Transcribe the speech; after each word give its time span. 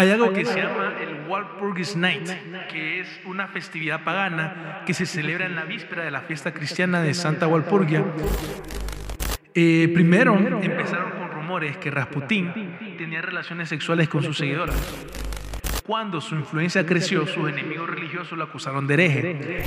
Hay 0.00 0.10
algo 0.10 0.32
que 0.32 0.46
se 0.46 0.58
llama 0.58 0.94
el 0.98 1.28
Walpurgis 1.28 1.94
Night, 1.94 2.26
que 2.72 3.00
es 3.00 3.20
una 3.26 3.48
festividad 3.48 4.02
pagana 4.02 4.82
que 4.86 4.94
se 4.94 5.04
celebra 5.04 5.44
en 5.44 5.54
la 5.54 5.66
víspera 5.66 6.02
de 6.02 6.10
la 6.10 6.22
fiesta 6.22 6.54
cristiana 6.54 7.02
de 7.02 7.12
Santa 7.12 7.46
Walpurgia. 7.46 8.02
Eh, 9.52 9.90
primero 9.92 10.38
empezaron 10.38 11.10
con 11.10 11.30
rumores 11.30 11.76
que 11.76 11.90
Rasputín 11.90 12.50
tenía 12.96 13.20
relaciones 13.20 13.68
sexuales 13.68 14.08
con 14.08 14.22
sus 14.22 14.38
seguidoras. 14.38 14.74
Cuando 15.86 16.22
su 16.22 16.34
influencia 16.34 16.86
creció, 16.86 17.26
sus 17.26 17.50
enemigos 17.50 17.90
religiosos 17.90 18.38
lo 18.38 18.44
acusaron 18.44 18.86
de 18.86 18.94
hereje. 18.94 19.64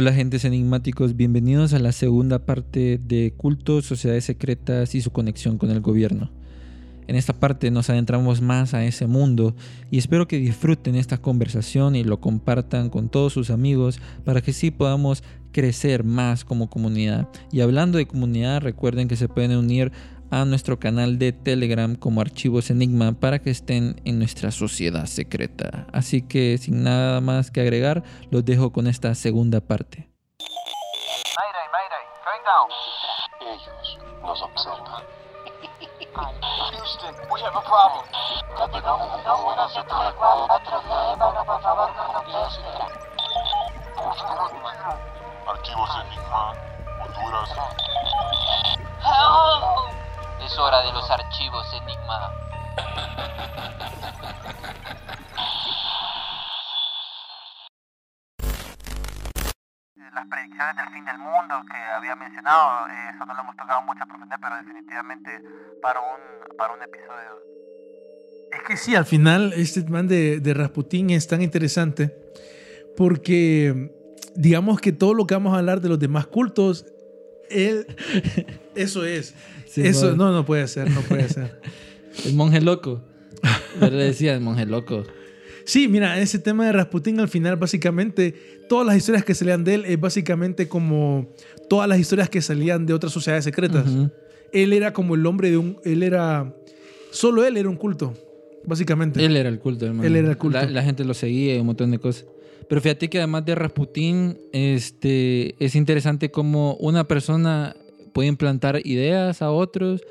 Hola 0.00 0.10
agentes 0.10 0.44
enigmáticos, 0.44 1.16
bienvenidos 1.16 1.74
a 1.74 1.80
la 1.80 1.90
segunda 1.90 2.38
parte 2.46 3.00
de 3.02 3.34
cultos, 3.36 3.84
sociedades 3.84 4.26
secretas 4.26 4.94
y 4.94 5.00
su 5.00 5.10
conexión 5.10 5.58
con 5.58 5.72
el 5.72 5.80
gobierno. 5.80 6.30
En 7.08 7.16
esta 7.16 7.32
parte 7.32 7.72
nos 7.72 7.90
adentramos 7.90 8.40
más 8.40 8.74
a 8.74 8.84
ese 8.84 9.08
mundo 9.08 9.56
y 9.90 9.98
espero 9.98 10.28
que 10.28 10.38
disfruten 10.38 10.94
esta 10.94 11.18
conversación 11.18 11.96
y 11.96 12.04
lo 12.04 12.20
compartan 12.20 12.90
con 12.90 13.08
todos 13.08 13.32
sus 13.32 13.50
amigos 13.50 13.98
para 14.24 14.40
que 14.40 14.52
sí 14.52 14.70
podamos 14.70 15.24
crecer 15.50 16.04
más 16.04 16.44
como 16.44 16.70
comunidad. 16.70 17.28
Y 17.50 17.62
hablando 17.62 17.98
de 17.98 18.06
comunidad, 18.06 18.60
recuerden 18.60 19.08
que 19.08 19.16
se 19.16 19.26
pueden 19.26 19.56
unir 19.56 19.90
a 20.30 20.44
nuestro 20.44 20.78
canal 20.78 21.18
de 21.18 21.32
Telegram 21.32 21.94
como 21.96 22.20
Archivos 22.20 22.70
Enigma 22.70 23.12
para 23.12 23.38
que 23.38 23.50
estén 23.50 24.00
en 24.04 24.18
nuestra 24.18 24.50
sociedad 24.50 25.06
secreta. 25.06 25.86
Así 25.92 26.22
que 26.22 26.58
sin 26.58 26.82
nada 26.82 27.20
más 27.20 27.50
que 27.50 27.60
agregar, 27.60 28.02
los 28.30 28.44
dejo 28.44 28.72
con 28.72 28.86
esta 28.86 29.14
segunda 29.14 29.60
parte. 29.60 30.08
Mayday, 31.36 31.68
mayday, 31.72 32.04
going 32.24 32.44
down. 32.44 32.68
Ellos 33.40 33.98
nos 34.22 34.42
observan. 34.42 35.04
Houston, 36.72 37.14
we 37.30 37.40
have 37.40 37.54
a 37.54 37.62
problem. 37.62 38.04
Archivos 45.46 45.90
Enigma, 46.04 46.54
Honduras. 47.00 47.50
Help! 49.00 50.07
Es 50.44 50.58
hora 50.58 50.82
de 50.82 50.92
los 50.92 51.10
archivos 51.10 51.66
Enigma. 51.74 52.32
las 60.14 60.26
predicciones 60.28 60.76
del 60.76 60.88
fin 60.92 61.04
del 61.04 61.18
mundo 61.18 61.62
que 61.70 61.76
había 61.76 62.16
mencionado, 62.16 62.88
eh, 62.88 63.10
eso 63.14 63.24
no 63.24 63.34
lo 63.34 63.40
hemos 63.40 63.56
tocado 63.56 63.82
mucho 63.82 64.02
a 64.02 64.06
profundidad, 64.06 64.38
pero 64.40 64.56
definitivamente 64.56 65.30
para 65.80 66.00
un, 66.00 66.56
para 66.56 66.74
un 66.74 66.82
episodio. 66.82 67.38
Es 68.50 68.62
que 68.66 68.76
sí, 68.76 68.96
al 68.96 69.04
final 69.04 69.52
este 69.54 69.84
man 69.84 70.08
de, 70.08 70.40
de 70.40 70.54
Rasputín 70.54 71.10
es 71.10 71.28
tan 71.28 71.42
interesante 71.42 72.12
porque 72.96 73.92
digamos 74.34 74.80
que 74.80 74.92
todo 74.92 75.14
lo 75.14 75.26
que 75.26 75.34
vamos 75.34 75.54
a 75.54 75.58
hablar 75.58 75.80
de 75.80 75.88
los 75.88 75.98
demás 75.98 76.26
cultos, 76.26 76.86
él, 77.50 77.86
eso 78.74 79.04
es. 79.04 79.34
Sí, 79.66 79.82
eso 79.82 80.16
no, 80.16 80.32
no 80.32 80.44
puede 80.44 80.66
ser, 80.68 80.90
no 80.90 81.00
puede 81.02 81.28
ser. 81.28 81.60
El 82.24 82.34
monje 82.34 82.60
loco. 82.60 83.02
Yo 83.80 83.90
le 83.90 84.04
decía 84.04 84.34
el 84.34 84.40
monje 84.40 84.66
loco. 84.66 85.04
Sí, 85.64 85.86
mira, 85.86 86.18
ese 86.18 86.38
tema 86.38 86.64
de 86.66 86.72
Rasputín 86.72 87.20
al 87.20 87.28
final 87.28 87.56
básicamente, 87.56 88.34
todas 88.68 88.86
las 88.86 88.96
historias 88.96 89.24
que 89.24 89.34
salían 89.34 89.64
de 89.64 89.74
él 89.74 89.84
es 89.84 90.00
básicamente 90.00 90.66
como 90.66 91.28
todas 91.68 91.88
las 91.88 91.98
historias 92.00 92.30
que 92.30 92.40
salían 92.40 92.86
de 92.86 92.94
otras 92.94 93.12
sociedades 93.12 93.44
secretas. 93.44 93.84
Él 94.52 94.72
era 94.72 94.94
como 94.94 95.14
el 95.14 95.26
hombre 95.26 95.50
de 95.50 95.58
un, 95.58 95.78
él 95.84 96.02
era, 96.02 96.54
solo 97.10 97.44
él 97.44 97.58
era 97.58 97.68
un 97.68 97.76
culto, 97.76 98.14
básicamente. 98.64 99.22
Él 99.22 99.36
era 99.36 99.50
el 99.50 99.58
culto, 99.58 99.84
hermano. 99.84 100.04
Él 100.08 100.16
era 100.16 100.30
el 100.30 100.38
culto. 100.38 100.58
La, 100.58 100.66
la 100.70 100.82
gente 100.82 101.04
lo 101.04 101.12
seguía 101.12 101.56
y 101.56 101.60
un 101.60 101.66
montón 101.66 101.90
de 101.90 101.98
cosas. 101.98 102.24
Pero 102.68 102.80
fíjate 102.80 103.08
que 103.08 103.18
además 103.18 103.44
de 103.44 103.54
Rasputín, 103.54 104.38
este, 104.52 105.54
es 105.64 105.74
interesante 105.74 106.30
cómo 106.30 106.74
una 106.74 107.04
persona 107.04 107.74
puede 108.12 108.28
implantar 108.28 108.80
ideas 108.84 109.42
a 109.42 109.50
otros 109.50 110.02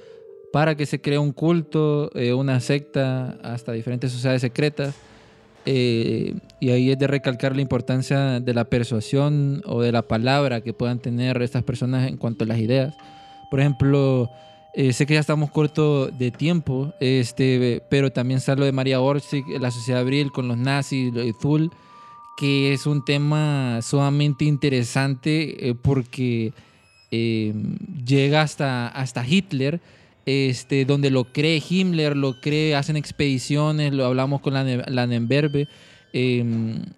para 0.52 0.76
que 0.76 0.86
se 0.86 1.00
cree 1.00 1.20
un 1.20 1.34
culto, 1.34 2.10
eh, 2.16 2.34
una 2.34 2.60
secta, 2.60 3.38
hasta 3.44 3.74
diferentes 3.74 4.12
sociedades 4.12 4.42
secretas. 4.42 4.96
Eh, 5.66 6.34
y 6.62 6.70
ahí 6.72 6.92
es 6.92 6.98
de 6.98 7.08
recalcar 7.08 7.54
la 7.56 7.62
importancia 7.62 8.40
de 8.40 8.54
la 8.54 8.64
persuasión 8.64 9.62
o 9.66 9.82
de 9.82 9.92
la 9.92 10.02
palabra 10.02 10.62
que 10.62 10.74
puedan 10.74 11.00
tener 11.00 11.42
estas 11.42 11.64
personas 11.64 12.08
en 12.08 12.18
cuanto 12.18 12.46
a 12.46 12.48
las 12.48 12.58
ideas. 12.58 12.96
Por 13.52 13.60
ejemplo, 13.60 14.30
eh, 14.74 14.94
sé 14.94 15.06
que 15.06 15.16
ya 15.16 15.20
estamos 15.20 15.52
cortos 15.52 16.18
de 16.18 16.32
tiempo, 16.32 16.94
este, 17.02 17.84
pero 17.90 18.12
también 18.12 18.38
está 18.38 18.56
lo 18.56 18.64
de 18.64 18.72
María 18.72 19.02
Orsic, 19.02 19.46
la 19.60 19.72
sociedad 19.72 20.02
Abril 20.02 20.32
con 20.32 20.48
los 20.48 20.58
nazis, 20.58 21.14
de 21.14 21.34
Thul, 21.34 21.70
que 22.38 22.72
es 22.72 22.86
un 22.86 23.04
tema 23.04 23.82
sumamente 23.82 24.46
interesante 24.46 25.70
eh, 25.70 25.74
porque 25.74 26.54
eh, 27.10 27.52
llega 28.06 28.44
hasta, 28.44 28.88
hasta 28.90 29.28
Hitler, 29.28 29.82
este, 30.28 30.86
donde 30.86 31.10
lo 31.10 31.34
cree 31.34 31.62
Himmler, 31.68 32.16
lo 32.16 32.40
cree, 32.40 32.76
hacen 32.76 32.96
expediciones, 32.96 33.92
lo 33.92 34.06
hablamos 34.06 34.42
con 34.42 34.54
la, 34.54 34.64
la 34.64 35.08
Nemberbe, 35.08 35.68
eh, 36.14 36.46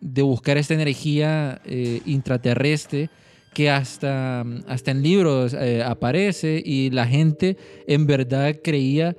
de 0.02 0.22
buscar 0.22 0.58
esta 0.58 0.74
energía 0.74 1.62
intraterrestre 2.06 3.10
que 3.54 3.70
hasta, 3.70 4.42
hasta 4.68 4.92
en 4.92 5.02
libros 5.02 5.56
aparece 5.86 6.62
y 6.64 6.90
la 6.92 7.08
gente 7.08 7.58
en 7.88 8.06
verdad 8.06 8.58
creía 8.64 9.16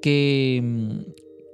que, 0.00 0.62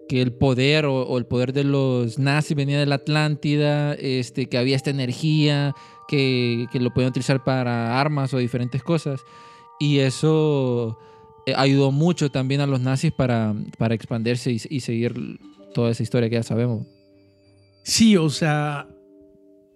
que 0.08 0.20
el 0.22 0.32
poder 0.32 0.84
o, 0.86 1.16
el 1.18 1.26
poder 1.26 1.52
de 1.52 1.64
los 1.64 2.18
nazis 2.18 2.56
venía 2.56 2.78
de 2.78 2.86
la 2.86 2.96
Atlántida, 2.96 3.94
este, 3.94 4.46
que 4.46 4.58
había 4.58 4.76
esta 4.76 4.90
energía, 4.90 5.74
que, 6.08 6.66
que 6.70 6.80
lo 6.80 6.92
podían 6.92 7.10
utilizar 7.10 7.44
para 7.44 8.00
armas 8.00 8.34
o 8.34 8.38
diferentes 8.38 8.82
cosas. 8.82 9.20
Y 9.80 9.98
eso 9.98 10.98
eh, 11.46 11.54
ayudó 11.56 11.90
mucho 11.90 12.30
también 12.30 12.60
a 12.60 12.66
los 12.66 12.80
nazis 12.80 13.12
para, 13.12 13.54
para 13.78 13.94
expandirse 13.94 14.52
y, 14.52 14.80
seguir 14.80 15.40
toda 15.74 15.90
esa 15.90 16.02
historia 16.02 16.28
que 16.28 16.36
ya 16.36 16.42
sabemos. 16.42 16.86
Sí, 17.82 18.16
o 18.16 18.30
sea, 18.30 18.86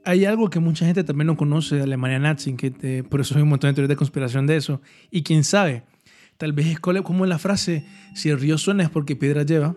hay 0.05 0.25
algo 0.27 0.51
que 0.51 0.61
mucha 0.61 0.85
gente 0.87 1.03
también 1.03 1.27
no 1.27 1.37
conoce 1.37 1.77
de 1.77 1.83
Alemania 1.83 2.19
nazi, 2.19 2.55
que 2.55 2.71
te- 2.71 3.03
por 3.03 3.21
eso 3.21 3.35
hay 3.35 3.43
un 3.43 3.49
montón 3.49 3.71
de 3.71 3.75
teorías 3.75 3.89
de 3.89 3.97
conspiración 3.97 4.47
de 4.47 4.57
eso. 4.57 4.81
Y 5.11 5.23
quién 5.23 5.43
sabe, 5.43 5.83
tal 6.37 6.53
vez 6.53 6.67
es 6.67 6.79
como 6.79 7.27
la 7.27 7.39
frase, 7.39 7.85
si 8.15 8.29
el 8.29 8.39
río 8.39 8.59
suena 8.59 8.85
es 8.85 8.91
porque 8.91 9.17
piedra 9.17 9.43
lleva. 9.43 9.75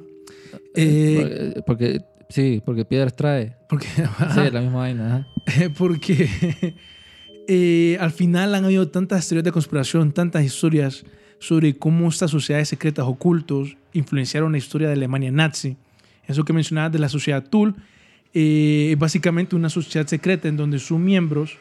Eh, 0.76 1.54
porque, 1.66 2.00
porque- 2.00 2.02
sí, 2.30 2.62
porque 2.66 2.86
piedras 2.86 3.16
trae. 3.16 3.56
porque, 3.68 3.88
Sí, 4.34 4.52
la 4.52 4.62
misma 4.62 4.80
vaina. 4.80 5.28
ajá. 5.46 5.70
porque 5.78 6.30
eh, 7.48 7.98
al 8.00 8.12
final 8.12 8.54
han 8.56 8.66
habido 8.66 8.88
tantas 8.90 9.28
teorías 9.28 9.44
de 9.46 9.52
conspiración, 9.52 10.12
tantas 10.12 10.44
historias 10.44 11.06
sobre 11.40 11.76
cómo 11.78 12.10
estas 12.10 12.32
sociedades 12.32 12.68
secretas 12.70 13.06
ocultos 13.06 13.78
influenciaron 13.94 14.52
la 14.52 14.58
historia 14.58 14.88
de 14.88 14.94
Alemania 14.94 15.32
nazi. 15.32 15.78
Eso 16.28 16.44
que 16.46 16.54
mencionabas 16.54 16.92
de 16.92 17.00
la 17.00 17.10
sociedad 17.10 17.44
Thul 17.50 17.76
eh, 18.34 18.90
es 18.92 19.00
básicamente 19.00 19.56
una 19.56 19.70
sociedad 19.70 20.06
secreta 20.06 20.48
en 20.48 20.58
donde 20.58 20.78
sus 20.80 21.00
miembros 21.00 21.58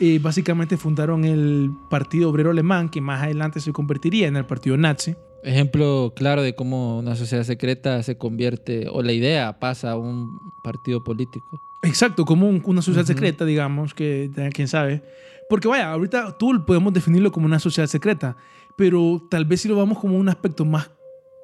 eh, 0.00 0.18
básicamente 0.20 0.76
fundaron 0.78 1.24
el 1.24 1.70
Partido 1.90 2.30
Obrero 2.30 2.50
Alemán, 2.50 2.88
que 2.88 3.00
más 3.00 3.22
adelante 3.22 3.60
se 3.60 3.70
convertiría 3.72 4.26
en 4.26 4.36
el 4.36 4.46
Partido 4.46 4.76
Nazi. 4.76 5.14
Ejemplo 5.42 6.12
claro 6.14 6.42
de 6.42 6.54
cómo 6.54 6.98
una 6.98 7.16
sociedad 7.16 7.44
secreta 7.44 8.02
se 8.02 8.16
convierte, 8.18 8.88
o 8.90 9.02
la 9.02 9.12
idea 9.12 9.58
pasa 9.58 9.92
a 9.92 9.96
un 9.96 10.38
partido 10.62 11.02
político. 11.02 11.60
Exacto, 11.82 12.24
como 12.26 12.46
un- 12.48 12.62
una 12.64 12.82
sociedad 12.82 13.04
Ujú. 13.04 13.14
secreta, 13.14 13.44
digamos, 13.46 13.94
que 13.94 14.30
quién 14.52 14.68
sabe. 14.68 15.02
Porque 15.48 15.66
vaya, 15.66 15.90
ahorita 15.92 16.36
Tool 16.38 16.64
podemos 16.64 16.92
definirlo 16.92 17.32
como 17.32 17.46
una 17.46 17.58
sociedad 17.58 17.88
secreta, 17.88 18.36
pero 18.76 19.20
tal 19.30 19.44
vez 19.46 19.62
si 19.62 19.68
lo 19.68 19.76
vamos 19.76 19.98
como 19.98 20.16
un 20.16 20.28
aspecto 20.28 20.64
más 20.64 20.90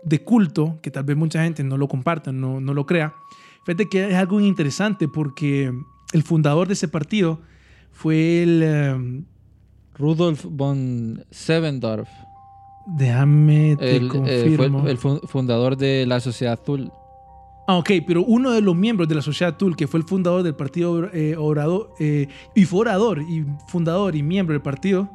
de 0.03 0.23
culto, 0.23 0.79
que 0.82 0.91
tal 0.91 1.05
vez 1.05 1.17
mucha 1.17 1.43
gente 1.43 1.65
no 1.65 1.76
lo 1.76 1.88
comparta, 1.88 2.31
no, 2.32 2.61
no 2.61 2.75
lo 2.75 2.87
crea, 2.87 3.15
fíjate 3.65 3.88
que 3.88 4.09
es 4.09 4.15
algo 4.15 4.41
interesante 4.41 5.09
porque 5.09 5.73
el 6.12 6.23
fundador 6.23 6.69
de 6.69 6.75
ese 6.75 6.87
partido 6.87 7.41
fue 7.93 8.43
el... 8.43 8.61
eh, 8.62 9.23
Rudolf 9.99 10.44
von 10.49 11.25
Sevendorf, 11.31 12.09
déjame 12.87 13.77
te 13.77 13.97
el, 13.97 14.11
eh, 14.27 14.55
fue 14.56 14.91
el 14.91 14.97
fu- 14.99 15.21
fundador 15.27 15.77
de 15.77 16.06
la 16.06 16.21
Sociedad 16.21 16.59
Azul. 16.61 16.93
Ah, 17.69 17.79
ok, 17.79 17.91
pero 18.06 18.23
uno 18.23 18.53
de 18.53 18.61
los 18.61 18.77
miembros 18.77 19.09
de 19.09 19.17
la 19.17 19.23
sociedad 19.23 19.56
Tool, 19.56 19.75
que 19.75 19.88
fue 19.88 19.99
el 19.99 20.06
fundador 20.06 20.44
del 20.44 20.55
partido 20.55 21.11
eh, 21.12 21.35
orador, 21.37 21.91
eh, 21.99 22.29
y 22.55 22.65
fue 22.65 22.81
orador 22.83 23.21
y 23.23 23.44
fundador 23.67 24.15
y 24.15 24.23
miembro 24.23 24.53
del 24.53 24.62
partido 24.62 25.11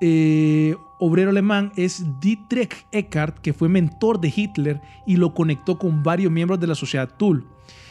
eh, 0.00 0.74
obrero 0.98 1.28
alemán, 1.30 1.72
es 1.76 2.04
Dietrich 2.20 2.86
Eckart, 2.90 3.38
que 3.40 3.52
fue 3.52 3.68
mentor 3.68 4.18
de 4.20 4.32
Hitler 4.34 4.80
y 5.06 5.16
lo 5.16 5.34
conectó 5.34 5.78
con 5.78 6.02
varios 6.02 6.32
miembros 6.32 6.58
de 6.58 6.66
la 6.68 6.74
sociedad 6.74 7.08
Tool. 7.18 7.46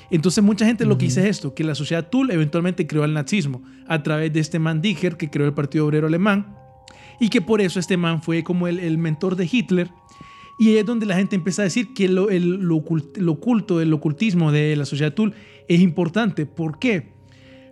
Entonces 0.09 0.43
mucha 0.43 0.65
gente 0.65 0.85
lo 0.85 0.97
que 0.97 1.05
dice 1.05 1.21
es 1.21 1.37
esto, 1.37 1.53
que 1.53 1.63
la 1.63 1.75
sociedad 1.75 2.07
Tool 2.09 2.31
eventualmente 2.31 2.85
creó 2.87 3.03
el 3.05 3.13
nazismo 3.13 3.61
a 3.87 4.01
través 4.03 4.33
de 4.33 4.39
este 4.39 4.57
man 4.59 4.81
Dicker 4.81 5.17
que 5.17 5.29
creó 5.29 5.45
el 5.47 5.53
Partido 5.53 5.85
Obrero 5.85 6.07
Alemán 6.07 6.55
y 7.19 7.29
que 7.29 7.41
por 7.41 7.61
eso 7.61 7.79
este 7.79 7.97
man 7.97 8.21
fue 8.21 8.43
como 8.43 8.67
el, 8.67 8.97
mentor 8.97 9.35
de 9.35 9.49
Hitler 9.51 9.91
Y 10.59 10.75
es 10.75 10.85
donde 10.85 11.05
la 11.05 11.15
gente 11.15 11.35
empieza 11.35 11.61
a 11.61 11.65
decir 11.65 11.93
que 11.93 12.07
lo, 12.07 12.29
el, 12.29 12.69
oculto, 12.71 13.81
el 13.81 13.93
ocultismo 13.93 14.51
de 14.51 14.75
la 14.75 14.85
sociedad 14.85 15.13
Tul 15.13 15.33
es 15.67 15.81
importante. 15.81 16.45
¿Por 16.45 16.79
qué? 16.79 17.13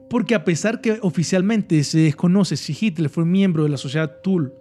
Porque 0.09 0.35
a 0.35 0.43
pesar 0.43 0.81
que 0.81 0.99
oficialmente 1.01 1.83
se 1.83 1.99
desconoce 1.99 2.57
si 2.57 2.75
Hitler 2.79 3.09
fue 3.09 3.25
miembro 3.25 3.63
de 3.63 3.69
la 3.69 3.77
sociedad 3.77 4.21
Tul 4.23 4.53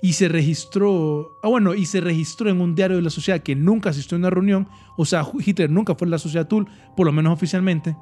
y 0.00 0.12
se 0.12 0.28
registró, 0.28 1.38
ah 1.42 1.48
bueno, 1.48 1.74
y 1.74 1.86
se 1.86 2.00
registró 2.00 2.50
en 2.50 2.60
un 2.60 2.74
diario 2.74 2.96
de 2.96 3.02
la 3.02 3.10
sociedad 3.10 3.40
que 3.40 3.56
nunca 3.56 3.90
asistió 3.90 4.16
a 4.16 4.20
una 4.20 4.30
reunión, 4.30 4.68
o 4.96 5.04
sea, 5.04 5.26
Hitler 5.44 5.70
nunca 5.70 5.94
fue 5.94 6.06
de 6.06 6.10
la 6.10 6.18
sociedad 6.18 6.46
Tul, 6.46 6.66
por 6.96 7.06
lo 7.06 7.12
menos 7.12 7.32
oficialmente, 7.32 7.96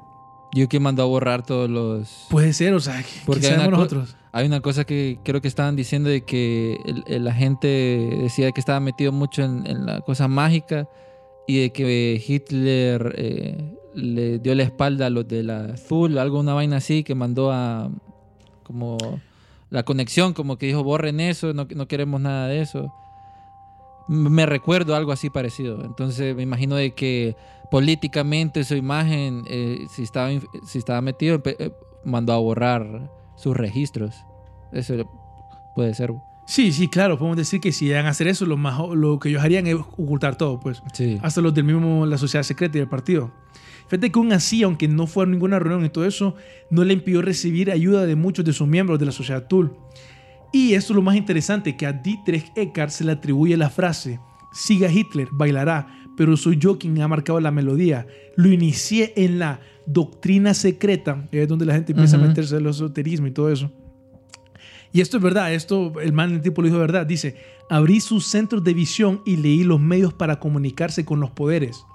Yo 0.53 0.67
que 0.69 0.79
mandó 0.79 1.03
a 1.03 1.05
borrar 1.05 1.45
todos 1.45 1.69
los... 1.69 2.25
puede 2.29 2.53
ser, 2.53 2.73
o 2.73 2.79
sea, 2.79 3.01
que, 3.03 3.09
Porque 3.25 3.41
que 3.41 3.47
hay 3.47 3.53
una 3.53 3.63
sabemos 3.65 3.79
co- 3.89 3.95
nosotros. 3.95 4.15
Hay 4.31 4.45
una 4.45 4.61
cosa 4.61 4.85
que 4.85 5.19
creo 5.23 5.41
que 5.41 5.47
estaban 5.47 5.75
diciendo 5.75 6.09
de 6.09 6.21
que 6.23 6.77
el- 6.85 7.03
el- 7.07 7.25
la 7.25 7.33
gente 7.33 7.67
decía 8.21 8.51
que 8.51 8.59
estaba 8.59 8.79
metido 8.79 9.11
mucho 9.11 9.43
en, 9.43 9.65
en 9.67 9.85
la 9.85 10.01
cosa 10.01 10.27
mágica 10.27 10.87
y 11.47 11.61
de 11.61 11.71
que 11.71 12.23
Hitler 12.25 13.13
eh, 13.17 13.73
le 13.95 14.39
dio 14.39 14.53
la 14.55 14.63
espalda 14.63 15.07
a 15.07 15.09
los 15.09 15.27
de 15.27 15.43
la 15.43 15.65
azul, 15.73 16.17
algo, 16.17 16.39
una 16.39 16.53
vaina 16.53 16.77
así, 16.77 17.03
que 17.03 17.15
mandó 17.15 17.51
a 17.51 17.89
como 18.63 18.97
la 19.69 19.83
conexión, 19.83 20.33
como 20.33 20.57
que 20.57 20.67
dijo, 20.67 20.83
borren 20.83 21.19
eso, 21.19 21.53
no, 21.53 21.67
no 21.75 21.87
queremos 21.87 22.21
nada 22.21 22.47
de 22.47 22.61
eso. 22.61 22.93
Me 24.09 24.45
recuerdo 24.45 24.95
algo 24.95 25.11
así 25.11 25.29
parecido. 25.29 25.83
Entonces 25.83 26.35
me 26.35 26.43
imagino 26.43 26.75
de 26.75 26.91
que 26.91 27.35
políticamente 27.69 28.63
su 28.63 28.75
imagen, 28.75 29.43
eh, 29.47 29.85
si, 29.89 30.03
estaba, 30.03 30.29
si 30.65 30.77
estaba 30.77 31.01
metido, 31.01 31.41
eh, 31.45 31.71
mandó 32.03 32.33
a 32.33 32.37
borrar 32.37 33.11
sus 33.35 33.55
registros. 33.55 34.15
Eso 34.71 35.09
puede 35.75 35.93
ser. 35.93 36.13
Sí, 36.45 36.71
sí, 36.71 36.87
claro, 36.87 37.17
podemos 37.17 37.37
decir 37.37 37.59
que 37.59 37.73
si 37.73 37.85
llegan 37.85 38.05
a 38.05 38.09
hacer 38.09 38.27
eso, 38.27 38.45
lo, 38.45 38.55
más, 38.55 38.79
lo 38.95 39.19
que 39.19 39.29
ellos 39.29 39.43
harían 39.43 39.67
es 39.67 39.75
ocultar 39.75 40.37
todo, 40.37 40.59
pues. 40.59 40.81
Sí. 40.93 41.19
hasta 41.21 41.41
los 41.41 41.53
del 41.53 41.65
mismo, 41.65 42.05
la 42.05 42.17
sociedad 42.17 42.43
secreta 42.43 42.77
y 42.77 42.81
el 42.81 42.87
partido. 42.87 43.31
Fíjate 43.87 44.11
que 44.11 44.19
aún 44.19 44.31
así, 44.33 44.63
aunque 44.63 44.87
no 44.87 45.07
fue 45.07 45.23
a 45.23 45.27
ninguna 45.27 45.59
reunión 45.59 45.85
y 45.85 45.89
todo 45.89 46.05
eso, 46.05 46.35
no 46.69 46.83
le 46.83 46.93
impidió 46.93 47.21
recibir 47.21 47.71
ayuda 47.71 48.05
de 48.05 48.15
muchos 48.15 48.43
de 48.45 48.53
sus 48.53 48.67
miembros 48.67 48.99
de 48.99 49.05
la 49.05 49.11
sociedad 49.11 49.47
Tul. 49.47 49.75
Y 50.51 50.73
esto 50.73 50.93
es 50.93 50.95
lo 50.95 51.01
más 51.01 51.15
interesante, 51.15 51.75
que 51.75 51.85
a 51.85 51.93
Dietrich 51.93 52.51
Eckart 52.55 52.91
se 52.91 53.03
le 53.03 53.13
atribuye 53.13 53.55
la 53.57 53.69
frase, 53.69 54.19
siga 54.53 54.89
Hitler, 54.89 55.27
bailará, 55.31 55.96
pero 56.17 56.35
soy 56.35 56.57
yo 56.57 56.77
quien 56.77 56.99
ha 57.01 57.07
marcado 57.07 57.39
la 57.39 57.51
melodía. 57.51 58.05
Lo 58.35 58.49
inicié 58.49 59.13
en 59.15 59.39
la 59.39 59.61
doctrina 59.85 60.53
secreta, 60.53 61.25
es 61.31 61.47
donde 61.47 61.65
la 61.65 61.73
gente 61.75 61.93
empieza 61.93 62.17
Ujú. 62.17 62.25
a 62.25 62.27
meterse 62.27 62.55
en 62.57 62.65
el 62.65 62.69
esoterismo 62.71 63.27
y 63.27 63.31
todo 63.31 63.49
eso. 63.49 63.71
Y 64.91 64.99
esto 65.01 65.17
es 65.17 65.23
verdad, 65.23 65.53
esto 65.53 65.93
el 66.01 66.11
man 66.11 66.33
el 66.33 66.41
tipo 66.41 66.61
lo 66.61 66.65
dijo 66.67 66.77
de 66.77 66.81
verdad. 66.81 67.05
Dice, 67.05 67.37
abrí 67.69 67.99
sus 68.01 68.25
centros 68.25 68.63
de 68.63 68.73
visión 68.73 69.21
y 69.25 69.37
leí 69.37 69.63
los 69.63 69.79
medios 69.79 70.13
para 70.13 70.39
comunicarse 70.39 71.05
con 71.05 71.19
los 71.19 71.29
poderes. 71.31 71.85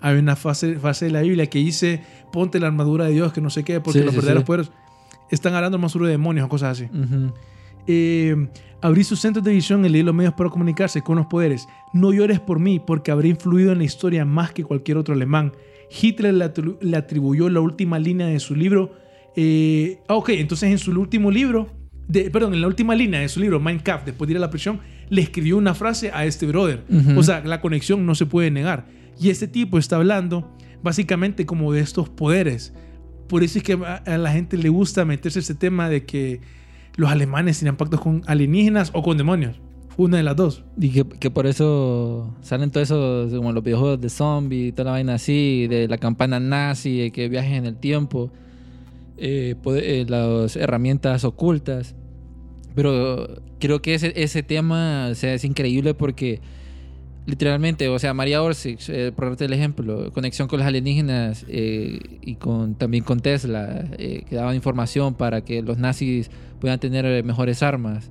Hay 0.00 0.16
una 0.18 0.36
fase, 0.36 0.78
fase 0.78 1.06
de 1.06 1.10
la 1.10 1.22
Biblia 1.22 1.46
que 1.46 1.58
dice, 1.58 2.02
ponte 2.32 2.58
la 2.60 2.68
armadura 2.68 3.04
de 3.06 3.12
Dios, 3.12 3.32
que 3.32 3.40
no 3.40 3.50
sé 3.50 3.62
qué, 3.64 3.80
porque 3.80 3.98
Sí, 4.00 4.04
los 4.04 4.12
sí, 4.14 4.16
verdaderos 4.18 4.42
sí. 4.42 4.46
poderes 4.46 4.70
están 5.30 5.54
hablando 5.54 5.78
más 5.78 5.92
sobre 5.92 6.08
demonios 6.08 6.46
o 6.46 6.48
cosas 6.48 6.78
así. 6.80 6.84
Ujú. 6.84 7.32
Eh, 7.86 8.48
abrí 8.82 9.04
sus 9.04 9.20
centros 9.20 9.44
de 9.44 9.52
visión 9.52 9.84
y 9.84 9.88
leí 9.88 10.02
los 10.02 10.14
medios 10.14 10.34
para 10.34 10.50
comunicarse 10.50 11.02
con 11.02 11.16
los 11.16 11.26
poderes. 11.26 11.66
No 11.92 12.12
llores 12.12 12.40
por 12.40 12.58
mí, 12.60 12.80
porque 12.84 13.10
habré 13.10 13.28
influido 13.28 13.72
en 13.72 13.78
la 13.78 13.84
historia 13.84 14.24
más 14.24 14.52
que 14.52 14.64
cualquier 14.64 14.96
otro 14.98 15.14
alemán. 15.14 15.52
Hitler 16.00 16.34
le, 16.34 16.44
atri- 16.44 16.76
le 16.80 16.96
atribuyó 16.96 17.48
la 17.48 17.60
última 17.60 17.98
línea 17.98 18.26
de 18.26 18.40
su 18.40 18.54
libro. 18.54 18.92
eh, 19.36 19.98
ah, 20.08 20.14
ok, 20.16 20.30
entonces 20.30 20.70
en 20.70 20.78
su 20.78 20.90
último 20.98 21.30
libro, 21.30 21.68
de, 22.08 22.30
perdón, 22.30 22.54
en 22.54 22.60
la 22.60 22.66
última 22.66 22.94
línea 22.94 23.20
de 23.20 23.28
su 23.28 23.40
libro, 23.40 23.58
Mein 23.60 23.78
Kampf, 23.80 24.04
después 24.04 24.26
de 24.28 24.32
ir 24.32 24.36
a 24.38 24.40
la 24.40 24.50
prisión, 24.50 24.80
le 25.08 25.22
escribió 25.22 25.56
una 25.56 25.74
frase 25.74 26.10
a 26.12 26.24
este 26.24 26.46
brother. 26.46 26.84
Ujú. 26.88 27.18
O 27.18 27.22
sea, 27.22 27.40
la 27.44 27.60
conexión 27.60 28.04
no 28.06 28.14
se 28.14 28.26
puede 28.26 28.50
negar. 28.50 28.86
Y 29.20 29.30
este 29.30 29.48
tipo 29.48 29.78
está 29.78 29.96
hablando 29.96 30.52
básicamente 30.82 31.46
como 31.46 31.72
de 31.72 31.80
estos 31.80 32.08
poderes. 32.08 32.74
Por 33.28 33.42
eso 33.42 33.58
es 33.58 33.64
que 33.64 33.72
a 33.72 33.96
a 33.96 34.18
la 34.18 34.30
gente 34.32 34.56
le 34.56 34.68
gusta 34.68 35.04
meterse 35.04 35.40
ese 35.40 35.54
tema 35.54 35.88
de 35.88 36.04
que 36.04 36.40
los 36.96 37.10
alemanes 37.10 37.58
tienen 37.58 37.76
pactos 37.76 38.00
con 38.00 38.22
alienígenas 38.26 38.90
o 38.94 39.02
con 39.02 39.16
demonios. 39.16 39.60
Una 39.98 40.18
de 40.18 40.22
las 40.22 40.36
dos. 40.36 40.64
Y 40.78 40.90
que, 40.90 41.30
por 41.30 41.46
eso 41.46 42.34
salen 42.42 42.70
todos 42.70 42.88
esos, 42.88 43.32
como 43.32 43.52
los 43.52 43.64
videojuegos 43.64 44.00
de 44.00 44.10
zombie 44.10 44.72
toda 44.72 44.86
la 44.86 44.90
vaina 44.92 45.14
así, 45.14 45.66
de 45.68 45.88
la 45.88 45.96
campana 45.96 46.38
nazi, 46.38 46.98
de 46.98 47.10
que 47.12 47.28
viajes 47.28 47.52
en 47.52 47.64
el 47.64 47.76
tiempo, 47.76 48.30
eh, 49.16 49.54
eh, 49.64 50.06
las 50.08 50.56
herramientas 50.56 51.24
ocultas. 51.24 51.94
Pero 52.74 53.26
creo 53.58 53.80
que 53.80 53.94
ese, 53.94 54.42
tema 54.42 55.10
es 55.10 55.44
increíble 55.44 55.94
porque 55.94 56.40
literalmente, 57.26 57.88
o 57.88 57.98
sea, 57.98 58.14
María 58.14 58.42
Orsic, 58.42 58.80
eh, 58.88 59.12
por 59.14 59.26
darte 59.28 59.44
el 59.44 59.52
ejemplo, 59.52 60.10
conexión 60.12 60.48
con 60.48 60.60
los 60.60 60.66
alienígenas 60.66 61.44
eh, 61.48 61.98
y 62.22 62.36
con, 62.36 62.76
también 62.76 63.04
con 63.04 63.20
Tesla, 63.20 63.84
eh, 63.98 64.24
que 64.28 64.36
daban 64.36 64.54
información 64.54 65.14
para 65.14 65.42
que 65.42 65.62
los 65.62 65.76
nazis 65.76 66.30
puedan 66.60 66.78
tener 66.78 67.04
eh, 67.04 67.22
mejores 67.22 67.62
armas. 67.62 68.10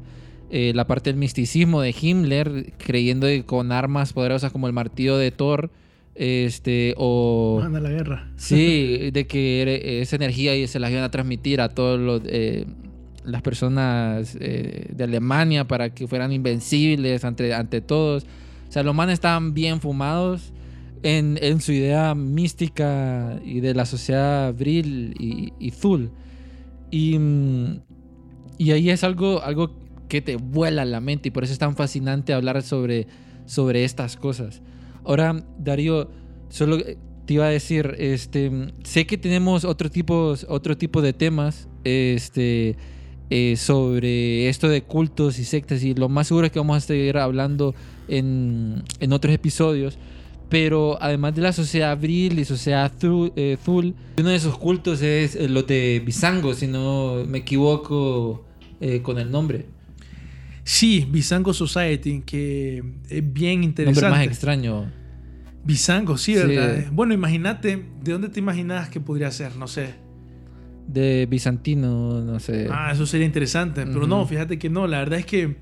La 0.52 0.88
parte 0.88 1.10
del 1.10 1.20
misticismo 1.20 1.82
de 1.82 1.94
Himmler, 2.00 2.72
creyendo 2.78 3.28
que 3.28 3.44
con 3.44 3.74
armas 3.74 4.14
poderosas 4.14 4.54
como 4.54 4.68
el 4.68 4.74
martillo 4.74 5.18
de 5.18 5.32
Thor, 5.32 5.70
este, 6.14 6.94
o... 6.96 7.60
Manda 7.62 7.82
la 7.82 7.90
guerra. 7.90 8.32
Sí, 8.38 9.10
de 9.14 9.28
que 9.28 10.00
esa 10.02 10.16
energía 10.16 10.56
y 10.56 10.66
se 10.68 10.80
las 10.80 10.92
iban 10.92 11.04
a 11.04 11.12
transmitir 11.12 11.60
a 11.60 11.68
todas 11.68 12.00
las 13.26 13.42
personas 13.42 14.38
eh, 14.40 14.88
de 14.92 15.04
Alemania 15.04 15.66
para 15.66 15.90
que 15.90 16.08
fueran 16.08 16.32
invencibles 16.32 17.26
ante, 17.26 17.54
ante 17.54 17.82
todos. 17.82 18.26
Sea, 18.76 18.84
los 18.84 18.94
manes 18.94 19.14
estaban 19.14 19.54
bien 19.54 19.80
fumados 19.80 20.52
en, 21.02 21.62
su 21.62 21.72
idea 21.72 22.14
mística 22.14 23.40
y 23.42 23.62
de 23.62 23.74
la 23.74 23.86
sociedad 23.86 24.54
Vril 24.54 25.16
y, 25.18 25.54
y 25.60 25.72
Zul. 25.72 26.12
Y, 26.92 27.18
mm, 27.18 27.80
y 28.58 28.72
ahí 28.72 28.90
es 28.90 29.06
algo, 29.06 29.42
algo 29.42 29.72
que 30.10 30.20
te 30.20 30.36
vuela 30.36 30.84
la 30.84 31.00
mente 31.00 31.30
y 31.30 31.32
por 31.32 31.46
eso 31.46 31.54
es 31.54 31.60
tan 31.60 31.78
fascinante 31.78 32.34
hablar 32.34 32.62
sobre, 32.64 33.08
sobre 33.46 33.86
estas 33.86 34.18
cosas. 34.18 34.62
Ahora, 35.06 35.42
Darío, 35.58 36.10
solo 36.50 36.78
te 36.80 37.34
iba 37.34 37.46
a 37.46 37.50
decir, 37.52 37.96
este, 37.98 38.74
sé 38.84 39.08
que 39.08 39.18
tenemos 39.18 39.64
otro 39.64 39.90
tipo, 39.90 40.36
otro 40.50 40.78
tipo 40.78 41.02
de 41.02 41.14
temas 41.14 41.70
este, 41.86 42.76
eh, 43.30 43.56
sobre 43.56 44.50
esto 44.50 44.68
de 44.68 44.82
cultos 44.84 45.40
y 45.40 45.46
sectas 45.46 45.82
y 45.82 45.94
lo 45.94 46.10
más 46.10 46.28
seguro 46.28 46.48
es 46.48 46.52
que 46.52 46.60
vamos 46.60 46.76
a 46.76 46.82
seguir 46.82 47.18
hablando 47.20 47.74
en, 48.08 48.84
en 49.00 49.14
otros 49.14 49.34
episodios. 49.34 49.98
Pero 50.48 50.98
además 51.02 51.34
de 51.36 51.42
la 51.42 51.52
sociedad 51.52 51.92
Abril 51.92 52.38
y 52.38 52.46
sociedad 52.46 52.92
Zul, 53.00 53.32
eh, 53.36 53.58
uno 53.68 54.30
de 54.30 54.36
esos 54.36 54.58
cultos 54.58 55.02
es 55.02 55.36
eh, 55.36 55.50
lo 55.50 55.64
de 55.64 56.02
Bizango, 56.06 56.54
si 56.54 56.68
no 56.68 57.24
me 57.28 57.40
equivoco 57.40 58.46
eh, 58.80 59.02
con 59.02 59.18
el 59.18 59.32
nombre. 59.32 59.66
Sí, 60.64 61.08
Bizango 61.10 61.54
Society, 61.54 62.22
que 62.26 62.84
es 63.10 63.34
bien 63.34 63.62
Nombre 63.62 63.84
más 63.84 63.90
interesante. 63.90 64.24
extraño. 64.26 64.92
Bizango, 65.64 66.18
sí, 66.18 66.36
Sí. 66.36 66.40
¿verdad? 66.48 66.92
Bueno, 66.92 67.14
imagínate, 67.16 67.84
¿de 68.04 68.12
dónde 68.12 68.30
te 68.30 68.40
imaginas 68.40 68.90
que 68.90 69.00
podría 69.00 69.32
ser? 69.32 69.56
No 69.56 69.68
sé. 69.68 69.96
De 70.88 71.26
bizantino, 71.26 72.22
no 72.22 72.40
sé. 72.40 72.68
Ah, 72.72 72.92
eso 72.94 73.08
sería 73.08 73.26
interesante. 73.26 73.84
Pero 73.86 74.06
no, 74.06 74.26
fíjate 74.28 74.60
que 74.60 74.70
no. 74.70 74.86
La 74.86 75.00
verdad 75.00 75.18
es 75.20 75.26
que 75.26 75.56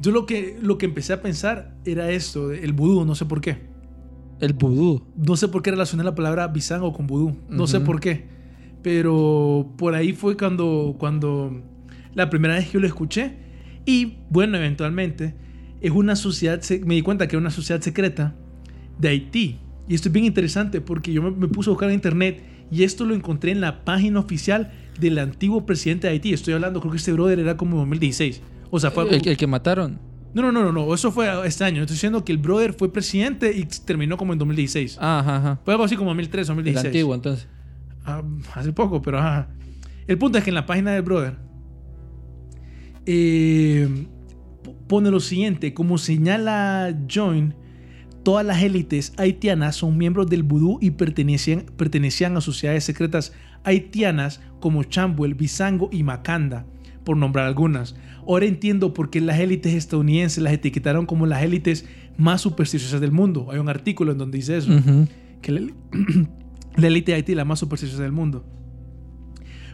yo 0.00 0.12
lo 0.12 0.26
que, 0.26 0.58
lo 0.60 0.78
que 0.78 0.86
empecé 0.86 1.12
a 1.12 1.22
pensar 1.22 1.76
era 1.84 2.10
esto, 2.10 2.52
el 2.52 2.72
vudú, 2.72 3.04
no 3.04 3.14
sé 3.14 3.24
por 3.24 3.40
qué. 3.40 3.66
El 4.40 4.52
vudú. 4.52 5.04
No 5.16 5.36
sé 5.36 5.48
por 5.48 5.62
qué 5.62 5.72
relacioné 5.72 6.04
la 6.04 6.14
palabra 6.14 6.46
bizango 6.46 6.92
con 6.92 7.06
vudú. 7.06 7.36
No 7.48 7.66
sé 7.66 7.78
Ujú. 7.78 7.86
por 7.86 8.00
qué. 8.00 8.26
Pero 8.82 9.72
por 9.76 9.94
ahí 9.94 10.12
fue 10.12 10.36
cuando, 10.36 10.94
cuando 10.98 11.62
la 12.14 12.30
primera 12.30 12.54
vez 12.54 12.66
que 12.66 12.74
yo 12.74 12.80
lo 12.80 12.86
escuché. 12.86 13.34
Y 13.84 14.18
bueno, 14.30 14.56
eventualmente 14.56 15.34
es 15.80 15.90
una 15.90 16.14
sociedad, 16.14 16.60
me 16.84 16.94
di 16.94 17.02
cuenta 17.02 17.26
que 17.26 17.36
era 17.36 17.40
una 17.40 17.50
sociedad 17.50 17.80
secreta 17.80 18.36
de 18.98 19.08
Haití. 19.08 19.58
Y 19.88 19.94
esto 19.94 20.08
es 20.08 20.12
bien 20.12 20.26
interesante 20.26 20.80
porque 20.80 21.12
yo 21.12 21.22
me, 21.22 21.30
me 21.30 21.48
puse 21.48 21.70
a 21.70 21.72
buscar 21.72 21.88
en 21.88 21.94
internet 21.96 22.42
y 22.70 22.82
esto 22.84 23.04
lo 23.04 23.14
encontré 23.14 23.50
en 23.50 23.60
la 23.60 23.84
página 23.84 24.20
oficial 24.20 24.70
del 25.00 25.18
antiguo 25.18 25.66
presidente 25.66 26.06
de 26.06 26.12
Haití. 26.12 26.32
Estoy 26.32 26.54
hablando, 26.54 26.80
creo 26.80 26.92
que 26.92 26.98
este 26.98 27.12
brother 27.12 27.40
era 27.40 27.56
como 27.56 27.78
2016. 27.78 28.42
O 28.70 28.78
sea, 28.78 28.90
fue... 28.90 29.08
El, 29.08 29.26
el 29.26 29.36
que 29.36 29.46
mataron. 29.46 29.98
No, 30.34 30.42
no, 30.42 30.52
no, 30.52 30.62
no, 30.64 30.72
no, 30.72 30.94
eso 30.94 31.10
fue 31.10 31.28
este 31.46 31.64
año. 31.64 31.82
Estoy 31.82 31.94
diciendo 31.94 32.24
que 32.24 32.32
el 32.32 32.38
brother 32.38 32.74
fue 32.74 32.92
presidente 32.92 33.56
y 33.56 33.64
terminó 33.64 34.16
como 34.16 34.32
en 34.32 34.38
2016. 34.38 34.98
Ah, 35.00 35.20
ajá, 35.20 35.36
ajá. 35.36 35.60
Fue 35.64 35.74
algo 35.74 35.84
así 35.84 35.96
como 35.96 36.10
2003, 36.10 36.48
El 36.48 36.56
2016. 36.56 36.86
antiguo, 36.86 37.14
entonces. 37.14 37.48
Ah, 38.04 38.22
hace 38.54 38.72
poco, 38.72 39.00
pero 39.02 39.18
ajá. 39.18 39.48
El 40.06 40.18
punto 40.18 40.38
es 40.38 40.44
que 40.44 40.50
en 40.50 40.54
la 40.54 40.66
página 40.66 40.92
del 40.92 41.02
brother 41.02 41.36
eh, 43.04 44.06
pone 44.86 45.10
lo 45.10 45.20
siguiente, 45.20 45.72
como 45.74 45.98
señala 45.98 46.94
Join, 47.10 47.54
todas 48.22 48.44
las 48.44 48.62
élites 48.62 49.14
haitianas 49.16 49.76
son 49.76 49.96
miembros 49.96 50.28
del 50.28 50.42
vudú 50.42 50.78
y 50.80 50.90
pertenecían, 50.92 51.66
pertenecían 51.76 52.36
a 52.36 52.40
sociedades 52.40 52.84
secretas 52.84 53.32
haitianas 53.64 54.40
como 54.60 54.84
Chambuel, 54.84 55.34
Bizango 55.34 55.88
y 55.90 56.02
Macanda, 56.02 56.66
por 57.04 57.16
nombrar 57.16 57.46
algunas. 57.46 57.96
Ahora 58.28 58.44
entiendo 58.44 58.92
por 58.92 59.08
qué 59.08 59.20
las 59.22 59.40
élites 59.40 59.72
estadounidenses 59.74 60.42
las 60.42 60.52
etiquetaron 60.52 61.06
como 61.06 61.24
las 61.26 61.42
élites 61.42 61.86
más 62.18 62.42
supersticiosas 62.42 63.00
del 63.00 63.10
mundo. 63.10 63.48
Hay 63.50 63.58
un 63.58 63.68
artículo 63.70 64.12
en 64.12 64.18
donde 64.18 64.36
dice 64.36 64.58
eso, 64.58 64.70
que 65.40 65.50
la, 65.52 65.60
la 66.76 66.86
élite 66.86 67.12
de 67.12 67.16
Haití 67.16 67.32
es 67.32 67.36
la 67.36 67.44
más 67.46 67.58
supersticiosa 67.60 68.02
del 68.02 68.12
mundo. 68.12 68.44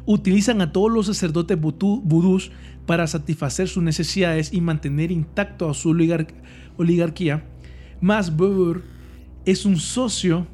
Utilizan 0.06 0.60
a 0.60 0.70
todos 0.70 0.92
los 0.92 1.06
sacerdotes 1.06 1.58
vudú- 1.58 2.00
vudús 2.04 2.52
para 2.86 3.06
satisfacer 3.06 3.68
sus 3.68 3.82
necesidades 3.82 4.52
y 4.52 4.60
mantener 4.60 5.10
intacto 5.10 5.68
a 5.68 5.74
su 5.74 5.90
oligar- 5.90 6.28
oligarquía. 6.76 7.44
Más 8.00 8.36
Beur 8.36 8.82
es 9.46 9.64
un 9.64 9.78
socio 9.78 10.46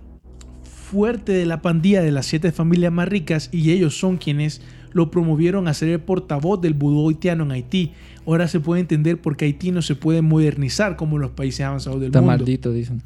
fuerte 0.63 1.33
de 1.33 1.47
la 1.47 1.61
pandilla 1.63 2.01
de 2.01 2.13
las 2.13 2.27
siete 2.27 2.53
familias 2.53 2.93
más 2.93 3.09
ricas 3.09 3.49
y 3.53 3.73
ellos 3.73 3.99
son 3.99 4.17
quienes 4.17 4.63
lo 4.93 5.11
promovieron 5.11 5.69
a 5.69 5.75
ser 5.75 5.89
el 5.89 6.01
portavoz 6.01 6.61
del 6.61 6.75
vudú 6.75 7.09
haitiano 7.09 7.45
en 7.45 7.53
Haití. 7.53 7.93
Ahora 8.27 8.49
se 8.49 8.61
puede 8.61 8.81
entender 8.81 9.21
por 9.21 9.37
qué 9.37 9.47
Haití 9.47 9.71
no 9.71 9.83
se 9.83 9.95
puede 9.95 10.23
modernizar 10.23 10.97
como 10.97 11.19
los 11.19 11.31
países 11.31 11.61
avanzados 11.67 12.01
del 12.01 12.09
Está 12.09 12.21
mundo. 12.21 12.37
maldito, 12.39 12.73
dicen. 12.73 13.03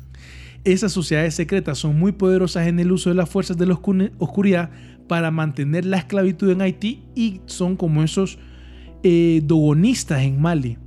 Esas 0.64 0.92
sociedades 0.92 1.34
secretas 1.34 1.78
son 1.78 1.98
muy 1.98 2.12
poderosas 2.12 2.66
en 2.66 2.78
el 2.80 2.90
uso 2.90 3.10
de 3.10 3.16
las 3.16 3.28
fuerzas 3.28 3.56
de 3.58 3.66
la 3.66 3.74
oscu- 3.74 4.10
oscuridad 4.18 4.70
para 5.08 5.30
mantener 5.30 5.84
la 5.84 5.98
esclavitud 5.98 6.50
en 6.50 6.62
Haití 6.62 7.02
y 7.14 7.40
son 7.46 7.76
como 7.76 8.02
esos 8.02 8.38
eh, 9.02 9.42
dogonistas 9.44 10.22
en 10.22 10.40
Mali. 10.40 10.78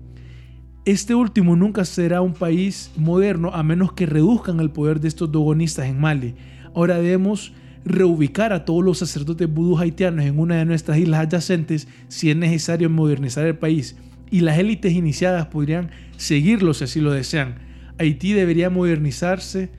Este 0.85 1.13
último 1.13 1.55
nunca 1.55 1.85
será 1.85 2.21
un 2.21 2.33
país 2.33 2.91
moderno 2.97 3.51
a 3.53 3.61
menos 3.61 3.91
que 3.93 4.05
reduzcan 4.05 4.59
el 4.61 4.71
poder 4.71 4.99
de 5.01 5.09
estos 5.09 5.31
dogonistas 5.31 5.85
en 5.85 5.99
Mali. 5.99 6.33
Ahora 6.73 6.95
debemos 6.97 7.51
reubicar 7.87 8.53
a 8.53 8.65
todos 8.65 8.83
los 8.83 8.99
sacerdotes 8.99 9.51
vudús 9.51 9.79
haitianos 9.79 10.25
en 10.25 10.39
una 10.39 10.55
de 10.55 10.65
nuestras 10.65 10.97
islas 10.97 11.21
adyacentes 11.21 11.87
si 12.07 12.29
es 12.29 12.35
necesario 12.35 12.89
modernizar 12.89 13.45
el 13.45 13.57
país 13.57 13.95
y 14.29 14.41
las 14.41 14.57
élites 14.57 14.93
iniciadas 14.93 15.47
podrían 15.47 15.91
seguirlos 16.17 16.77
si 16.77 16.83
así 16.85 17.01
lo 17.01 17.11
desean. 17.11 17.55
Haití 17.97 18.33
debería 18.33 18.69
modernizarse 18.69 19.69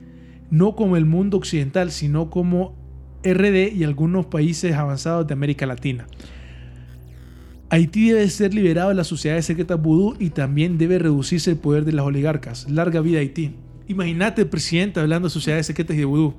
no 0.50 0.74
como 0.74 0.96
el 0.96 1.04
mundo 1.04 1.36
occidental, 1.36 1.90
sino 1.90 2.30
como 2.30 2.74
RD 3.22 3.72
y 3.74 3.84
algunos 3.84 4.26
países 4.26 4.74
avanzados 4.74 5.26
de 5.26 5.34
América 5.34 5.66
Latina. 5.66 6.06
Haití 7.70 8.08
debe 8.08 8.28
ser 8.30 8.54
liberado 8.54 8.88
de 8.88 8.94
las 8.94 9.08
sociedades 9.08 9.44
secretas 9.44 9.80
vudú 9.80 10.16
y 10.18 10.30
también 10.30 10.78
debe 10.78 10.98
reducirse 10.98 11.50
el 11.50 11.58
poder 11.58 11.84
de 11.84 11.92
las 11.92 12.06
oligarcas. 12.06 12.68
Larga 12.70 13.02
vida 13.02 13.18
Haití. 13.18 13.52
Imagínate 13.88 14.46
presidente 14.46 15.00
hablando 15.00 15.28
de 15.28 15.32
sociedades 15.32 15.66
secretas 15.66 15.96
y 15.96 16.00
de 16.00 16.04
vudú. 16.06 16.34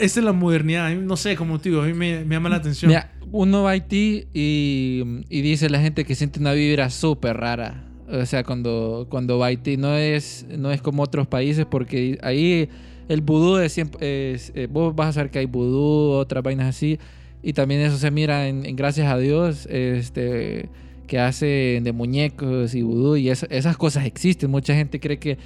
Esa 0.00 0.20
es 0.20 0.24
la 0.24 0.32
modernidad. 0.32 0.94
No 0.96 1.16
sé, 1.16 1.36
como 1.36 1.58
te 1.60 1.68
digo, 1.70 1.82
a 1.82 1.86
mí 1.86 1.92
me, 1.94 2.24
me 2.24 2.34
llama 2.36 2.48
la 2.48 2.56
atención. 2.56 2.88
Mira, 2.88 3.12
uno 3.30 3.62
va 3.62 3.70
a 3.70 3.72
Haití 3.72 4.26
y, 4.34 5.02
y 5.28 5.40
dice 5.42 5.68
la 5.70 5.80
gente 5.80 6.04
que 6.04 6.14
siente 6.14 6.40
una 6.40 6.52
vibra 6.52 6.90
súper 6.90 7.36
rara. 7.36 7.84
O 8.10 8.24
sea, 8.24 8.42
cuando, 8.42 9.06
cuando 9.10 9.38
va 9.38 9.46
a 9.46 9.48
Haití 9.48 9.76
no 9.76 9.94
es, 9.94 10.46
no 10.56 10.72
es 10.72 10.80
como 10.80 11.02
otros 11.02 11.26
países 11.26 11.66
porque 11.66 12.18
ahí 12.22 12.68
el 13.08 13.20
vudú 13.20 13.58
es 13.58 13.72
siempre... 13.72 14.32
es- 14.34 14.52
eh, 14.54 14.66
vos 14.70 14.94
vas 14.96 15.08
a 15.08 15.12
saber 15.12 15.30
que 15.30 15.40
hay 15.40 15.46
vudú, 15.46 16.12
otras 16.12 16.42
vainas 16.42 16.66
así. 16.68 16.98
Y 17.42 17.52
también 17.52 17.80
eso 17.82 17.98
se 17.98 18.10
mira 18.10 18.48
en, 18.48 18.64
en 18.66 18.76
Gracias 18.76 19.06
a 19.12 19.16
Dios, 19.18 19.66
este, 19.70 20.68
que 21.06 21.18
hacen 21.18 21.84
de 21.84 21.92
muñecos 21.92 22.74
y 22.74 22.82
vudú. 22.82 23.16
Y 23.16 23.28
es- 23.30 23.46
esas 23.50 23.76
cosas 23.76 24.06
existen. 24.06 24.50
Mucha 24.50 24.74
gente 24.74 25.00
cree 25.00 25.18
que, 25.18 25.38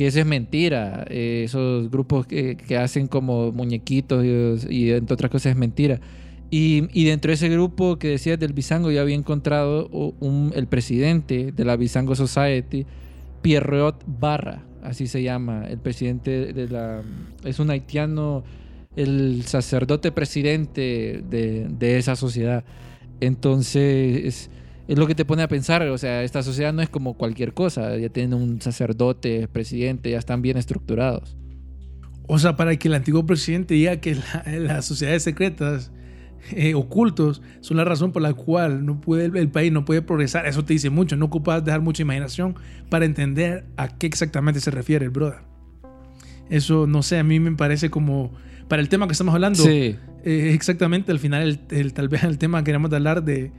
que 0.00 0.06
eso 0.06 0.18
es 0.18 0.24
mentira. 0.24 1.04
eh, 1.10 1.42
esos 1.44 1.90
grupos 1.90 2.26
que, 2.26 2.56
que 2.56 2.78
hacen 2.78 3.06
como 3.06 3.52
muñequitos 3.52 4.24
y, 4.24 4.74
y 4.74 4.90
entre 4.92 5.12
otras 5.12 5.30
cosas 5.30 5.50
es 5.52 5.56
mentira. 5.58 6.00
Y, 6.50 6.84
y 6.98 7.04
dentro 7.04 7.28
de 7.28 7.34
ese 7.34 7.50
grupo 7.50 7.98
que 7.98 8.08
decías 8.08 8.38
del 8.38 8.54
Bisango, 8.54 8.90
yo 8.90 9.02
había 9.02 9.14
encontrado 9.14 9.88
un- 10.20 10.52
el 10.56 10.68
presidente 10.68 11.52
de 11.52 11.64
la 11.66 11.76
Bisango 11.76 12.14
Society, 12.14 12.86
Pierrot 13.42 14.02
Barra, 14.06 14.62
así 14.82 15.06
se 15.06 15.22
llama, 15.22 15.66
el 15.68 15.76
presidente 15.76 16.54
de 16.54 16.66
la... 16.68 17.02
Es 17.44 17.58
un 17.58 17.68
haitiano, 17.68 18.42
el 18.96 19.42
sacerdote 19.44 20.12
presidente 20.12 21.22
de, 21.28 21.68
de 21.68 21.98
esa 21.98 22.16
sociedad. 22.16 22.64
Entonces, 23.20 24.48
es, 24.92 24.98
lo 24.98 25.06
que 25.06 25.14
te 25.14 25.24
pone 25.24 25.42
a 25.42 25.48
pensar, 25.48 25.82
o 25.82 25.98
sea, 25.98 26.22
esta 26.22 26.42
sociedad 26.42 26.72
no 26.72 26.82
es 26.82 26.88
como 26.88 27.14
cualquier 27.14 27.54
cosa, 27.54 27.96
ya 27.96 28.08
tienen 28.08 28.34
un 28.34 28.60
sacerdote, 28.60 29.48
presidente, 29.48 30.10
ya 30.10 30.18
están 30.18 30.42
bien 30.42 30.56
estructurados. 30.56 31.36
O 32.26 32.38
sea, 32.38 32.56
para 32.56 32.76
que 32.76 32.88
el 32.88 32.94
antiguo 32.94 33.26
presidente 33.26 33.74
diga 33.74 33.96
que 33.96 34.14
la- 34.16 34.44
las 34.58 34.84
sociedades 34.84 35.22
secretas 35.22 35.90
eh, 36.52 36.74
ocultos 36.74 37.42
son 37.60 37.76
la 37.76 37.84
razón 37.84 38.12
por 38.12 38.22
la 38.22 38.32
cual 38.32 38.86
no 38.86 39.00
puede, 39.00 39.26
el, 39.26 39.36
el 39.36 39.48
país 39.50 39.70
no 39.72 39.84
puede 39.84 40.00
progresar. 40.00 40.46
Eso 40.46 40.64
te 40.64 40.72
dice 40.72 40.88
mucho. 40.88 41.14
No 41.16 41.26
ocupas 41.26 41.62
dejar 41.64 41.82
mucha 41.82 42.02
imaginación 42.02 42.54
para 42.88 43.04
entender 43.04 43.66
a 43.76 43.88
qué 43.88 44.06
exactamente 44.06 44.58
se 44.60 44.70
refiere 44.70 45.04
el 45.04 45.10
brother. 45.10 45.40
Eso, 46.48 46.86
no 46.86 47.02
sé, 47.02 47.18
a 47.18 47.24
mí 47.24 47.38
me 47.40 47.52
parece 47.52 47.90
como... 47.90 48.32
Para 48.68 48.80
el 48.80 48.88
tema 48.88 49.06
que 49.06 49.12
estamos 49.12 49.34
hablando, 49.34 49.62
Sí, 49.62 49.96
eh, 50.24 50.52
exactamente 50.54 51.10
al 51.12 51.18
final, 51.18 51.42
el, 51.42 51.60
el- 51.78 51.92
tal 51.92 52.08
vez 52.08 52.22
el 52.24 52.38
tema 52.38 52.60
que 52.60 52.64
queremos 52.66 52.92
hablar 52.92 53.22
de, 53.24 53.52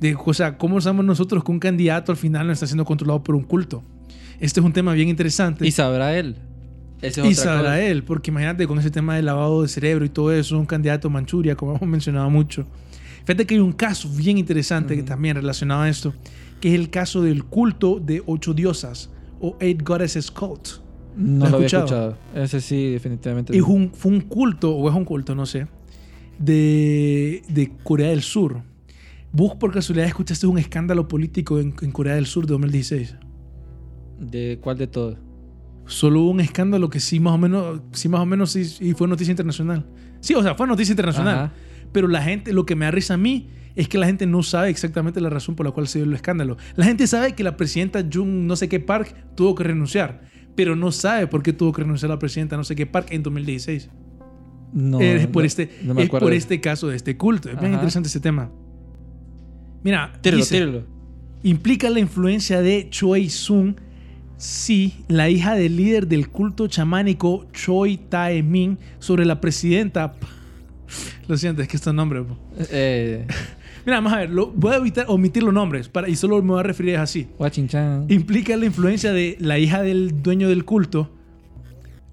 de, 0.00 0.16
o 0.22 0.34
sea, 0.34 0.56
cómo 0.58 0.80
sabemos 0.80 1.04
nosotros 1.04 1.42
que 1.44 1.50
un 1.52 1.58
candidato 1.58 2.12
al 2.12 2.18
final 2.18 2.46
no 2.46 2.52
está 2.52 2.66
siendo 2.66 2.84
controlado 2.84 3.22
por 3.24 3.34
un 3.34 3.42
culto. 3.44 3.82
Este 4.40 4.60
es 4.60 4.66
un 4.66 4.72
tema 4.72 4.92
bien 4.92 5.08
interesante. 5.08 5.66
y 5.66 5.70
sabrá 5.72 6.16
él. 6.16 6.36
Es 7.02 7.16
Y 7.16 7.20
otra 7.20 7.34
sabrá 7.34 7.58
cosa. 7.70 7.80
él, 7.82 8.02
porque 8.04 8.30
imagínate 8.30 8.66
con 8.66 8.78
ese 8.78 8.90
tema 8.90 9.16
del 9.16 9.26
lavado 9.26 9.62
de 9.62 9.68
cerebro 9.68 10.04
y 10.04 10.08
todo 10.08 10.32
eso, 10.32 10.58
un 10.58 10.66
candidato 10.66 11.08
a 11.08 11.10
Manchuria, 11.10 11.54
como 11.56 11.76
hemos 11.76 11.88
mencionado 11.88 12.28
mucho. 12.30 12.66
Fíjate 13.24 13.46
que 13.46 13.54
hay 13.54 13.60
un 13.60 13.72
caso 13.72 14.08
bien 14.08 14.38
interesante 14.38 14.94
que 14.94 15.00
Ujú. 15.02 15.08
también 15.08 15.36
relacionado 15.36 15.82
a 15.82 15.88
esto, 15.88 16.14
que 16.60 16.68
es 16.68 16.74
el 16.74 16.90
caso 16.90 17.22
del 17.22 17.44
culto 17.44 18.00
de 18.00 18.22
ocho 18.26 18.52
diosas 18.54 19.10
o 19.40 19.56
Eight 19.60 19.82
Goddesses 19.82 20.30
Cult. 20.30 20.68
No 21.16 21.44
¿Lo 21.44 21.50
lo 21.50 21.56
había 21.56 21.66
escuchado? 21.66 22.10
escuchado. 22.10 22.44
Ese 22.44 22.60
sí, 22.60 22.90
definitivamente. 22.90 23.56
Es 23.56 23.62
un, 23.62 23.92
fue 23.92 24.10
un 24.12 24.20
culto, 24.22 24.74
o 24.74 24.88
es 24.88 24.94
un 24.94 25.04
culto, 25.04 25.34
no 25.34 25.46
sé, 25.46 25.66
de, 26.38 27.42
de 27.48 27.70
Corea 27.82 28.08
del 28.10 28.22
Sur. 28.22 28.62
¿Vos 29.32 29.54
por 29.56 29.72
casualidad 29.72 30.06
escuchaste 30.08 30.46
un 30.46 30.58
escándalo 30.58 31.06
político 31.08 31.58
en, 31.60 31.74
en 31.82 31.90
Corea 31.92 32.14
del 32.14 32.26
Sur 32.26 32.46
de 32.46 32.52
2016? 32.52 33.16
¿De 34.20 34.58
cuál 34.60 34.78
de 34.78 34.86
todos? 34.86 35.18
Solo 35.86 36.22
hubo 36.22 36.30
un 36.30 36.40
escándalo 36.40 36.90
que 36.90 37.00
sí 37.00 37.20
más 37.20 37.34
o 37.34 37.38
menos, 37.38 37.80
sí 37.92 38.08
más 38.08 38.20
o 38.20 38.26
menos 38.26 38.50
sí, 38.52 38.64
sí 38.64 38.94
fue 38.94 39.06
noticia 39.08 39.30
internacional. 39.30 39.86
Sí, 40.20 40.34
o 40.34 40.42
sea, 40.42 40.54
fue 40.54 40.66
noticia 40.66 40.92
internacional. 40.92 41.34
Ajá. 41.36 41.52
Pero 41.92 42.08
la 42.08 42.22
gente, 42.22 42.52
lo 42.52 42.66
que 42.66 42.74
me 42.74 42.84
da 42.84 42.90
risa 42.90 43.14
a 43.14 43.16
mí 43.16 43.48
es 43.74 43.88
que 43.88 43.96
la 43.96 44.06
gente 44.06 44.26
no 44.26 44.42
sabe 44.42 44.70
exactamente 44.70 45.20
la 45.20 45.30
razón 45.30 45.54
por 45.54 45.64
la 45.64 45.72
cual 45.72 45.86
se 45.88 45.98
dio 46.00 46.06
el 46.06 46.14
escándalo. 46.14 46.56
La 46.74 46.84
gente 46.84 47.06
sabe 47.06 47.34
que 47.34 47.44
la 47.44 47.56
presidenta 47.56 48.04
Jung 48.12 48.28
no 48.46 48.56
sé 48.56 48.68
qué 48.68 48.80
Park 48.80 49.14
tuvo 49.36 49.54
que 49.54 49.64
renunciar, 49.64 50.22
pero 50.56 50.74
no 50.74 50.90
sabe 50.90 51.26
por 51.26 51.42
qué 51.42 51.52
tuvo 51.52 51.72
que 51.72 51.82
renunciar 51.82 52.10
la 52.10 52.18
presidenta 52.18 52.56
no 52.56 52.64
sé 52.64 52.74
qué 52.74 52.86
Park 52.86 53.08
en 53.10 53.22
2016. 53.22 53.90
No, 54.72 55.00
es 55.00 55.26
por, 55.28 55.42
no- 55.42 55.46
este, 55.46 55.70
no 55.84 55.94
me 55.94 56.02
es 56.02 56.10
por 56.10 56.32
este 56.32 56.60
caso 56.60 56.88
de 56.88 56.96
este 56.96 57.16
culto. 57.16 57.48
Es 57.48 57.54
bien 57.54 57.66
Ajá. 57.66 57.74
interesante 57.76 58.08
ese 58.08 58.20
tema. 58.20 58.50
Mira, 59.82 60.12
Tíralo, 60.20 60.42
dice, 60.42 60.54
tíralo. 60.56 60.82
implica 61.42 61.88
la 61.90 62.00
influencia 62.00 62.60
de 62.60 62.88
Choi 62.90 63.28
Sun 63.28 63.76
Si, 64.36 64.94
la 65.08 65.28
hija 65.30 65.54
del 65.54 65.76
líder 65.76 66.06
del 66.06 66.28
culto 66.28 66.66
chamánico 66.68 67.46
Choi 67.52 67.96
Tae-min 68.08 68.78
sobre 68.98 69.24
la 69.24 69.40
presidenta. 69.40 70.14
Lo 71.28 71.36
siento, 71.36 71.60
es 71.62 71.68
que 71.68 71.76
este 71.76 71.92
nombre. 71.92 72.22
po. 72.22 72.36
Eh, 72.70 73.26
Mira, 73.86 73.98
vamos 73.98 74.12
a 74.12 74.18
ver, 74.18 74.30
lo- 74.30 74.48
voy 74.48 74.74
a 74.74 74.76
evitar 74.76 75.06
omitir 75.08 75.42
los 75.42 75.54
nombres 75.54 75.88
para, 75.88 76.08
y 76.10 76.16
solo 76.16 76.42
me 76.42 76.50
voy 76.50 76.60
a 76.60 76.62
referir 76.62 76.96
así. 76.98 77.26
Huachinchan. 77.38 78.04
Implica 78.10 78.54
la 78.56 78.66
influencia 78.66 79.12
de 79.12 79.36
la 79.40 79.58
hija 79.58 79.82
del 79.82 80.22
dueño 80.22 80.48
del 80.48 80.64
culto. 80.66 81.10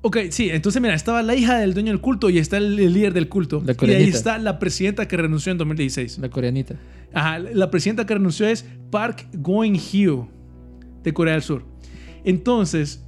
Ok, 0.01 0.17
sí, 0.29 0.49
entonces 0.51 0.81
mira, 0.81 0.93
estaba 0.93 1.21
la 1.21 1.35
hija 1.35 1.57
del 1.57 1.73
dueño 1.73 1.91
del 1.91 1.99
culto 1.99 2.29
y 2.29 2.37
está 2.37 2.57
el, 2.57 2.79
el 2.79 2.93
líder 2.93 3.13
del 3.13 3.27
culto. 3.27 3.61
La 3.65 3.75
y 3.81 3.91
ahí 3.93 4.03
está 4.09 4.37
la 4.37 4.57
presidenta 4.59 5.07
que 5.07 5.17
renunció 5.17 5.51
en 5.51 5.57
2016. 5.57 6.19
La 6.19 6.29
coreanita. 6.29 6.75
La 7.15 7.71
presidenta 7.71 8.05
que 8.05 8.13
renunció 8.13 8.45
es 8.45 8.65
Park 8.91 9.27
Goin-hyo 9.33 10.27
de 11.01 11.13
Corea 11.13 11.33
del 11.33 11.43
Sur. 11.43 11.65
Entonces, 12.25 13.05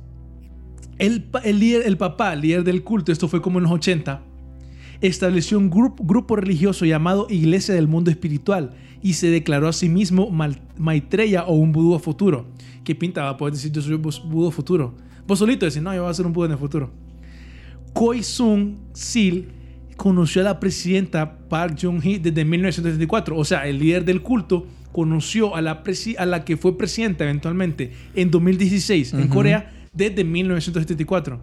el, 0.98 1.30
el, 1.44 1.60
líder, 1.60 1.84
el 1.86 1.98
papá, 1.98 2.34
líder 2.36 2.64
del 2.64 2.84
culto, 2.84 3.12
esto 3.12 3.28
fue 3.28 3.42
como 3.42 3.60
en 3.60 3.64
los 3.64 3.74
80, 3.74 4.22
estableció 5.02 5.58
un 5.58 5.70
grupo, 5.70 6.04
grupo 6.04 6.38
religioso 6.38 6.86
llamado 6.86 7.28
Iglesia 7.30 7.76
del 7.76 7.88
Mundo 7.88 8.10
Espiritual 8.10 8.76
y 9.02 9.14
se 9.14 9.30
declaró 9.30 9.68
a 9.68 9.74
sí 9.74 9.90
mismo 9.90 10.30
Maitreya 10.78 11.44
o 11.44 11.56
un 11.56 11.72
vudú 11.72 12.00
futuro. 12.00 12.48
¿Qué 12.84 12.96
pinta? 12.96 13.24
Va 13.24 13.30
a 13.32 13.38
poder 13.38 13.54
decir 13.54 13.72
yo 13.72 13.82
soy 13.82 13.94
un 13.94 14.52
futuro. 14.52 14.96
Vos 15.28 15.40
solito 15.40 15.66
decís, 15.66 15.82
no, 15.82 15.94
yo 15.94 16.04
voy 16.04 16.12
a 16.12 16.14
ser 16.14 16.26
un 16.26 16.34
vudú 16.34 16.46
en 16.46 16.54
el 16.54 16.58
futuro. 16.58 16.90
Koi 17.94 18.24
Sung 18.24 18.76
Sil 18.96 19.57
conoció 19.98 20.42
a 20.42 20.46
la 20.46 20.60
presidenta 20.60 21.40
Park 21.50 21.78
Jong-hee 21.82 22.20
desde 22.20 22.46
1974. 22.46 23.36
O 23.38 23.44
sea, 23.44 23.68
el 23.68 23.80
líder 23.80 24.06
del 24.06 24.22
culto 24.22 24.66
conoció 24.92 25.56
a 25.56 25.62
la, 25.62 25.84
presi- 25.84 26.16
a 26.18 26.26
la 26.26 26.46
que 26.46 26.56
fue 26.58 26.78
presidenta 26.78 27.24
eventualmente 27.26 27.92
en 28.16 28.32
2016 28.32 29.14
en. 29.14 29.28
Corea 29.28 29.88
desde 29.94 30.24
1974. 30.24 31.40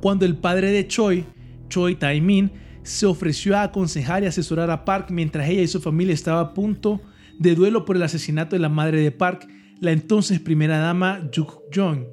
Cuando 0.00 0.24
el 0.26 0.36
padre 0.36 0.70
de 0.72 0.86
Choi, 0.86 1.24
Choi 1.68 1.94
Tae-min, 1.96 2.50
se 2.82 3.06
ofreció 3.06 3.56
a 3.56 3.62
aconsejar 3.64 4.22
y 4.22 4.26
asesorar 4.26 4.70
a 4.70 4.84
Park 4.84 5.10
mientras 5.10 5.48
ella 5.48 5.62
y 5.62 5.68
su 5.68 5.80
familia 5.80 6.14
estaban 6.14 6.44
a 6.46 6.54
punto 6.54 7.00
de 7.38 7.54
duelo 7.54 7.84
por 7.84 7.96
el 7.96 8.02
asesinato 8.02 8.56
de 8.56 8.60
la 8.60 8.68
madre 8.68 9.00
de 9.02 9.12
Park, 9.12 9.46
la 9.80 9.92
entonces 9.92 10.40
primera 10.40 10.78
dama 10.78 11.28
Juk 11.34 11.52
Jong. 11.74 12.04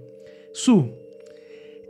Su. 0.53 0.91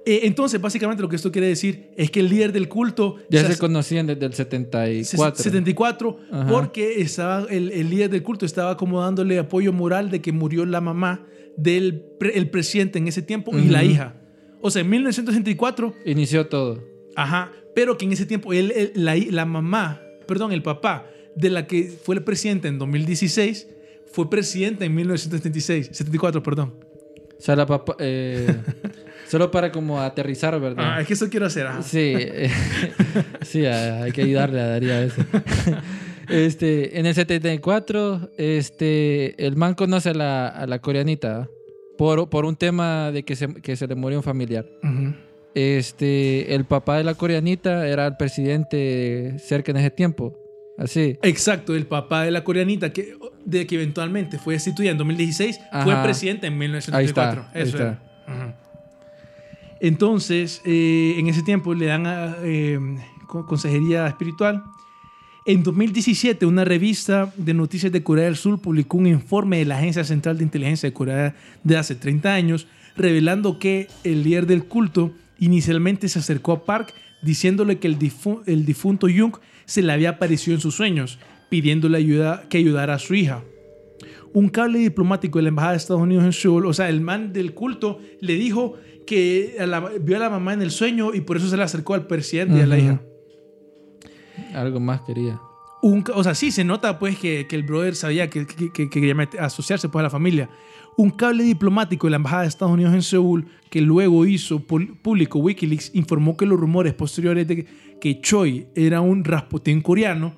Eh, 0.09 0.21
entonces, 0.23 0.61
básicamente 0.61 1.01
lo 1.03 1.09
que 1.09 1.17
esto 1.17 1.33
quiere 1.33 1.47
decir 1.47 1.91
es 1.97 2.09
que 2.09 2.21
el 2.21 2.29
líder 2.29 2.53
del 2.53 2.69
culto 2.69 3.17
Ya 3.29 3.43
se 3.45 3.57
conocían 3.57 4.07
desde 4.07 4.25
el 4.25 4.33
74. 4.33 5.43
74, 5.43 6.17
Ajá. 6.31 6.47
porque 6.49 7.01
estaba, 7.01 7.45
el, 7.49 7.71
el 7.71 7.89
líder 7.89 8.09
del 8.09 8.23
culto 8.23 8.45
estaba 8.45 8.77
como 8.77 9.01
dándole 9.01 9.37
apoyo 9.37 9.73
moral 9.73 10.09
de 10.09 10.21
que 10.21 10.31
murió 10.31 10.65
la 10.65 10.79
mamá 10.79 11.25
del 11.57 12.01
pre- 12.19 12.37
el 12.37 12.49
presidente 12.49 12.99
en 12.99 13.07
ese 13.09 13.21
tiempo 13.21 13.51
y 13.57 13.63
la 13.67 13.83
hija. 13.83 14.15
O 14.61 14.71
sea, 14.71 14.81
en 14.81 14.89
1964, 14.89 15.93
Inició 16.05 16.47
todo. 16.47 16.81
ajá, 17.17 17.51
pero 17.75 17.97
que 17.97 18.05
en 18.05 18.13
ese 18.13 18.25
tiempo 18.25 18.53
él, 18.53 18.71
él- 18.75 18.91
la, 18.95 19.15
la 19.17 19.45
mamá, 19.45 20.01
perdón, 20.25 20.53
el 20.53 20.63
papá 20.63 21.05
de 21.35 21.49
la 21.49 21.67
que 21.67 21.83
fue 22.01 22.15
el 22.15 22.23
presidente 22.23 22.69
en 22.69 22.79
2016, 22.79 23.67
fue 24.09 24.29
presidente 24.29 24.85
en 24.85 24.95
1976, 24.95 25.89
74, 25.91 26.41
perdón. 26.41 26.75
O 27.37 27.41
sea, 27.41 27.55
la 27.57 27.65
papá... 27.65 27.95
eh, 27.99 28.47
solo 29.27 29.51
para 29.51 29.71
como 29.71 30.01
aterrizar, 30.01 30.59
¿verdad? 30.59 30.83
Ah, 30.95 31.01
es 31.01 31.07
que 31.07 31.13
eso 31.13 31.29
quiero 31.29 31.45
hacer. 31.45 31.67
Sí, 31.83 32.13
eh, 32.17 32.49
sí, 33.41 33.65
a- 33.65 34.03
hay 34.03 34.11
que 34.11 34.21
ayudarle 34.23 34.59
a 34.61 34.67
Darío 34.67 34.93
a 34.93 35.01
eso. 35.01 35.21
Este, 36.29 36.99
en 36.99 37.05
el 37.05 37.15
74, 37.15 38.31
este, 38.37 39.45
el 39.45 39.55
man 39.55 39.75
conoce 39.75 40.09
a 40.09 40.13
la, 40.13 40.47
a 40.49 40.67
la 40.67 40.79
coreanita 40.79 41.43
¿ah? 41.43 41.49
por, 41.97 42.29
por 42.29 42.43
un 42.43 42.57
tema 42.57 43.13
de 43.13 43.23
que 43.23 43.37
se, 43.37 43.47
que 43.61 43.77
se 43.77 43.87
le 43.87 43.95
murió 43.95 44.17
un 44.19 44.23
familiar. 44.23 44.65
Ujú. 44.83 45.13
Este, 45.55 46.53
el 46.53 46.65
papá 46.65 46.97
de 46.97 47.05
la 47.05 47.13
coreanita 47.13 47.87
era 47.87 48.05
el 48.07 48.17
presidente 48.17 49.37
cerca 49.39 49.71
en 49.71 49.77
ese 49.77 49.89
tiempo. 49.91 50.37
Así. 50.77 51.17
Exacto, 51.23 51.73
el 51.75 51.87
papá 51.87 52.23
de 52.23 52.31
la 52.31 52.43
coreanita 52.43 52.91
que, 52.91 53.15
de 53.45 53.65
que 53.65 53.75
eventualmente 53.75 54.37
fue 54.37 54.55
destituida 54.55 54.91
en 54.91 54.97
2016 54.97 55.59
fue 55.83 55.93
Ajá. 55.93 56.03
presidente 56.03 56.47
en 56.47 56.57
1974. 56.57 57.41
Ahí 57.41 57.47
está, 57.47 57.57
ahí 57.57 57.63
Eso 57.63 57.77
está. 57.77 57.83
era. 57.83 58.43
Ujú. 58.45 58.53
Entonces, 59.79 60.61
eh, 60.65 61.15
en 61.17 61.27
ese 61.27 61.43
tiempo 61.43 61.73
le 61.73 61.85
dan 61.87 62.03
eh, 62.43 62.79
co- 63.27 63.45
consejería 63.45 64.07
espiritual. 64.07 64.63
En 65.45 65.63
2017, 65.63 66.45
una 66.45 66.65
revista 66.65 67.33
de 67.37 67.53
noticias 67.53 67.91
de 67.91 68.03
Corea 68.03 68.25
del 68.25 68.35
Sur 68.35 68.59
publicó 68.59 68.97
un 68.97 69.07
informe 69.07 69.59
de 69.59 69.65
la 69.65 69.77
Agencia 69.77 70.03
Central 70.03 70.37
de 70.37 70.43
Inteligencia 70.43 70.89
de 70.89 70.93
Corea 70.93 71.35
de 71.63 71.77
hace 71.77 71.95
30 71.95 72.33
años, 72.33 72.67
revelando 72.97 73.59
que 73.59 73.87
el 74.03 74.23
líder 74.23 74.45
del 74.45 74.65
culto 74.65 75.11
inicialmente 75.39 76.09
se 76.09 76.19
acercó 76.19 76.51
a 76.51 76.65
Park 76.65 76.93
diciéndole 77.21 77.77
que 77.79 77.87
el 77.87 77.97
difunto 78.65 79.07
Jung 79.07 79.35
se 79.65 79.81
le 79.81 79.93
había 79.93 80.09
aparecido 80.11 80.55
en 80.55 80.61
sus 80.61 80.75
sueños, 80.75 81.17
pidiéndole 81.49 81.97
ayuda, 81.97 82.43
que 82.49 82.57
ayudara 82.57 82.95
a 82.95 82.99
su 82.99 83.15
hija. 83.15 83.41
Un 84.33 84.49
cable 84.49 84.79
diplomático 84.79 85.39
de 85.39 85.43
la 85.43 85.49
Embajada 85.49 85.71
de 85.73 85.77
Estados 85.77 86.01
Unidos 86.03 86.25
en 86.25 86.33
Seúl, 86.33 86.65
o 86.65 86.73
sea, 86.73 86.89
el 86.89 86.99
man 87.01 87.31
del 87.31 87.53
culto, 87.53 87.99
le 88.19 88.33
dijo 88.35 88.73
que 89.07 89.55
a 89.59 89.65
la- 89.65 89.79
vio 89.99 90.17
a 90.17 90.19
la 90.19 90.29
mamá 90.29 90.53
en 90.53 90.61
el 90.61 90.69
sueño 90.69 91.15
y 91.15 91.21
por 91.21 91.37
eso 91.37 91.47
se 91.49 91.57
le 91.57 91.63
acercó 91.63 91.95
al 91.95 92.05
presidente 92.05 92.57
y 92.57 92.61
a 92.61 92.67
la 92.67 92.77
hija. 92.77 93.01
Algo 94.53 94.79
más 94.79 95.01
quería. 95.01 95.39
Un 95.81 96.03
o 96.13 96.23
sea, 96.23 96.35
sí 96.35 96.51
se 96.51 96.63
nota 96.63 96.99
pues 96.99 97.17
que, 97.17 97.47
que 97.47 97.55
el 97.55 97.63
brother 97.63 97.95
sabía 97.95 98.29
que, 98.29 98.45
que- 98.45 98.71
que- 98.71 98.89
que 98.89 99.01
quería 99.01 99.15
asociarse 99.39 99.89
pues 99.89 100.01
a 100.01 100.03
la 100.03 100.09
familia. 100.09 100.49
Un 100.97 101.11
cable 101.11 101.43
diplomático 101.43 102.07
de 102.07 102.11
la 102.11 102.17
Embajada 102.17 102.41
de 102.43 102.47
Estados 102.47 102.73
Unidos 102.73 102.93
en 102.93 103.03
Seúl, 103.03 103.47
que 103.69 103.81
luego 103.81 104.25
hizo 104.25 104.59
público 104.59 105.37
Wikileaks, 105.39 105.91
informó 105.93 106.35
que 106.35 106.45
los 106.47 106.59
rumores 106.59 106.93
posteriores 106.95 107.47
de 107.47 107.65
que 108.01 108.19
Choi 108.21 108.67
era 108.75 109.01
un 109.01 109.23
Rasputin 109.23 109.81
coreano 109.81 110.33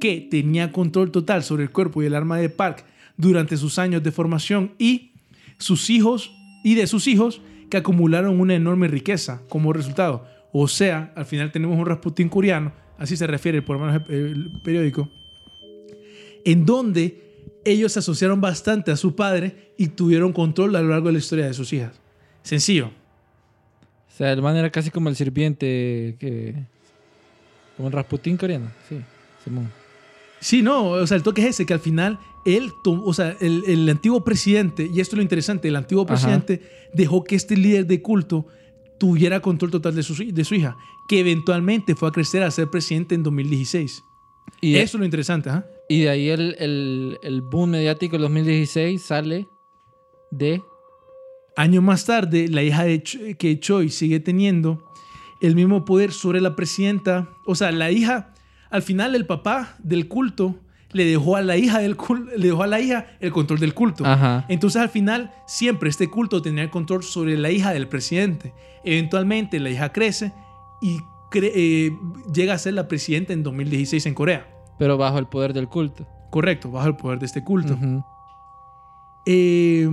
que 0.00 0.20
tenía 0.30 0.70
control 0.70 1.10
total 1.10 1.42
sobre 1.42 1.64
el 1.64 1.70
cuerpo 1.70 2.02
y 2.02 2.06
el 2.06 2.14
arma 2.14 2.38
de 2.38 2.48
Park 2.48 2.84
durante 3.16 3.56
sus 3.56 3.78
años 3.80 4.02
de 4.04 4.12
formación 4.12 4.72
y 4.78 5.12
sus 5.58 5.90
hijos 5.90 6.32
y 6.62 6.74
de 6.76 6.86
sus 6.86 7.06
hijos 7.08 7.40
que 7.70 7.76
acumularon 7.76 8.40
una 8.40 8.54
enorme 8.54 8.88
riqueza 8.88 9.42
como 9.48 9.72
resultado. 9.72 10.26
O 10.52 10.68
sea, 10.68 11.12
al 11.16 11.26
final 11.26 11.50
tenemos 11.52 11.78
un 11.78 11.86
Rasputin 11.86 12.28
coreano, 12.28 12.72
así 12.98 13.16
se 13.16 13.26
refiere 13.26 13.62
por 13.62 13.78
lo 13.78 13.86
menos 13.86 14.02
el 14.08 14.50
periódico, 14.62 15.08
en 16.44 16.64
donde 16.64 17.24
ellos 17.64 17.92
se 17.92 17.98
asociaron 18.00 18.40
bastante 18.40 18.90
a 18.90 18.96
su 18.96 19.16
padre 19.16 19.72
y 19.76 19.88
tuvieron 19.88 20.32
control 20.32 20.76
a 20.76 20.82
lo 20.82 20.90
largo 20.90 21.08
de 21.08 21.14
la 21.14 21.18
historia 21.18 21.46
de 21.46 21.54
sus 21.54 21.72
hijas. 21.72 22.00
Sencillo. 22.42 22.86
O 22.86 24.16
sea, 24.16 24.32
el 24.32 24.42
man 24.42 24.56
era 24.56 24.70
casi 24.70 24.90
como 24.90 25.08
el 25.08 25.16
sirviente 25.16 26.16
que... 26.20 26.54
Como 27.76 27.88
el 27.88 27.92
Rasputín 27.92 28.36
coreano. 28.36 28.70
Sí, 28.88 29.00
Simón. 29.42 29.83
Sí, 30.44 30.60
no, 30.62 30.88
o 30.88 31.06
sea, 31.06 31.16
el 31.16 31.22
toque 31.22 31.40
es 31.40 31.48
ese, 31.48 31.64
que 31.64 31.72
al 31.72 31.80
final 31.80 32.18
él, 32.44 32.70
o 32.84 33.14
sea, 33.14 33.34
el, 33.40 33.64
el 33.66 33.88
antiguo 33.88 34.22
presidente, 34.24 34.90
y 34.92 35.00
esto 35.00 35.14
es 35.14 35.18
lo 35.18 35.22
interesante, 35.22 35.68
el 35.68 35.76
antiguo 35.76 36.04
Ajá. 36.04 36.12
presidente 36.14 36.60
dejó 36.92 37.24
que 37.24 37.34
este 37.34 37.56
líder 37.56 37.86
de 37.86 38.02
culto 38.02 38.46
tuviera 38.98 39.40
control 39.40 39.70
total 39.70 39.94
de 39.94 40.02
su, 40.02 40.14
de 40.14 40.44
su 40.44 40.54
hija, 40.54 40.76
que 41.08 41.20
eventualmente 41.20 41.94
fue 41.94 42.10
a 42.10 42.12
crecer 42.12 42.42
a 42.42 42.50
ser 42.50 42.68
presidente 42.68 43.14
en 43.14 43.22
2016. 43.22 44.02
Y, 44.60 44.76
Eso 44.76 44.98
es 44.98 45.00
lo 45.00 45.04
interesante, 45.06 45.48
¿ah? 45.48 45.66
y 45.88 46.02
de 46.02 46.10
ahí 46.10 46.28
el, 46.28 46.54
el, 46.58 47.18
el 47.22 47.40
boom 47.40 47.70
mediático 47.70 48.12
del 48.12 48.22
2016 48.22 49.02
sale 49.02 49.48
de... 50.30 50.60
Años 51.56 51.82
más 51.82 52.04
tarde, 52.04 52.48
la 52.48 52.62
hija 52.62 52.84
de 52.84 53.02
Ch- 53.02 53.36
que 53.38 53.58
Choi 53.60 53.88
sigue 53.88 54.20
teniendo 54.20 54.84
el 55.40 55.54
mismo 55.54 55.84
poder 55.86 56.12
sobre 56.12 56.40
la 56.42 56.54
presidenta. 56.56 57.30
O 57.46 57.54
sea, 57.54 57.70
la 57.72 57.90
hija, 57.92 58.33
al 58.74 58.82
final 58.82 59.14
el 59.14 59.24
papá 59.26 59.76
del 59.78 60.08
culto 60.08 60.56
le 60.92 61.04
dejó 61.04 61.36
a 61.36 61.42
la 61.42 61.56
hija 61.56 61.78
del 61.80 61.96
le 62.36 62.46
dejó 62.48 62.62
a 62.62 62.66
la 62.66 62.80
hija 62.80 63.06
el 63.20 63.32
control 63.32 63.58
del 63.60 63.72
culto. 63.74 64.04
Ajá. 64.06 64.44
Entonces 64.48 64.80
al 64.82 64.88
final 64.88 65.32
siempre 65.46 65.88
este 65.88 66.08
culto 66.10 66.42
tenía 66.42 66.62
el 66.64 66.70
control 66.70 67.02
sobre 67.02 67.36
la 67.36 67.50
hija 67.50 67.72
del 67.72 67.88
presidente. 67.88 68.52
Eventualmente 68.84 69.58
la 69.60 69.70
hija 69.70 69.92
crece 69.92 70.32
y 70.82 70.98
cre- 71.30 71.52
eh, 71.54 71.90
llega 72.32 72.54
a 72.54 72.58
ser 72.58 72.74
la 72.74 72.86
presidenta 72.86 73.32
en 73.32 73.42
2016 73.42 74.06
en 74.06 74.14
Corea. 74.14 74.46
Pero 74.78 74.96
bajo 74.98 75.18
el 75.18 75.26
poder 75.26 75.52
del 75.52 75.68
culto. 75.68 76.06
Correcto, 76.30 76.70
bajo 76.70 76.86
el 76.88 76.96
poder 76.96 77.18
de 77.20 77.26
este 77.26 77.42
culto. 77.44 77.76
Eh, 79.26 79.88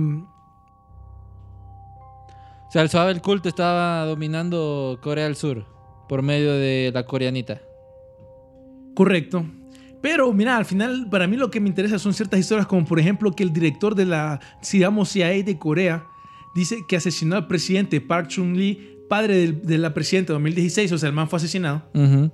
O 2.68 2.70
sea, 2.72 2.82
el 2.82 2.88
suave 2.88 3.08
del 3.12 3.20
culto 3.22 3.48
estaba 3.48 4.04
dominando 4.06 4.98
Corea 5.02 5.24
del 5.24 5.36
Sur 5.36 5.66
por 6.08 6.22
medio 6.22 6.52
de 6.52 6.90
la 6.94 7.04
coreanita. 7.04 7.60
Correcto. 8.94 9.44
Pero 10.00 10.32
mira, 10.32 10.56
al 10.56 10.64
final 10.64 11.08
para 11.10 11.26
mí 11.28 11.36
lo 11.36 11.50
que 11.50 11.60
me 11.60 11.68
interesa 11.68 11.98
son 11.98 12.12
ciertas 12.12 12.40
historias 12.40 12.66
como 12.66 12.84
por 12.84 12.98
ejemplo 12.98 13.30
que 13.32 13.42
el 13.44 13.52
director 13.52 13.94
de 13.94 14.04
la, 14.04 14.40
digamos, 14.72 15.10
CIA 15.10 15.28
de 15.44 15.58
Corea 15.58 16.04
dice 16.54 16.78
que 16.88 16.96
asesinó 16.96 17.36
al 17.36 17.46
presidente 17.46 18.00
Park 18.00 18.28
Chung-lee, 18.28 18.96
padre 19.08 19.36
del- 19.36 19.62
de 19.62 19.78
la 19.78 19.94
presidenta 19.94 20.32
en 20.32 20.36
2016, 20.38 20.90
o 20.92 20.98
sea, 20.98 21.08
el 21.08 21.14
man 21.14 21.28
fue 21.28 21.36
asesinado. 21.36 21.84
Ujú. 21.94 22.30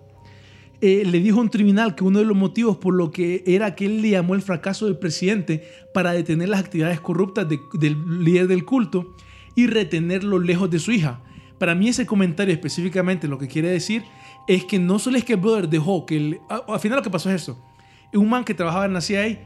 Eh, 0.80 1.02
le 1.04 1.18
dijo 1.20 1.38
a 1.38 1.42
un 1.42 1.50
tribunal 1.50 1.94
que 1.96 2.04
uno 2.04 2.20
de 2.20 2.24
los 2.24 2.36
motivos 2.36 2.76
por 2.78 2.94
lo 2.94 3.10
que 3.10 3.42
era 3.46 3.74
que 3.74 3.84
él 3.86 4.00
le 4.00 4.10
llamó 4.10 4.34
el 4.34 4.42
fracaso 4.42 4.86
del 4.86 4.96
presidente 4.96 5.64
para 5.92 6.12
detener 6.12 6.48
las 6.48 6.60
actividades 6.60 7.00
corruptas 7.00 7.48
de- 7.48 7.58
del 7.74 8.24
líder 8.24 8.46
del 8.46 8.64
culto 8.64 9.14
y 9.56 9.66
retenerlo 9.66 10.38
lejos 10.38 10.70
de 10.70 10.78
su 10.78 10.92
hija. 10.92 11.20
Para 11.58 11.74
mí 11.74 11.88
ese 11.88 12.06
comentario 12.06 12.54
específicamente 12.54 13.26
lo 13.26 13.38
que 13.38 13.48
quiere 13.48 13.68
decir 13.68 14.04
es 14.48 14.64
que 14.64 14.78
no 14.78 14.98
solo 14.98 15.16
es 15.18 15.24
que 15.24 15.34
el 15.34 15.40
brother 15.40 15.68
dejó 15.68 16.04
que 16.06 16.16
el, 16.16 16.40
al 16.48 16.80
final 16.80 16.96
lo 16.98 17.02
que 17.02 17.10
pasó 17.10 17.28
es 17.30 17.42
eso. 17.42 17.58
Un 18.14 18.28
man 18.28 18.44
que 18.44 18.54
trabajaba 18.54 18.86
en 18.86 18.94
la 18.94 19.00
CIA 19.00 19.38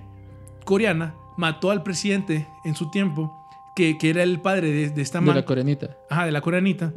coreana 0.64 1.14
mató 1.36 1.70
al 1.70 1.82
presidente 1.82 2.46
en 2.64 2.74
su 2.76 2.90
tiempo, 2.90 3.36
que, 3.74 3.98
que 3.98 4.10
era 4.10 4.22
el 4.22 4.40
padre 4.40 4.70
de, 4.70 4.90
de 4.90 5.02
esta 5.02 5.18
De 5.18 5.26
man. 5.26 5.34
la 5.34 5.44
coreanita. 5.44 5.96
Ajá, 6.08 6.24
de 6.26 6.32
la 6.32 6.40
coreanita. 6.40 6.92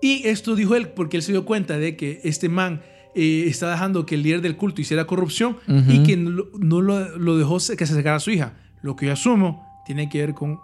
Y 0.00 0.26
esto 0.28 0.54
dijo 0.54 0.74
él 0.76 0.88
porque 0.90 1.16
él 1.18 1.22
se 1.22 1.32
dio 1.32 1.44
cuenta 1.44 1.76
de 1.78 1.96
que 1.96 2.20
este 2.24 2.48
man 2.48 2.82
eh, 3.14 3.44
está 3.46 3.70
dejando 3.70 4.06
que 4.06 4.14
el 4.14 4.22
líder 4.22 4.40
del 4.40 4.56
culto 4.56 4.80
hiciera 4.80 5.06
corrupción 5.06 5.58
y 5.88 6.02
que 6.04 6.16
no, 6.16 6.30
lo- 6.30 6.48
no 6.58 6.80
lo, 6.80 7.18
lo 7.18 7.36
dejó 7.36 7.56
que 7.56 7.60
se 7.86 7.92
acercara 7.92 8.16
a 8.16 8.20
su 8.20 8.30
hija. 8.30 8.54
Lo 8.82 8.96
que 8.96 9.06
yo 9.06 9.12
asumo 9.12 9.66
tiene 9.84 10.08
que 10.08 10.18
ver 10.20 10.34
con 10.34 10.58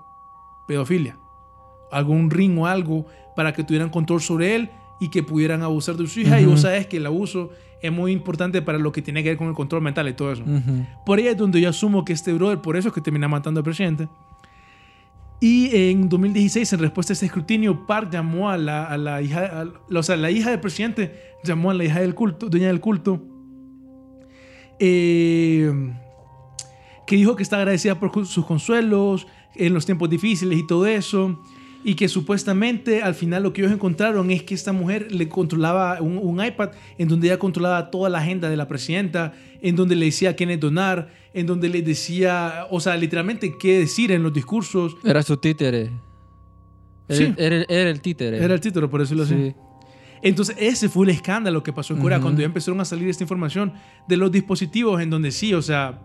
pedofilia. 0.69 1.19
Algún 1.91 2.31
ring 2.31 2.59
o 2.59 2.67
algo 2.67 3.07
para 3.35 3.53
que 3.53 3.63
tuvieran 3.65 3.91
control 3.91 4.21
sobre 4.23 4.55
él 4.57 4.71
y 5.01 5.09
que 5.11 5.23
pudieran 5.23 5.63
abusar 5.63 5.97
de 5.97 6.07
su 6.07 6.21
hija. 6.21 6.41
Y 6.41 6.45
Ujú. 6.45 6.53
vos 6.53 6.63
sabes 6.63 6.87
que 6.87 6.97
el 6.99 7.07
abuso 7.07 7.51
es 7.83 7.93
muy 7.93 8.13
importante 8.13 8.63
para 8.63 8.79
lo 8.79 8.91
que 8.93 9.03
tiene 9.03 9.23
que 9.23 9.29
ver 9.31 9.39
con 9.39 9.49
el 9.49 9.55
control 9.55 9.83
mental 9.83 10.09
y 10.09 10.15
todo 10.15 10.33
eso. 10.33 10.43
Ujú. 10.43 10.87
Por 11.05 11.19
ahí 11.19 11.27
es 11.29 11.37
donde 11.37 11.61
yo 11.61 11.69
asumo 11.69 12.05
que 12.05 12.13
este 12.13 12.33
brother, 12.33 12.59
por 12.61 12.77
eso 12.77 12.89
es 12.89 12.95
que 12.95 13.01
termina 13.01 13.29
matando 13.29 13.61
al 13.61 13.65
presidente. 13.65 14.09
Y 15.39 15.69
en 15.77 16.09
2016, 16.09 16.73
en 16.73 16.79
respuesta 16.81 17.13
a 17.13 17.15
este 17.15 17.27
escrutinio, 17.27 17.87
Park 17.87 18.11
llamó 18.11 18.49
a 18.49 18.57
la, 18.57 18.85
a 18.87 18.97
la 18.97 19.21
hija, 19.21 19.61
a 19.61 19.65
la- 19.67 20.01
o 20.01 20.03
sea, 20.03 20.17
la 20.17 20.31
hija 20.31 20.51
del 20.51 20.61
presidente 20.61 21.15
llamó 21.45 21.71
a 21.71 21.75
la 21.75 21.85
hija 21.85 22.01
del 22.01 22.15
culto, 22.15 22.49
dueña 22.49 22.69
del 22.69 22.81
culto, 22.81 23.23
eh, 24.79 25.71
que 27.07 27.17
dijo 27.17 27.37
que 27.37 27.43
está 27.43 27.59
agradecida 27.59 27.99
por 28.01 28.27
sus 28.27 28.45
consuelos 28.47 29.27
en 29.55 29.73
los 29.75 29.87
tiempos 29.87 30.11
difíciles 30.11 30.59
y 30.59 30.67
todo 30.67 30.87
eso. 30.87 31.43
Y 31.89 31.95
que 31.95 32.09
supuestamente 32.09 33.01
al 33.03 33.15
final 33.15 33.45
lo 33.45 33.53
que 33.53 33.61
ellos 33.61 33.73
encontraron 33.73 34.29
es 34.33 34.43
que 34.43 34.55
esta 34.57 34.73
mujer 34.73 35.13
le 35.13 35.29
controlaba 35.29 36.03
un, 36.03 36.19
un 36.19 36.45
iPad 36.45 36.71
en 36.99 37.07
donde 37.07 37.29
ella 37.29 37.39
controlaba 37.39 37.93
toda 37.93 38.09
la 38.11 38.19
agenda 38.19 38.51
de 38.51 38.57
la 38.57 38.67
presidenta, 38.67 39.35
en 39.63 39.77
donde 39.77 39.95
le 39.95 40.07
decía 40.07 40.31
a 40.31 40.33
quiénes 40.35 40.59
donar, 40.59 41.09
en 41.33 41.47
donde 41.47 41.69
le 41.69 41.83
decía, 41.83 42.67
o 42.73 42.81
sea, 42.81 42.97
literalmente 42.97 43.57
qué 43.57 43.79
decir 43.79 44.11
en 44.11 44.25
los 44.25 44.33
discursos. 44.33 44.97
Era 45.05 45.23
su 45.23 45.37
títere. 45.37 45.93
Era, 47.09 47.17
Sí. 47.19 47.35
era, 47.39 47.57
era 47.69 47.91
el 47.91 48.01
títere. 48.01 48.43
Era 48.43 48.55
el 48.55 48.61
título, 48.61 48.91
por 48.91 49.01
decirlo 49.01 49.23
así. 49.23 49.35
Sí. 49.37 49.55
Entonces, 50.23 50.57
ese 50.59 50.89
fue 50.89 51.05
el 51.07 51.11
escándalo 51.11 51.63
que 51.63 51.73
pasó 51.73 51.95
en 51.95 52.01
Corea 52.01 52.21
cuando 52.21 52.41
ya 52.41 52.47
empezaron 52.47 52.81
a 52.81 52.85
salir 52.85 53.09
esta 53.09 53.23
información 53.23 53.73
de 54.09 54.17
los 54.17 54.33
dispositivos 54.33 55.01
en 55.01 55.09
donde 55.11 55.31
sí, 55.31 55.55
o 55.55 55.63
sea, 55.63 56.01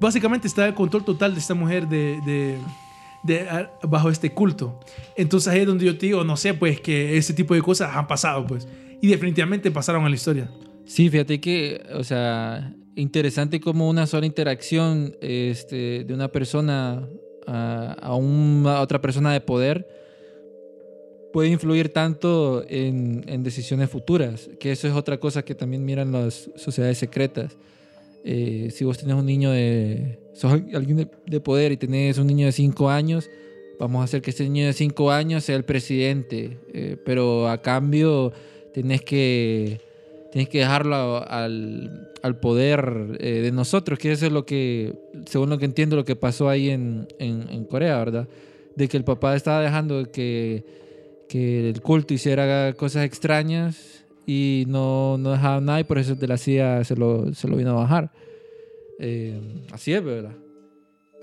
básicamente 0.00 0.46
está 0.46 0.68
el 0.68 0.74
control 0.74 1.04
total 1.04 1.34
de 1.34 1.40
esta 1.40 1.54
mujer 1.54 1.88
de, 1.88 2.20
de- 2.24 2.58
de- 3.24 3.48
a- 3.48 3.72
bajo 3.82 4.10
este 4.10 4.30
culto. 4.30 4.78
Entonces 5.16 5.52
ahí 5.52 5.60
es 5.60 5.66
donde 5.66 5.84
yo 5.86 5.96
te 5.98 6.06
digo, 6.06 6.24
no 6.24 6.36
sé, 6.36 6.54
pues 6.54 6.80
que 6.80 7.16
ese 7.16 7.34
tipo 7.34 7.54
de 7.54 7.62
cosas 7.62 7.94
han 7.96 8.06
pasado, 8.06 8.46
pues. 8.46 8.66
Y 9.00 9.08
definitivamente 9.08 9.70
pasaron 9.70 10.04
a 10.04 10.08
la 10.08 10.14
historia. 10.14 10.50
Sí, 10.86 11.08
fíjate 11.10 11.40
que, 11.40 11.82
o 11.94 12.04
sea, 12.04 12.74
interesante 12.96 13.58
como 13.60 13.88
una 13.88 14.06
sola 14.06 14.26
interacción 14.26 15.16
este, 15.20 16.04
de 16.04 16.14
una 16.14 16.28
persona 16.28 17.08
a, 17.46 17.92
a 18.00 18.14
una 18.14 18.80
otra 18.80 19.00
persona 19.00 19.32
de 19.32 19.40
poder 19.40 19.86
puede 21.32 21.48
influir 21.48 21.88
tanto 21.92 22.64
en, 22.68 23.24
en 23.26 23.42
decisiones 23.42 23.90
futuras, 23.90 24.48
que 24.60 24.70
eso 24.70 24.86
es 24.86 24.94
otra 24.94 25.18
cosa 25.18 25.44
que 25.44 25.54
también 25.56 25.84
miran 25.84 26.12
las 26.12 26.48
sociedades 26.54 26.98
secretas. 26.98 27.56
Eh, 28.24 28.68
si 28.72 28.84
vos 28.84 28.96
tenés 28.98 29.16
un 29.16 29.26
niño 29.26 29.50
de... 29.50 30.20
sos 30.34 30.52
alguien 30.52 30.96
de, 30.98 31.08
de 31.26 31.40
poder 31.40 31.72
y 31.72 31.76
tenés 31.76 32.18
un 32.18 32.26
niño 32.26 32.46
de 32.46 32.52
5 32.52 32.90
años, 32.90 33.30
vamos 33.80 34.00
a 34.00 34.04
hacer 34.04 34.20
que 34.22 34.30
ese 34.30 34.44
niño 34.44 34.66
de 34.66 34.72
5 34.72 35.10
años 35.10 35.44
sea 35.44 35.56
el 35.56 35.64
presidente, 35.64 36.58
eh, 36.72 36.96
pero 37.04 37.48
a 37.48 37.62
cambio 37.62 38.32
tenés 38.72 39.02
que 39.02 39.80
tienes 40.32 40.48
que 40.48 40.58
dejarlo 40.58 40.96
a- 40.96 41.44
al, 41.44 42.10
al 42.22 42.40
poder 42.40 43.16
eh, 43.20 43.40
de 43.42 43.52
nosotros, 43.52 44.00
que 44.00 44.10
eso 44.10 44.26
es 44.26 44.32
lo 44.32 44.44
que, 44.44 44.92
según 45.26 45.48
lo 45.50 45.58
que 45.58 45.64
entiendo, 45.64 45.94
lo 45.94 46.04
que 46.04 46.16
pasó 46.16 46.48
ahí 46.48 46.70
en, 46.70 47.06
en- 47.20 47.48
en 47.50 47.64
Corea, 47.66 47.98
¿verdad? 47.98 48.26
De 48.74 48.88
que 48.88 48.96
el 48.96 49.04
papá 49.04 49.36
estaba 49.36 49.60
dejando 49.62 50.10
que, 50.10 50.64
que 51.28 51.70
el 51.70 51.80
culto 51.82 52.14
hiciera 52.14 52.72
cosas 52.72 53.04
extrañas 53.04 54.04
y 54.26 54.64
no, 54.66 55.18
no 55.18 55.30
dejaba 55.30 55.60
nada 55.60 55.78
y 55.78 55.84
por 55.84 55.98
eso 55.98 56.16
de 56.16 56.26
la 56.26 56.36
CIA 56.36 56.82
se 56.82 56.96
lo, 56.96 57.32
se 57.32 57.46
lo 57.46 57.56
vino 57.56 57.70
a 57.70 57.74
bajar. 57.74 58.10
Eh, 58.98 59.66
así 59.72 59.92
es, 59.92 60.02
¿verdad? 60.04 60.34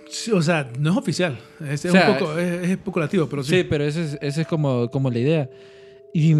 Sí, 0.10 0.32
o 0.32 0.42
sea, 0.42 0.70
no 0.78 0.92
es 0.92 0.98
oficial. 0.98 1.40
Es, 1.62 1.86
es 1.86 1.92
O 1.92 1.94
sea, 1.94 2.12
un 2.12 2.18
poco, 2.18 2.38
es, 2.38 2.64
es 2.64 2.70
especulativo, 2.72 3.28
pero 3.28 3.44
sí. 3.44 3.58
Sí, 3.58 3.64
pero 3.64 3.84
eso 3.86 4.02
es, 4.02 4.18
eso 4.22 4.42
es 4.42 4.48
como, 4.48 4.90
como 4.90 5.10
la 5.10 5.20
idea. 5.20 5.50
Y, 6.14 6.34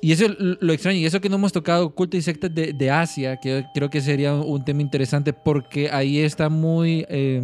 y 0.00 0.12
eso 0.12 0.26
es 0.26 0.36
lo 0.38 0.72
extraño. 0.72 0.98
Y 0.98 1.06
eso 1.06 1.20
que 1.20 1.28
no 1.28 1.36
hemos 1.36 1.52
tocado 1.52 1.90
culto 1.94 2.16
y 2.16 2.22
sectas 2.22 2.54
de, 2.54 2.72
de 2.72 2.90
Asia, 2.90 3.38
que 3.40 3.64
creo 3.74 3.88
que 3.90 4.00
sería 4.00 4.34
un 4.34 4.64
tema 4.64 4.82
interesante 4.82 5.32
porque 5.32 5.90
ahí 5.90 6.18
está 6.18 6.48
muy, 6.48 7.06
eh, 7.08 7.40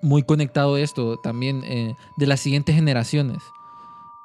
muy 0.00 0.22
conectado 0.22 0.76
esto 0.76 1.18
también 1.22 1.62
eh, 1.64 1.94
de 2.16 2.26
las 2.26 2.40
siguientes 2.40 2.74
generaciones. 2.74 3.38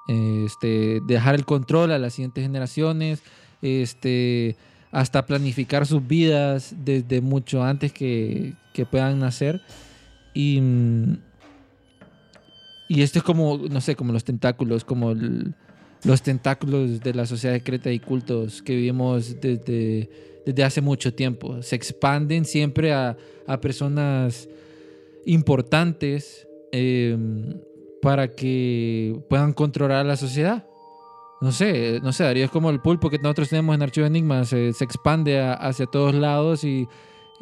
Este, 0.08 1.02
dejar 1.08 1.36
el 1.36 1.46
control 1.46 1.92
a 1.92 2.00
las 2.00 2.14
siguientes 2.14 2.44
generaciones, 2.44 3.22
este, 3.62 4.56
hasta 4.92 5.26
planificar 5.26 5.86
sus 5.86 6.06
vidas 6.06 6.74
desde 6.84 7.22
mucho 7.22 7.64
antes 7.64 7.94
que, 7.94 8.54
que 8.74 8.86
puedan 8.86 9.20
nacer. 9.20 9.62
Y, 10.34 10.60
mm, 10.62 11.18
y 12.88 13.02
esto 13.02 13.20
es 13.20 13.24
como, 13.24 13.58
no 13.70 13.82
sé, 13.82 13.96
como 13.96 14.14
los 14.14 14.24
tentáculos, 14.24 14.84
como 14.84 15.14
los 16.04 16.22
tentáculos 16.22 17.02
de 17.02 17.14
la 17.14 17.26
sociedad 17.26 17.54
secreta 17.54 17.92
y 17.92 18.00
cultos 18.00 18.62
que 18.62 18.76
vivimos 18.76 19.40
desde, 19.40 20.10
desde 20.46 20.64
hace 20.64 20.82
mucho 20.82 21.14
tiempo. 21.14 21.62
Se 21.62 21.76
expanden 21.76 22.46
siempre 22.46 22.92
a, 22.94 23.16
a 23.46 23.62
personas 23.62 24.50
importantes 25.26 26.48
eh, 26.72 27.18
para 28.02 28.34
que 28.34 29.20
puedan 29.30 29.54
controlar 29.54 30.06
la 30.06 30.18
sociedad. 30.18 30.66
No 31.42 31.52
sé, 31.54 32.00
no 32.04 32.12
sé, 32.12 32.24
Darío, 32.26 32.46
es 32.46 32.52
como 32.52 32.70
el 32.70 32.82
pulpo 32.82 33.10
que 33.10 33.18
nosotros 33.18 33.48
tenemos 33.50 33.74
en 33.76 33.82
Archivo 33.82 34.06
Enigma, 34.06 34.44
se, 34.44 34.74
se 34.74 34.84
expande 34.84 35.40
a- 35.40 35.54
hacia 35.54 35.86
todos 35.86 36.14
lados 36.14 36.64
y 36.66 36.88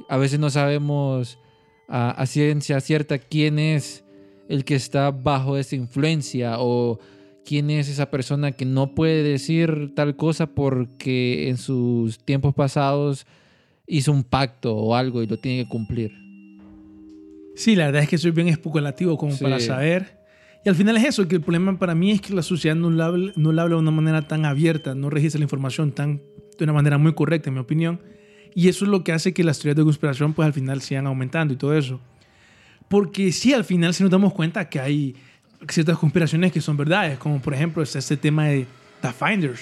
a 0.07 0.17
veces 0.17 0.39
no 0.39 0.49
sabemos 0.51 1.39
a, 1.87 2.11
a 2.11 2.25
ciencia 2.27 2.79
cierta 2.79 3.17
quién 3.17 3.57
es 3.57 4.03
el 4.49 4.65
que 4.65 4.75
está 4.75 5.09
bajo 5.09 5.57
esa 5.57 5.75
influencia 5.75 6.57
o 6.59 6.99
quién 7.43 7.71
es 7.71 7.89
esa 7.89 8.11
persona 8.11 8.51
que 8.51 8.65
no 8.65 8.93
puede 8.93 9.23
decir 9.23 9.93
tal 9.95 10.15
cosa 10.15 10.45
porque 10.47 11.49
en 11.49 11.57
sus 11.57 12.19
tiempos 12.19 12.53
pasados 12.53 13.25
hizo 13.87 14.11
un 14.11 14.23
pacto 14.23 14.75
o 14.75 14.93
algo 14.95 15.23
y 15.23 15.27
lo 15.27 15.37
tiene 15.37 15.63
que 15.63 15.69
cumplir. 15.69 16.11
Sí, 17.55 17.75
la 17.75 17.85
verdad 17.87 18.03
es 18.03 18.09
que 18.09 18.17
soy 18.19 18.29
bien 18.31 18.47
especulativo 18.49 19.17
como 19.17 19.31
Sí. 19.31 19.43
para 19.43 19.59
saber. 19.59 20.16
Y 20.67 20.69
al 20.69 20.75
final 20.75 20.97
es 20.97 21.05
eso, 21.05 21.29
que 21.29 21.35
el 21.35 21.41
problema 21.41 21.79
para 21.79 21.95
mí 21.95 22.11
es 22.11 22.19
que 22.19 22.33
la 22.33 22.41
sociedad 22.41 22.75
no 22.75 22.89
la 22.89 23.09
no 23.37 23.53
la 23.53 23.61
habla 23.61 23.75
de 23.75 23.81
una 23.81 23.91
manera 23.91 24.27
tan 24.27 24.43
abierta, 24.43 24.95
no 24.95 25.09
registra 25.09 25.39
la 25.39 25.45
información 25.45 25.93
tan, 25.93 26.21
de 26.57 26.63
una 26.65 26.73
manera 26.73 26.97
muy 26.97 27.13
correcta, 27.13 27.49
en 27.49 27.53
mi 27.53 27.61
opinión. 27.61 28.01
Y 28.53 28.67
eso 28.67 28.83
es 28.83 28.91
lo 28.91 29.01
que 29.01 29.13
hace 29.13 29.33
que 29.33 29.45
las 29.45 29.59
teorías 29.59 29.77
de 29.77 29.83
conspiración 29.85 30.33
pues 30.33 30.45
al 30.45 30.51
final 30.51 30.81
sigan 30.81 31.07
aumentando 31.07 31.53
y 31.53 31.55
todo 31.55 31.73
eso. 31.73 32.01
Porque 32.89 33.31
sí, 33.31 33.53
al 33.53 33.63
final 33.63 33.93
sí 33.93 34.03
nos 34.03 34.11
damos 34.11 34.33
cuenta 34.33 34.67
que 34.67 34.81
hay 34.81 35.15
ciertas 35.69 35.97
conspiraciones 35.97 36.51
que 36.51 36.59
son 36.59 36.75
verdades, 36.75 37.17
como 37.17 37.41
por 37.41 37.53
ejemplo 37.53 37.81
está 37.81 37.99
este 37.99 38.17
tema 38.17 38.47
de 38.47 38.67
The 39.01 39.13
Finders, 39.13 39.61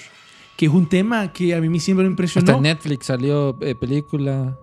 que 0.56 0.66
es 0.66 0.72
un 0.72 0.88
tema 0.88 1.32
que 1.32 1.54
a 1.54 1.60
mí 1.60 1.78
siempre 1.78 2.02
me 2.02 2.10
impresionó. 2.10 2.50
Hasta 2.50 2.60
Netflix 2.60 3.06
salió 3.06 3.56
eh, 3.62 3.76
película. 3.76 4.58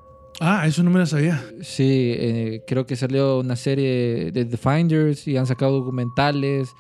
Ah, 0.46 0.68
eso 0.68 0.84
no 0.84 0.92
me 0.92 1.00
lo 1.00 1.06
sabía. 1.06 1.42
Sí, 1.62 2.14
eh, 2.18 2.64
creo 2.68 2.86
que 2.86 2.98
salió 2.98 3.40
una 3.40 3.56
serie 3.56 4.30
de 4.30 4.44
The 4.44 4.58
Finders 4.58 5.26
y 5.26 5.38
han 5.38 5.48
sacado 5.48 5.72
documentales 5.72 6.76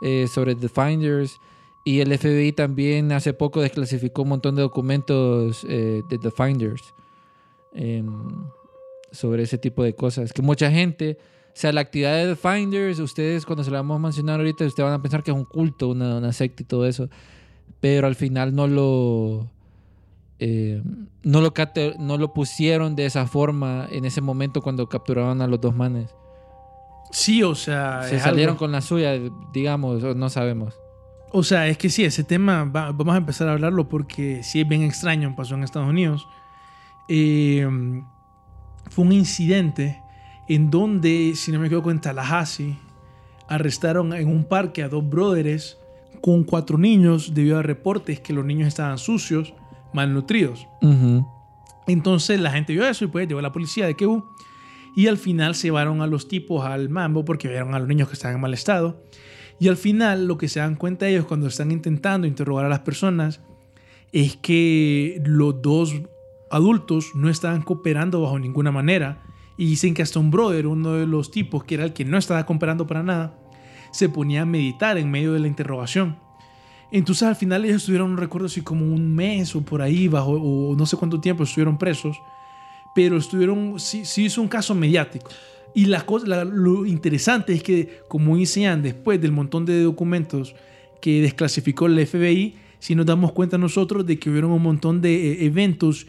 eh, 0.00 0.26
sobre 0.32 0.54
The 0.54 0.70
Finders. 0.70 1.36
Y 1.84 2.00
el 2.00 2.16
FBI 2.16 2.52
también 2.52 3.12
hace 3.12 3.34
poco 3.34 3.60
desclasificó 3.60 4.22
un 4.22 4.30
montón 4.30 4.56
de 4.56 4.62
documentos 4.62 5.62
eh, 5.68 6.00
de 6.08 6.18
The 6.18 6.30
Finders 6.30 6.94
em, 7.74 8.46
sobre 9.10 9.42
ese 9.42 9.58
tipo 9.58 9.82
de 9.82 9.94
cosas. 9.94 10.32
Que 10.32 10.40
mucha 10.40 10.70
gente, 10.70 11.18
o 11.48 11.52
sea, 11.52 11.70
la 11.70 11.82
actividad 11.82 12.16
de 12.16 12.34
The 12.34 12.36
Finders, 12.36 12.98
ustedes 12.98 13.44
cuando 13.44 13.62
se 13.62 13.70
la 13.70 13.80
vamos 13.80 13.96
a 13.96 13.98
mencionar 14.04 14.40
ahorita, 14.40 14.64
ustedes 14.64 14.88
van 14.88 14.98
a 14.98 15.02
pensar 15.02 15.22
que 15.22 15.32
es 15.32 15.36
un 15.36 15.44
culto, 15.44 15.90
una, 15.90 16.16
una 16.16 16.32
secta 16.32 16.62
y 16.62 16.66
todo 16.66 16.86
eso. 16.86 17.10
Pero 17.78 18.06
al 18.06 18.14
final 18.14 18.54
no 18.54 18.66
lo 18.66 19.51
eh, 20.44 20.82
no, 21.22 21.40
lo 21.40 21.52
no 22.00 22.18
lo 22.18 22.32
pusieron 22.34 22.96
de 22.96 23.06
esa 23.06 23.26
forma 23.28 23.86
en 23.92 24.04
ese 24.04 24.20
momento 24.20 24.60
cuando 24.60 24.88
capturaban 24.88 25.40
a 25.40 25.46
los 25.46 25.60
dos 25.60 25.72
manes. 25.74 26.12
Sí, 27.12 27.42
o 27.44 27.54
sea, 27.54 28.02
Se 28.02 28.18
salieron 28.18 28.54
algo- 28.54 28.58
con 28.58 28.72
la 28.72 28.80
suya, 28.80 29.12
digamos, 29.52 30.02
no 30.16 30.28
sabemos. 30.30 30.74
O 31.30 31.42
sea, 31.44 31.68
es 31.68 31.78
que 31.78 31.88
sí, 31.90 32.04
ese 32.04 32.24
tema 32.24 32.64
va- 32.64 32.90
vamos 32.90 33.14
a 33.14 33.18
empezar 33.18 33.48
a 33.48 33.52
hablarlo 33.52 33.88
porque 33.88 34.42
sí 34.42 34.60
es 34.62 34.68
bien 34.68 34.82
extraño, 34.82 35.34
pasó 35.36 35.54
en 35.54 35.62
Estados 35.62 35.88
Unidos. 35.88 36.26
Eh, 37.08 37.66
fue 38.90 39.04
un 39.04 39.12
incidente 39.12 40.02
en 40.48 40.70
donde, 40.70 41.34
si 41.36 41.52
no 41.52 41.60
me 41.60 41.66
equivoco, 41.68 41.90
en 41.90 42.00
Tallahassee, 42.00 42.76
arrestaron 43.48 44.12
en 44.12 44.28
un 44.28 44.44
parque 44.44 44.82
a 44.82 44.88
dos 44.88 45.08
brothers 45.08 45.78
con 46.20 46.44
cuatro 46.44 46.78
niños 46.78 47.32
debido 47.34 47.58
a 47.58 47.62
reportes 47.62 48.20
que 48.20 48.32
los 48.32 48.44
niños 48.44 48.68
estaban 48.68 48.98
sucios, 48.98 49.54
malnutridos. 49.92 50.66
Entonces 51.86 52.40
la 52.40 52.50
gente 52.50 52.72
vio 52.72 52.86
eso 52.86 53.04
y 53.04 53.08
pues 53.08 53.26
llegó 53.28 53.40
la 53.40 53.52
policía 53.52 53.86
de 53.86 53.94
Kew 53.94 54.24
y 54.94 55.06
al 55.06 55.16
final 55.16 55.54
se 55.54 55.68
llevaron 55.68 56.02
a 56.02 56.06
los 56.06 56.28
tipos 56.28 56.64
al 56.64 56.88
mambo 56.88 57.24
porque 57.24 57.48
vieron 57.48 57.74
a 57.74 57.78
los 57.78 57.88
niños 57.88 58.08
que 58.08 58.14
estaban 58.14 58.36
en 58.36 58.40
mal 58.40 58.54
estado. 58.54 59.02
Y 59.58 59.68
al 59.68 59.76
final 59.76 60.26
lo 60.26 60.38
que 60.38 60.48
se 60.48 60.60
dan 60.60 60.74
cuenta 60.74 61.08
ellos 61.08 61.24
cuando 61.26 61.46
están 61.46 61.70
intentando 61.70 62.26
interrogar 62.26 62.66
a 62.66 62.68
las 62.68 62.80
personas 62.80 63.40
es 64.12 64.36
que 64.36 65.20
los 65.24 65.62
dos 65.62 65.94
adultos 66.50 67.12
no 67.14 67.28
estaban 67.30 67.62
cooperando 67.62 68.20
bajo 68.20 68.38
ninguna 68.38 68.70
manera. 68.70 69.22
Y 69.56 69.66
dicen 69.66 69.94
que 69.94 70.02
hasta 70.02 70.18
un 70.18 70.30
brother, 70.30 70.66
uno 70.66 70.94
de 70.94 71.06
los 71.06 71.30
tipos, 71.30 71.64
que 71.64 71.74
era 71.74 71.84
el 71.84 71.92
que 71.92 72.04
no 72.04 72.18
estaba 72.18 72.44
cooperando 72.44 72.86
para 72.86 73.02
nada, 73.02 73.38
se 73.92 74.08
ponía 74.08 74.42
a 74.42 74.46
meditar 74.46 74.98
en 74.98 75.10
medio 75.10 75.32
de 75.32 75.40
la 75.40 75.46
interrogación. 75.46 76.18
Entonces 76.92 77.26
al 77.26 77.36
final 77.36 77.64
ellos 77.64 77.78
estuvieron, 77.78 78.14
no 78.14 78.20
recuerdo 78.20 78.50
si 78.50 78.60
como 78.60 78.84
un 78.84 79.14
mes 79.14 79.56
o 79.56 79.62
por 79.62 79.80
ahí, 79.80 80.08
bajo, 80.08 80.32
o 80.32 80.76
no 80.76 80.84
sé 80.84 80.96
cuánto 80.98 81.20
tiempo 81.20 81.44
estuvieron 81.44 81.78
presos, 81.78 82.20
pero 82.94 83.16
estuvieron, 83.16 83.80
sí, 83.80 84.04
sí 84.04 84.26
hizo 84.26 84.42
un 84.42 84.48
caso 84.48 84.74
mediático. 84.74 85.30
Y 85.74 85.86
la 85.86 86.04
cosa, 86.04 86.44
lo 86.44 86.84
interesante 86.84 87.54
es 87.54 87.62
que, 87.62 88.02
como 88.08 88.36
dicen 88.36 88.82
después 88.82 89.20
del 89.22 89.32
montón 89.32 89.64
de 89.64 89.82
documentos 89.82 90.54
que 91.00 91.22
desclasificó 91.22 91.86
el 91.86 92.06
FBI, 92.06 92.56
si 92.78 92.94
nos 92.94 93.06
damos 93.06 93.32
cuenta 93.32 93.56
nosotros 93.56 94.04
de 94.04 94.18
que 94.18 94.28
hubieron 94.28 94.50
un 94.52 94.62
montón 94.62 95.00
de 95.00 95.32
eh, 95.32 95.46
eventos 95.46 96.06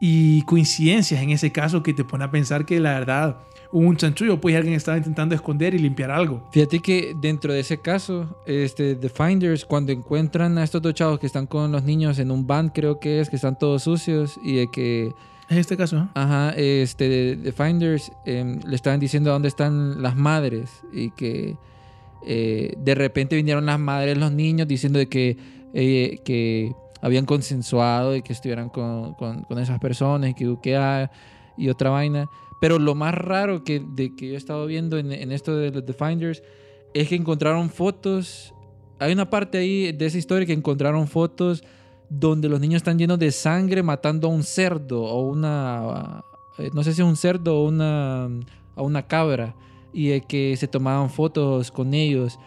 y 0.00 0.42
coincidencias 0.42 1.22
en 1.22 1.30
ese 1.30 1.50
caso 1.50 1.82
que 1.82 1.92
te 1.92 2.04
pone 2.04 2.24
a 2.24 2.30
pensar 2.30 2.64
que 2.64 2.78
la 2.78 2.98
verdad 2.98 3.38
hubo 3.72 3.86
un 3.86 3.96
chanchullo, 3.96 4.40
pues 4.40 4.56
alguien 4.56 4.74
estaba 4.74 4.96
intentando 4.98 5.34
esconder 5.34 5.74
y 5.74 5.78
limpiar 5.78 6.10
algo. 6.10 6.42
Fíjate 6.52 6.80
que 6.80 7.14
dentro 7.20 7.52
de 7.52 7.60
ese 7.60 7.78
caso, 7.78 8.40
este, 8.46 8.94
The 8.96 9.08
Finders, 9.08 9.64
cuando 9.64 9.92
encuentran 9.92 10.58
a 10.58 10.64
estos 10.64 10.82
dos 10.82 10.94
chavos 10.94 11.18
que 11.20 11.26
están 11.26 11.46
con 11.46 11.70
los 11.72 11.82
niños 11.84 12.18
en 12.18 12.30
un 12.30 12.46
van, 12.46 12.68
creo 12.70 12.98
que 12.98 13.20
es, 13.20 13.30
que 13.30 13.36
están 13.36 13.58
todos 13.58 13.82
sucios 13.84 14.38
y 14.42 14.54
de 14.54 14.70
que 14.70 15.12
En 15.48 15.58
este 15.58 15.76
caso. 15.76 16.08
Ajá, 16.14 16.50
este, 16.56 17.36
The 17.36 17.52
Finders 17.52 18.10
em, 18.24 18.60
le 18.66 18.76
estaban 18.76 19.00
diciendo 19.00 19.30
dónde 19.30 19.48
están 19.48 20.00
las 20.02 20.14
madres 20.16 20.70
y 20.92 21.10
que 21.10 21.56
eh, 22.26 22.74
de 22.78 22.94
repente 22.94 23.34
vinieron 23.36 23.66
las 23.66 23.78
madres, 23.78 24.16
los 24.18 24.30
niños, 24.32 24.68
diciendo 24.68 24.98
de 24.98 25.08
que, 25.08 25.36
eh, 25.74 26.18
que 26.24 26.72
habían 27.00 27.24
consensuado 27.24 28.14
y 28.14 28.22
que 28.22 28.32
estuvieran 28.32 28.68
con, 28.68 29.14
con- 29.14 29.42
con 29.42 29.58
esas 29.58 29.78
personas 29.80 30.30
y 30.30 30.34
que 30.34 30.46
buquea 30.46 31.10
y 31.60 31.68
otra 31.68 31.90
vaina. 31.90 32.28
Pero 32.60 32.78
lo 32.78 32.94
más 32.94 33.14
raro 33.14 33.64
que, 33.64 33.80
de, 33.80 34.14
que 34.14 34.28
yo 34.28 34.34
he 34.34 34.36
estado 34.36 34.66
viendo 34.66 34.98
en, 34.98 35.32
esto 35.32 35.56
de 35.56 35.70
los 35.70 35.84
The 35.84 35.92
Finders 35.92 36.42
es 36.92 37.08
que 37.08 37.14
encontraron 37.14 37.70
fotos. 37.70 38.54
Hay 38.98 39.12
una 39.12 39.30
parte 39.30 39.58
ahí 39.58 39.92
de 39.92 40.06
esa 40.06 40.18
historia 40.18 40.46
que 40.46 40.52
encontraron 40.52 41.08
fotos 41.08 41.62
donde 42.08 42.48
los 42.48 42.60
niños 42.60 42.78
están 42.78 42.98
llenos 42.98 43.18
de 43.18 43.30
sangre 43.30 43.82
matando 43.82 44.28
a 44.28 44.30
un 44.30 44.42
cerdo 44.42 45.02
o 45.04 45.22
una. 45.30 46.22
eh, 46.58 46.70
No 46.74 46.82
sé 46.82 46.92
si 46.92 47.00
es 47.00 47.06
un 47.06 47.16
cerdo 47.16 47.60
o 47.60 47.68
una, 47.68 48.24
a 48.76 48.82
una 48.82 49.06
cabra. 49.06 49.54
Y 49.92 50.20
que 50.22 50.56
se 50.56 50.68
tomaban 50.68 51.10
fotos 51.10 51.70
con 51.70 51.94
ellos. 51.94 52.38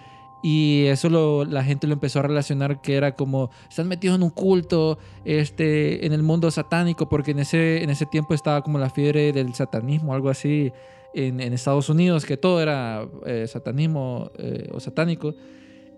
Y 0.44 0.88
eso 0.88 1.10
lo- 1.10 1.46
la 1.46 1.64
gente 1.64 1.88
lo 1.88 1.94
empezó 1.94 2.20
a 2.20 2.24
relacionar 2.24 2.82
que 2.82 2.96
era 2.96 3.16
como, 3.16 3.50
están 3.70 3.88
metidos 3.88 4.18
en 4.18 4.24
un 4.24 4.30
culto, 4.30 5.00
este, 5.24 6.06
en 6.06 6.12
el 6.12 6.22
mundo 6.22 6.52
satánico, 6.52 7.08
porque 7.08 7.32
en 7.32 7.40
ese, 7.40 7.82
en 7.82 7.90
ese 7.90 8.06
tiempo 8.06 8.34
estaba 8.34 8.62
como 8.62 8.78
la 8.78 8.90
fiebre 8.90 9.32
del 9.32 9.54
satanismo, 9.54 10.14
algo 10.14 10.30
así, 10.30 10.72
en, 11.14 11.40
en 11.40 11.54
Estados 11.54 11.88
Unidos, 11.90 12.26
que 12.26 12.36
todo 12.38 12.62
era 12.62 13.08
eh, 13.26 13.46
satanismo 13.48 14.32
eh, 14.38 14.68
o 14.74 14.80
satánico. 14.82 15.34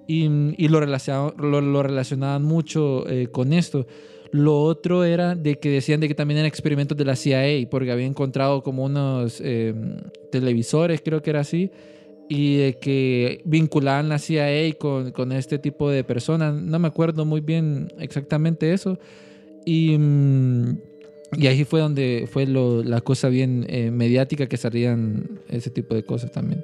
Y, 0.08 0.26
y 0.64 0.68
lo, 0.68 0.80
lo, 0.82 1.62
lo 1.62 1.84
relacionaban 1.84 2.44
mucho 2.44 3.10
eh, 3.10 3.30
con 3.32 3.52
esto. 3.54 3.88
Lo 4.32 4.62
otro 4.62 5.04
era 5.06 5.34
de 5.34 5.56
que 5.60 5.70
decían 5.70 6.00
de 6.02 6.08
que 6.08 6.14
también 6.14 6.38
eran 6.40 6.48
experimentos 6.48 6.96
de 6.98 7.06
la 7.06 7.16
CIA, 7.16 7.68
porque 7.72 7.92
había 7.92 8.06
encontrado 8.06 8.62
como 8.62 8.84
unos 8.84 9.42
eh, 9.44 9.74
televisores, 10.32 11.02
creo 11.04 11.22
que 11.24 11.30
era 11.32 11.40
así, 11.40 11.72
y 12.30 12.58
de 12.58 12.78
que 12.80 13.42
vinculaban 13.46 14.10
la 14.10 14.18
CIA 14.20 14.74
con, 14.80 15.12
con 15.12 15.32
este 15.32 15.60
tipo 15.60 15.90
de 15.90 16.04
personas. 16.04 16.60
No 16.62 16.80
me 16.80 16.88
acuerdo 16.88 17.26
muy 17.26 17.42
bien 17.42 17.92
exactamente 18.00 18.74
eso. 18.74 18.98
Y, 19.66 19.98
mm, 19.98 20.78
y 21.38 21.48
ahí 21.48 21.64
fue 21.66 21.80
donde 21.82 22.28
fue 22.32 22.46
lo- 22.46 22.84
la 22.84 23.02
cosa 23.02 23.30
bien 23.30 23.66
eh, 23.70 23.92
mediática 23.92 24.48
que 24.48 24.58
salían 24.58 25.40
ese 25.50 25.70
tipo 25.70 25.94
de 25.96 26.04
cosas 26.04 26.32
también. 26.32 26.64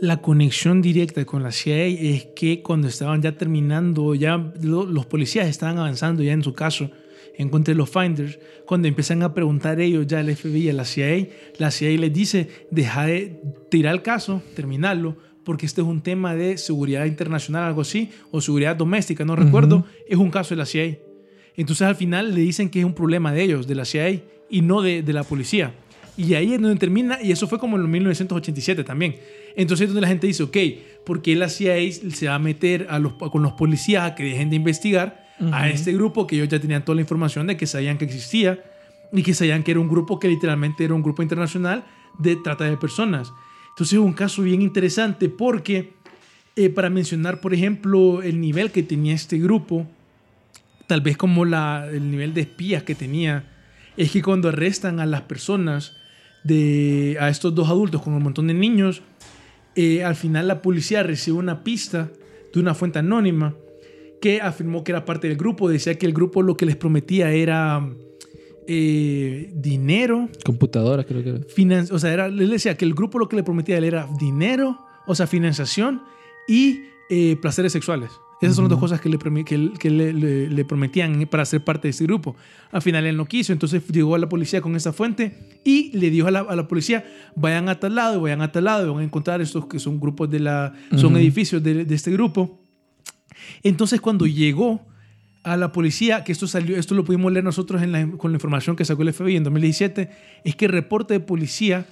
La 0.00 0.20
conexión 0.22 0.80
directa 0.80 1.24
con 1.24 1.42
la 1.42 1.50
CIA 1.52 1.86
es 1.86 2.26
que 2.36 2.62
cuando 2.62 2.88
estaban 2.88 3.20
ya 3.22 3.32
terminando, 3.36 4.14
ya 4.14 4.52
lo- 4.62 4.86
los 4.86 5.06
policías 5.06 5.48
estaban 5.48 5.78
avanzando 5.78 6.22
ya 6.22 6.32
en 6.32 6.42
su 6.42 6.52
caso 6.54 6.90
en 7.38 7.48
contra 7.48 7.72
de 7.72 7.78
los 7.78 7.88
finders, 7.88 8.38
cuando 8.66 8.88
empiezan 8.88 9.22
a 9.22 9.32
preguntar 9.32 9.80
ellos 9.80 10.06
ya 10.08 10.18
al 10.18 10.36
FBI 10.36 10.64
y 10.64 10.68
a 10.70 10.72
la 10.72 10.84
CIA, 10.84 11.28
la 11.58 11.70
CIA 11.70 11.96
les 11.98 12.12
dice, 12.12 12.48
deja 12.72 13.06
de 13.06 13.40
tirar 13.70 13.94
el 13.94 14.02
caso, 14.02 14.42
terminarlo, 14.56 15.16
porque 15.44 15.64
este 15.64 15.80
es 15.80 15.86
un 15.86 16.02
tema 16.02 16.34
de 16.34 16.58
seguridad 16.58 17.06
internacional, 17.06 17.62
algo 17.62 17.82
así, 17.82 18.10
o 18.32 18.40
seguridad 18.40 18.74
doméstica, 18.74 19.24
no 19.24 19.36
recuerdo, 19.36 19.86
es 20.08 20.18
un 20.18 20.30
caso 20.30 20.50
de 20.50 20.56
la 20.56 20.66
CIA. 20.66 20.98
Entonces 21.56 21.86
al 21.86 21.94
final 21.94 22.34
le 22.34 22.40
dicen 22.40 22.68
que 22.68 22.80
es 22.80 22.84
un 22.84 22.92
problema 22.92 23.32
de 23.32 23.44
ellos, 23.44 23.68
de 23.68 23.74
la 23.76 23.84
CIA, 23.84 24.20
y 24.50 24.60
no 24.60 24.82
de, 24.82 25.02
de 25.02 25.12
la 25.12 25.22
policía. 25.22 25.72
Y 26.16 26.34
ahí 26.34 26.54
es 26.54 26.60
donde 26.60 26.76
termina, 26.76 27.22
y 27.22 27.30
eso 27.30 27.46
fue 27.46 27.60
como 27.60 27.76
en 27.76 27.88
1987 27.88 28.82
también. 28.82 29.14
Entonces 29.54 29.84
es 29.84 29.90
donde 29.90 30.00
la 30.00 30.08
gente 30.08 30.26
dice, 30.26 30.42
ok, 30.42 30.56
¿por 31.06 31.22
qué 31.22 31.36
la 31.36 31.48
CIA 31.48 31.92
se 31.92 32.26
va 32.26 32.34
a 32.34 32.40
meter 32.40 32.88
a 32.90 32.98
los, 32.98 33.12
con 33.12 33.44
los 33.44 33.52
policías 33.52 34.02
a 34.02 34.14
que 34.16 34.24
dejen 34.24 34.50
de 34.50 34.56
investigar 34.56 35.27
a 35.52 35.68
este 35.68 35.92
grupo 35.92 36.26
que 36.26 36.36
ellos 36.36 36.48
ya 36.48 36.60
tenían 36.60 36.84
toda 36.84 36.96
la 36.96 37.02
información 37.02 37.46
de 37.46 37.56
que 37.56 37.66
sabían 37.66 37.98
que 37.98 38.04
existía 38.04 38.62
y 39.12 39.22
que 39.22 39.34
sabían 39.34 39.62
que 39.62 39.70
era 39.70 39.80
un 39.80 39.88
grupo 39.88 40.18
que 40.18 40.28
literalmente 40.28 40.84
era 40.84 40.94
un 40.94 41.02
grupo 41.02 41.22
internacional 41.22 41.84
de 42.18 42.36
trata 42.36 42.64
de 42.64 42.76
personas? 42.76 43.32
Entonces 43.70 43.94
es 43.94 43.98
un 43.98 44.12
caso 44.12 44.42
bien 44.42 44.62
interesante 44.62 45.28
porque, 45.28 45.92
eh, 46.56 46.68
para 46.68 46.90
mencionar, 46.90 47.40
por 47.40 47.54
ejemplo, 47.54 48.22
el 48.22 48.40
nivel 48.40 48.72
que 48.72 48.82
tenía 48.82 49.14
este 49.14 49.38
grupo, 49.38 49.86
tal 50.86 51.00
vez 51.00 51.16
como 51.16 51.44
la, 51.44 51.88
el 51.90 52.10
nivel 52.10 52.34
de 52.34 52.40
espías 52.40 52.82
que 52.82 52.94
tenía, 52.94 53.44
es 53.96 54.10
que 54.10 54.22
cuando 54.22 54.48
arrestan 54.48 55.00
a 55.00 55.06
las 55.06 55.22
personas, 55.22 55.96
de, 56.44 57.16
a 57.20 57.28
estos 57.28 57.54
dos 57.54 57.68
adultos 57.68 58.02
con 58.02 58.14
un 58.14 58.22
montón 58.22 58.46
de 58.46 58.54
niños, 58.54 59.02
eh, 59.74 60.02
al 60.02 60.16
final 60.16 60.48
la 60.48 60.62
policía 60.62 61.02
recibe 61.02 61.36
una 61.36 61.62
pista 61.62 62.10
de 62.52 62.60
una 62.60 62.74
fuente 62.74 62.98
anónima 62.98 63.54
que 64.20 64.40
afirmó 64.40 64.82
que 64.84 64.92
era 64.92 65.04
parte 65.04 65.28
del 65.28 65.36
grupo, 65.36 65.68
decía 65.68 65.96
que 65.96 66.06
el 66.06 66.12
grupo 66.12 66.42
lo 66.42 66.56
que 66.56 66.66
les 66.66 66.76
prometía 66.76 67.30
era 67.32 67.88
eh, 68.66 69.50
dinero, 69.54 70.28
Computadoras, 70.44 71.06
creo 71.06 71.22
que 71.22 71.30
era. 71.30 71.84
o 71.94 71.98
sea, 71.98 72.12
era, 72.12 72.26
él 72.26 72.50
decía 72.50 72.76
que 72.76 72.84
el 72.84 72.94
grupo 72.94 73.18
lo 73.18 73.28
que 73.28 73.36
le 73.36 73.42
prometía 73.42 73.76
a 73.76 73.78
él 73.78 73.84
era 73.84 74.08
dinero, 74.18 74.78
o 75.06 75.14
sea, 75.14 75.26
financiación 75.26 76.02
y 76.46 76.80
eh, 77.10 77.36
placeres 77.40 77.72
sexuales. 77.72 78.10
Esas 78.40 78.54
son 78.54 78.66
las 78.66 78.70
dos 78.70 78.78
cosas 78.78 79.00
que, 79.00 79.08
le, 79.08 79.18
que, 79.44 79.72
que 79.80 79.90
le, 79.90 80.12
le- 80.12 80.48
le 80.48 80.64
prometían 80.64 81.26
para 81.28 81.44
ser 81.44 81.64
parte 81.64 81.88
de 81.88 81.90
este 81.90 82.04
grupo. 82.04 82.36
Al 82.70 82.82
final 82.82 83.04
él 83.04 83.16
no 83.16 83.24
quiso, 83.26 83.52
entonces 83.52 83.82
llegó 83.88 84.14
a 84.14 84.18
la 84.18 84.28
policía 84.28 84.60
con 84.60 84.76
esa 84.76 84.92
fuente 84.92 85.60
y 85.64 85.90
le 85.98 86.08
dijo 86.10 86.28
a 86.28 86.30
la, 86.30 86.40
a 86.40 86.54
la 86.54 86.68
policía, 86.68 87.04
vayan 87.34 87.68
a 87.68 87.80
tal 87.80 87.96
lado, 87.96 88.20
vayan 88.20 88.40
a 88.42 88.52
tal 88.52 88.64
lado, 88.64 88.92
van 88.94 89.02
a 89.02 89.04
encontrar 89.06 89.40
estos 89.40 89.66
que 89.66 89.80
son 89.80 89.98
grupos 89.98 90.30
de 90.30 90.38
la, 90.38 90.72
son 90.94 91.06
Ujú. 91.14 91.16
edificios 91.16 91.62
de, 91.64 91.84
de 91.84 91.94
este 91.96 92.12
grupo. 92.12 92.60
Entonces 93.62 94.00
cuando 94.00 94.26
llegó 94.26 94.86
a 95.44 95.56
la 95.56 95.72
policía, 95.72 96.24
que 96.24 96.32
esto 96.32 96.46
salió, 96.46 96.76
esto 96.76 96.94
lo 96.94 97.04
pudimos 97.04 97.32
leer 97.32 97.44
nosotros 97.44 97.80
en 97.82 97.92
la- 97.92 98.06
con 98.18 98.32
la 98.32 98.36
información 98.36 98.76
que 98.76 98.84
sacó 98.84 99.02
el 99.02 99.08
FBI 99.12 99.36
en 99.36 99.44
2017, 99.44 100.10
es 100.44 100.56
que 100.56 100.66
el 100.66 100.72
reporte 100.72 101.14
de 101.14 101.20
policía 101.20 101.86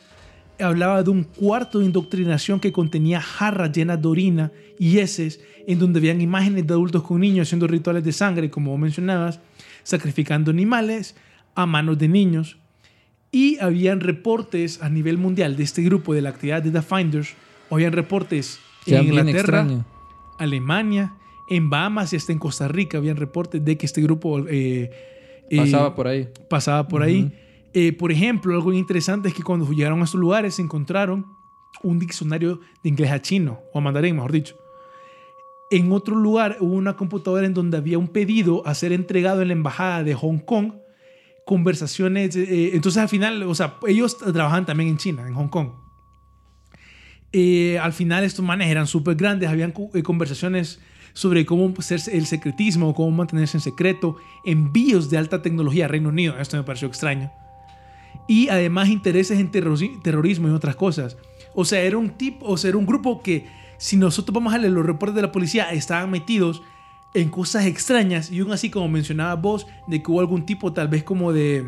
hablaba 0.59 1.03
de 1.03 1.11
un 1.11 1.23
cuarto 1.25 1.79
de 1.79 1.85
indoctrinación 1.87 2.61
que 2.61 2.73
contenía 2.73 3.21
jarras 3.21 3.73
llenas 3.73 4.01
de 4.01 4.09
orina 4.09 4.53
y 4.79 4.99
heces, 4.99 5.41
en 5.67 5.79
donde 5.79 5.99
habían 5.99 6.21
imágenes 6.21 6.67
de 6.67 6.73
adultos 6.75 7.03
con 7.03 7.21
niños 7.21 7.49
haciendo 7.49 7.67
rituales 7.67 8.05
de 8.05 8.13
sangre, 8.13 8.51
como 8.51 8.77
mencionabas, 8.79 9.41
sacrificando 9.83 10.51
animales 10.51 11.15
a 11.55 11.67
manos 11.67 11.99
de 11.99 12.09
niños. 12.09 12.57
Y 13.33 13.59
habían 13.59 14.01
reportes 14.01 14.83
a 14.83 14.89
nivel 14.89 15.19
mundial 15.19 15.57
de 15.57 15.63
este 15.65 15.83
grupo 15.83 16.15
de 16.15 16.23
la 16.23 16.31
actividad 16.31 16.63
de 16.63 16.71
The 16.71 16.83
Finders, 16.83 17.35
o 17.69 17.75
habían 17.77 17.93
reportes 17.93 18.59
en 18.87 18.95
Inglaterra. 19.29 19.63
Alemania, 20.39 21.13
en 21.49 21.71
Bahamas 21.71 22.13
y 22.13 22.17
hasta 22.17 22.33
en 22.33 22.39
Costa 22.39 22.69
Rica 22.69 22.99
habían 22.99 23.17
reportes 23.17 23.65
de 23.65 23.77
que 23.77 23.87
este 23.87 24.03
grupo 24.03 24.41
eh, 24.49 24.91
eh, 25.51 25.57
Pasaba 25.57 25.95
por 25.95 26.09
ahí. 26.09 26.29
pasaba 26.49 26.89
por 26.89 27.03
ahí. 27.03 27.33
Eh, 27.73 27.93
por 27.93 28.11
ejemplo, 28.11 28.55
algo 28.55 28.73
interesante 28.73 29.29
es 29.29 29.35
que 29.35 29.43
cuando 29.43 29.71
llegaron 29.71 30.01
a 30.01 30.05
estos 30.05 30.21
lugares 30.21 30.55
se 30.55 30.63
encontraron 30.63 31.27
un 31.83 31.99
diccionario 31.99 32.61
de 32.83 32.89
inglés 32.89 33.11
a 33.11 33.21
chino, 33.21 33.61
o 33.73 33.79
a 33.79 33.81
mandarín, 33.83 34.17
mejor 34.17 34.33
dicho. 34.33 34.57
En 35.71 35.93
otro 35.93 36.17
lugar 36.17 36.57
hubo 36.61 36.75
una 36.75 36.97
computadora 36.97 37.47
en 37.47 37.53
donde 37.53 37.77
había 37.77 37.99
un 37.99 38.09
pedido 38.09 38.67
a 38.67 38.75
ser 38.75 38.93
entregado 38.93 39.43
en 39.43 39.49
la 39.49 39.55
embajada 39.55 40.05
de 40.05 40.15
Hong 40.15 40.39
Kong. 40.39 40.75
Conversaciones, 41.45 42.35
eh, 42.35 42.71
entonces 42.75 43.01
al 43.01 43.09
final, 43.09 43.43
o 43.43 43.55
sea, 43.55 43.77
ellos 43.87 44.17
trabajan 44.19 44.67
también 44.67 44.91
en 44.91 44.97
China, 44.97 45.27
en 45.27 45.35
Hong 45.35 45.49
Kong. 45.49 45.71
Eh, 47.33 47.79
al 47.79 47.93
final 47.93 48.25
estos 48.25 48.45
manes 48.45 48.69
eran 48.69 48.87
súper 48.87 49.17
grandes, 49.17 49.49
habían 49.49 49.75
eh, 49.93 50.03
conversaciones 50.03 50.81
sobre 51.17 51.47
cómo 51.47 51.73
ser 51.81 52.03
el 52.13 52.27
secretismo, 52.27 52.95
cómo 52.95 53.11
mantenerse 53.11 53.57
en 53.57 53.63
secreto, 53.63 54.17
envíos 54.45 55.09
de 55.09 55.17
alta 55.17 55.41
tecnología 55.41 55.87
a 55.87 55.89
Reino 55.89 56.11
Unido, 56.11 56.39
esto 56.39 56.59
me 56.59 56.63
pareció 56.63 56.87
extraño. 56.89 57.33
Y 58.29 58.51
además 58.51 58.91
intereses 58.91 59.39
en 59.41 59.51
terrorismo 59.51 60.49
y 60.49 60.51
otras 60.51 60.77
cosas. 60.77 61.17
O 61.55 61.65
sea, 61.65 61.81
era 61.81 61.97
un 61.97 62.11
tipo, 62.11 62.45
o 62.45 62.59
sea, 62.59 62.69
era 62.69 62.77
un 62.77 62.85
grupo 62.85 63.23
que 63.23 63.47
si 63.79 63.97
nosotros 63.97 64.35
vamos 64.35 64.53
a 64.53 64.59
leer 64.59 64.75
los 64.75 64.85
reportes 64.85 65.17
de 65.17 65.23
la 65.23 65.33
policía, 65.33 65.73
estaban 65.73 66.11
metidos 66.11 66.61
en 67.15 67.31
cosas 67.31 67.65
extrañas 67.65 68.31
y 68.31 68.41
aún 68.41 68.53
así, 68.53 68.69
como 68.69 68.87
mencionaba 68.87 69.35
vos, 69.37 69.67
de 69.87 70.03
que 70.03 70.11
hubo 70.11 70.21
algún 70.21 70.45
tipo 70.45 70.75
tal 70.75 70.89
vez 70.89 71.03
como 71.03 71.33
de, 71.33 71.67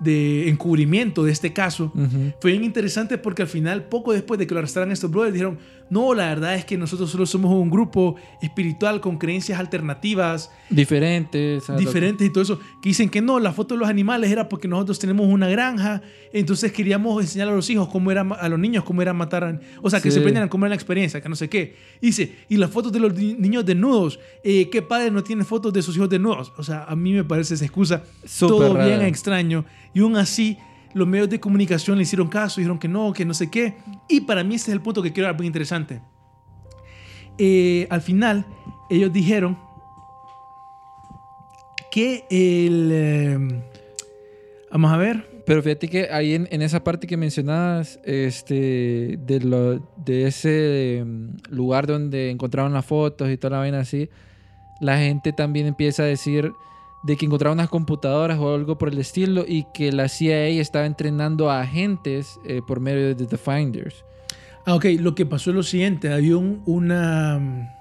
de 0.00 0.48
encubrimiento 0.48 1.22
de 1.22 1.30
este 1.30 1.52
caso. 1.52 1.92
Ujú. 1.94 2.32
Fue 2.40 2.50
bien 2.50 2.64
interesante 2.64 3.18
porque 3.18 3.42
al 3.42 3.48
final, 3.48 3.84
poco 3.84 4.12
después 4.12 4.40
de 4.40 4.48
que 4.48 4.54
lo 4.54 4.58
arrestaran 4.58 4.90
estos 4.90 5.12
brothers, 5.12 5.34
dijeron, 5.34 5.60
no, 5.90 6.14
la 6.14 6.26
verdad 6.28 6.54
es 6.54 6.64
que 6.64 6.78
nosotros 6.78 7.10
solo 7.10 7.26
somos 7.26 7.52
un 7.52 7.68
grupo 7.68 8.14
espiritual 8.40 9.00
con 9.00 9.18
creencias 9.18 9.58
alternativas, 9.58 10.50
Diferentes. 10.70 11.64
diferentes 11.76 12.26
y 12.26 12.30
todo 12.30 12.42
eso, 12.42 12.58
que 12.80 12.88
dicen 12.90 13.08
que 13.08 13.20
no, 13.20 13.38
la 13.40 13.52
foto 13.52 13.74
de 13.74 13.80
los 13.80 13.88
animales 13.88 14.30
era 14.30 14.48
porque 14.48 14.68
nosotros 14.68 14.98
tenemos 14.98 15.26
una 15.26 15.48
granja, 15.48 16.00
entonces 16.32 16.72
queríamos 16.72 17.20
enseñar 17.20 17.48
a 17.48 17.52
los 17.52 17.68
hijos 17.70 17.88
cómo 17.88 18.10
era, 18.12 18.22
a 18.22 18.48
los 18.48 18.58
niños 18.58 18.84
cómo 18.84 19.02
era 19.02 19.12
matar, 19.12 19.60
o 19.82 19.90
sea, 19.90 20.00
que 20.00 20.10
Sí. 20.10 20.14
se 20.14 20.20
aprendieran 20.20 20.48
cómo 20.48 20.64
era 20.64 20.70
la 20.70 20.76
experiencia, 20.76 21.20
que 21.20 21.28
no 21.28 21.36
sé 21.36 21.48
qué. 21.48 21.74
Dice, 22.00 22.36
y 22.48 22.56
las 22.56 22.70
fotos 22.70 22.92
de 22.92 23.00
los 23.00 23.14
ni- 23.14 23.34
niños 23.34 23.66
desnudos, 23.66 24.20
eh, 24.44 24.70
¿qué 24.70 24.82
padre 24.82 25.10
no 25.10 25.22
tiene 25.24 25.44
fotos 25.44 25.72
de 25.72 25.82
sus 25.82 25.96
hijos 25.96 26.08
desnudos? 26.08 26.52
O 26.56 26.62
sea, 26.62 26.84
a 26.84 26.94
mí 26.96 27.12
me 27.12 27.24
parece 27.24 27.54
esa 27.54 27.64
excusa 27.64 28.04
todo 28.38 28.74
bien 28.74 29.02
extraño, 29.02 29.64
y 29.92 30.00
aún 30.00 30.16
así 30.16 30.56
los 30.94 31.06
medios 31.06 31.28
de 31.28 31.40
comunicación 31.40 31.96
le 31.96 32.02
hicieron 32.02 32.28
caso, 32.28 32.60
dijeron 32.60 32.78
que 32.78 32.88
no, 32.88 33.12
que 33.12 33.24
no 33.24 33.34
sé 33.34 33.50
qué, 33.50 33.76
y 34.08 34.22
para 34.22 34.44
mí 34.44 34.56
ese 34.56 34.70
es 34.70 34.74
el 34.74 34.80
punto 34.80 35.02
que 35.02 35.12
quiero 35.12 35.28
dar 35.28 35.36
muy 35.36 35.46
interesante. 35.46 36.00
Eh, 37.38 37.86
al 37.90 38.02
final, 38.02 38.46
ellos 38.90 39.12
dijeron 39.12 39.58
que 41.90 42.24
el... 42.30 42.90
eh, 42.92 43.62
vamos 44.70 44.92
a 44.92 44.96
ver. 44.96 45.42
Pero 45.46 45.62
fíjate 45.62 45.88
que 45.88 46.08
ahí 46.12 46.34
en, 46.34 46.46
en 46.50 46.62
esa 46.62 46.84
parte 46.84 47.06
que 47.06 47.16
mencionabas, 47.16 47.98
este, 48.04 49.18
de, 49.18 49.40
lo, 49.40 49.80
de 49.96 50.26
ese 50.26 51.02
mm, 51.04 51.36
lugar 51.50 51.86
donde 51.86 52.30
encontraron 52.30 52.72
las 52.72 52.84
fotos 52.84 53.30
y 53.30 53.36
toda 53.36 53.52
la 53.52 53.58
vaina 53.58 53.80
así, 53.80 54.10
la 54.80 54.98
gente 54.98 55.32
también 55.32 55.66
empieza 55.66 56.02
a 56.04 56.06
decir 56.06 56.52
de 57.02 57.16
que 57.16 57.26
encontraron 57.26 57.56
unas 57.58 57.68
computadoras 57.70 58.38
o 58.38 58.54
algo 58.54 58.76
por 58.76 58.88
el 58.90 58.98
estilo 58.98 59.44
y 59.46 59.64
que 59.72 59.90
la 59.92 60.08
CIA 60.08 60.48
estaba 60.48 60.84
entrenando 60.86 61.50
a 61.50 61.60
agentes 61.62 62.38
eh, 62.44 62.60
por 62.66 62.80
medio 62.80 63.14
de 63.14 63.26
The 63.26 63.38
Finders. 63.38 64.04
Ah, 64.66 64.74
ok, 64.74 64.84
lo 64.98 65.14
que 65.14 65.24
pasó 65.24 65.50
es 65.50 65.56
lo 65.56 65.62
siguiente, 65.62 66.12
había 66.12 66.36
un- 66.36 66.62
una... 66.66 67.74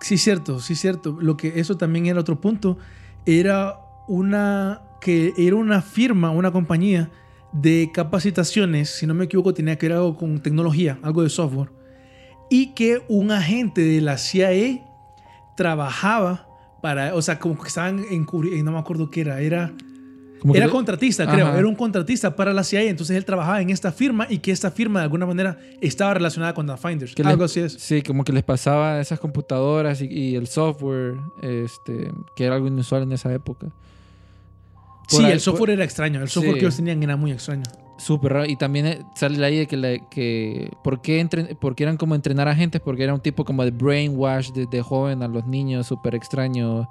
Sí, 0.00 0.16
cierto, 0.16 0.60
sí, 0.60 0.74
cierto. 0.76 1.16
Lo 1.20 1.36
que 1.36 1.58
eso 1.60 1.76
también 1.76 2.06
era 2.06 2.20
otro 2.20 2.40
punto. 2.40 2.78
Era 3.26 3.80
una 4.06 4.82
que 5.00 5.32
era 5.36 5.56
una 5.56 5.82
firma, 5.82 6.30
una 6.30 6.50
compañía 6.52 7.10
de 7.52 7.90
capacitaciones, 7.92 8.90
si 8.90 9.06
no 9.06 9.14
me 9.14 9.24
equivoco, 9.24 9.54
tenía 9.54 9.76
que 9.76 9.86
ver 9.88 9.96
algo 9.96 10.16
con 10.16 10.40
tecnología, 10.42 10.98
algo 11.02 11.22
de 11.22 11.28
software, 11.30 11.70
y 12.50 12.74
que 12.74 13.02
un 13.08 13.30
agente 13.30 13.80
de 13.82 14.00
la 14.00 14.18
CIA 14.18 14.80
trabajaba 15.56 16.47
para, 16.82 17.14
o 17.14 17.22
sea, 17.22 17.38
como 17.38 17.58
que 17.60 17.68
estaban 17.68 18.04
en, 18.10 18.26
no 18.64 18.72
me 18.72 18.78
acuerdo 18.78 19.10
qué 19.10 19.22
era, 19.22 19.40
era 19.40 19.72
era 20.54 20.68
contratista, 20.68 21.26
creo. 21.26 21.48
Ajá. 21.48 21.58
Era 21.58 21.66
un 21.66 21.74
contratista 21.74 22.36
para 22.36 22.52
la 22.52 22.62
CIA. 22.62 22.82
Entonces 22.84 23.16
él 23.16 23.24
trabajaba 23.24 23.60
en 23.60 23.70
esta 23.70 23.90
firma 23.90 24.24
y 24.30 24.38
que 24.38 24.52
esta 24.52 24.70
firma 24.70 25.00
de 25.00 25.04
alguna 25.04 25.26
manera 25.26 25.58
estaba 25.80 26.14
relacionada 26.14 26.54
con 26.54 26.64
The 26.68 26.76
Finders. 26.76 27.12
que 27.16 27.22
Algo 27.22 27.42
les- 27.42 27.50
así 27.50 27.60
es. 27.60 27.72
Sí, 27.72 28.02
como 28.02 28.22
que 28.22 28.32
les 28.32 28.44
pasaba 28.44 29.00
esas 29.00 29.18
computadoras 29.18 30.00
y, 30.00 30.06
y 30.06 30.36
el 30.36 30.46
software, 30.46 31.16
este, 31.42 32.12
que 32.36 32.44
era 32.44 32.54
algo 32.54 32.68
inusual 32.68 33.02
en 33.02 33.10
esa 33.12 33.32
época. 33.34 33.66
Por 35.10 35.20
Sí, 35.20 35.24
ahí- 35.24 35.32
el 35.32 35.40
software 35.40 35.70
era 35.70 35.82
extraño. 35.82 36.22
El 36.22 36.28
software 36.28 36.54
Sí. 36.54 36.60
que 36.60 36.66
ellos 36.66 36.76
tenían 36.76 37.02
era 37.02 37.16
muy 37.16 37.32
extraño. 37.32 37.64
Súper 37.98 38.32
raro. 38.32 38.46
Y 38.48 38.56
también 38.56 38.86
eh, 38.86 38.98
sale 39.14 39.36
la 39.38 39.50
idea 39.50 39.60
de 39.60 39.66
que, 39.66 39.76
la- 39.76 39.98
que 40.08 40.70
¿por, 40.82 41.02
qué 41.02 41.20
entren- 41.20 41.58
por 41.58 41.74
qué 41.74 41.82
eran 41.82 41.96
como 41.96 42.14
entrenar 42.14 42.48
a 42.48 42.54
gente? 42.54 42.80
Porque 42.80 43.02
era 43.04 43.12
un 43.12 43.20
tipo 43.20 43.44
como 43.44 43.64
de 43.64 43.70
brainwash 43.72 44.50
desde 44.52 44.80
joven 44.82 45.22
a 45.22 45.28
los 45.28 45.46
niños, 45.46 45.86
súper 45.86 46.14
extraño. 46.14 46.88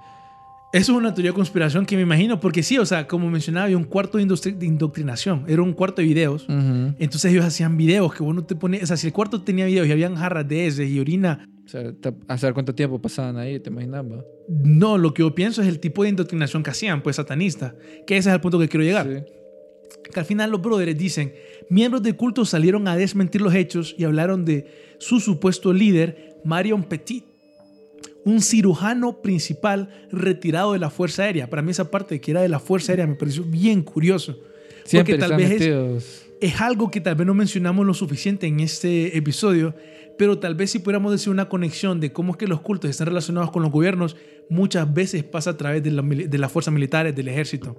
Eso 0.74 0.92
es 0.92 0.98
una 0.98 1.14
teoría 1.14 1.32
de 1.32 1.36
conspiración 1.36 1.86
que 1.86 1.96
me 1.96 2.02
imagino, 2.02 2.42
porque 2.42 2.62
sí, 2.62 2.78
o 2.78 2.86
sea, 2.86 3.08
como 3.08 3.30
mencionaba, 3.32 3.64
había 3.66 3.78
un 3.78 3.86
cuarto 3.86 4.18
de, 4.18 4.26
de 4.26 4.66
indoctrinación. 4.66 5.46
Era 5.48 5.62
un 5.62 5.72
cuarto 5.72 6.02
de 6.02 6.08
videos. 6.10 6.44
Ujú. 6.44 6.94
Entonces 7.00 7.32
ellos 7.32 7.46
hacían 7.46 7.78
videos 7.78 8.14
que 8.14 8.22
uno 8.22 8.44
te 8.44 8.54
pone, 8.56 8.82
o 8.84 8.86
sea, 8.86 8.98
si 8.98 9.08
el 9.08 9.14
cuarto 9.14 9.42
tenía 9.42 9.66
videos 9.66 9.88
y 9.88 9.92
habían 9.94 10.16
jarras 10.16 10.46
de 10.48 10.68
heces 10.68 10.90
y 10.90 11.00
orina, 11.00 11.48
O 11.66 11.70
sea, 11.70 11.94
a 12.28 12.38
saber 12.38 12.54
cuánto 12.54 12.76
tiempo 12.76 13.02
pasaban 13.02 13.38
ahí, 13.38 13.60
¿te 13.62 13.70
imaginas? 13.70 14.04
va? 14.04 14.22
no, 14.50 14.98
lo 14.98 15.14
que 15.14 15.22
yo 15.24 15.34
pienso 15.34 15.62
es 15.62 15.68
el 15.70 15.80
tipo 15.80 16.04
de 16.04 16.10
indoctrinación 16.10 16.64
que 16.64 16.70
hacían, 16.70 17.02
pues 17.02 17.16
satanista, 17.16 17.74
que 18.06 18.18
ese 18.18 18.30
es 18.30 18.36
el 18.36 18.42
punto 18.42 18.60
que 18.60 18.68
quiero 18.68 18.84
llegar. 18.84 19.06
Sí. 19.08 19.34
Que 20.12 20.20
al 20.20 20.26
final 20.26 20.52
los 20.52 20.62
brothers 20.62 20.98
dicen, 20.98 21.34
miembros 21.70 22.04
del 22.04 22.16
culto 22.16 22.46
salieron 22.46 22.88
a 22.88 22.96
desmentir 22.96 23.42
los 23.42 23.54
hechos 23.54 23.96
y 23.98 24.04
hablaron 24.04 24.46
de 24.46 24.68
su 25.00 25.20
supuesto 25.20 25.74
líder, 25.74 26.38
Marion 26.44 26.84
Petit, 26.84 27.26
un 28.24 28.42
cirujano 28.42 29.22
principal 29.22 29.90
retirado 30.12 30.74
de 30.74 30.80
la 30.80 30.90
Fuerza 30.90 31.24
Aérea. 31.24 31.50
Para 31.50 31.62
mí 31.62 31.72
esa 31.72 31.90
parte 31.90 32.16
de 32.16 32.22
que 32.22 32.32
era 32.32 32.42
de 32.42 32.50
la 32.50 32.60
Fuerza 32.60 32.92
Aérea 32.92 33.08
me 33.08 33.16
pareció 33.16 33.44
bien 33.44 33.84
curioso. 33.84 34.38
Siempre 34.84 35.18
porque 35.18 35.28
tal 35.28 35.38
vez 35.38 35.62
es, 36.42 36.62
algo 36.62 36.92
que 36.92 37.02
tal 37.02 37.16
vez 37.16 37.28
no 37.28 37.34
mencionamos 37.34 37.86
lo 37.86 37.94
suficiente 37.94 38.48
en 38.48 38.60
este 38.60 39.18
episodio, 39.18 39.76
pero 40.18 40.40
tal 40.40 40.56
vez 40.56 40.72
si 40.72 40.80
pudiéramos 40.80 41.12
decir 41.12 41.30
una 41.30 41.50
conexión 41.50 42.00
de 42.00 42.12
cómo 42.12 42.32
es 42.34 42.38
que 42.38 42.48
los 42.48 42.62
cultos 42.62 42.90
están 42.90 43.08
relacionados 43.08 43.52
con 43.52 43.62
los 43.64 43.72
gobiernos, 43.72 44.16
muchas 44.50 44.92
veces 44.94 45.24
pasa 45.24 45.52
a 45.52 45.58
través 45.58 45.84
de, 45.84 45.92
la 45.92 46.02
mili- 46.02 46.28
de 46.28 46.38
las 46.38 46.52
fuerzas 46.52 46.74
militares, 46.74 47.16
del 47.16 47.28
ejército, 47.28 47.76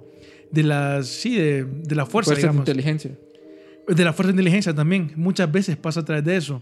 de 0.51 0.63
las, 0.63 1.07
sí, 1.07 1.35
de, 1.35 1.65
de 1.65 1.95
la 1.95 2.05
fuerza, 2.05 2.33
de 2.33 2.41
inteligencia. 2.41 3.11
De 3.87 4.03
la 4.03 4.13
fuerza 4.13 4.27
de 4.27 4.33
inteligencia 4.33 4.73
también. 4.73 5.11
Muchas 5.15 5.51
veces 5.51 5.77
pasa 5.77 6.01
a 6.01 6.05
través 6.05 6.23
de 6.25 6.37
eso. 6.37 6.61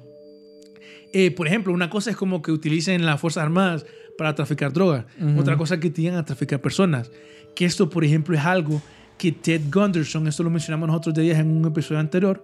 Eh, 1.13 1.31
por 1.31 1.47
ejemplo, 1.47 1.73
una 1.73 1.89
cosa 1.89 2.09
es 2.09 2.17
como 2.17 2.41
que 2.41 2.51
utilicen 2.51 3.05
las 3.05 3.19
Fuerzas 3.19 3.43
Armadas 3.43 3.85
para 4.17 4.35
traficar 4.35 4.73
drogas. 4.73 5.05
Otra 5.37 5.57
cosa 5.57 5.79
que 5.79 5.89
tienen 5.89 6.19
a 6.19 6.25
traficar 6.25 6.61
personas. 6.61 7.11
Que 7.55 7.65
esto, 7.65 7.89
por 7.89 8.03
ejemplo, 8.03 8.35
es 8.35 8.43
algo 8.43 8.81
que 9.17 9.31
Ted 9.31 9.61
Gunderson, 9.73 10.27
esto 10.27 10.43
lo 10.43 10.49
mencionamos 10.49 10.87
nosotros 10.87 11.15
de 11.15 11.23
días 11.23 11.39
en 11.39 11.55
un 11.55 11.65
episodio 11.65 11.99
anterior, 11.99 12.43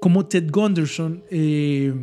como 0.00 0.26
Ted 0.26 0.50
Gunderson 0.50 1.22
eh, 1.30 1.94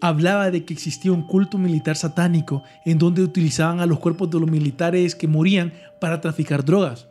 hablaba 0.00 0.50
de 0.50 0.64
que 0.64 0.72
existía 0.72 1.12
un 1.12 1.26
culto 1.26 1.58
militar 1.58 1.96
satánico 1.96 2.62
en 2.84 2.98
donde 2.98 3.22
utilizaban 3.22 3.80
a 3.80 3.86
los 3.86 3.98
cuerpos 3.98 4.30
de 4.30 4.40
los 4.40 4.50
militares 4.50 5.14
que 5.14 5.28
morían 5.28 5.72
para 6.00 6.20
traficar 6.20 6.64
drogas. 6.64 7.06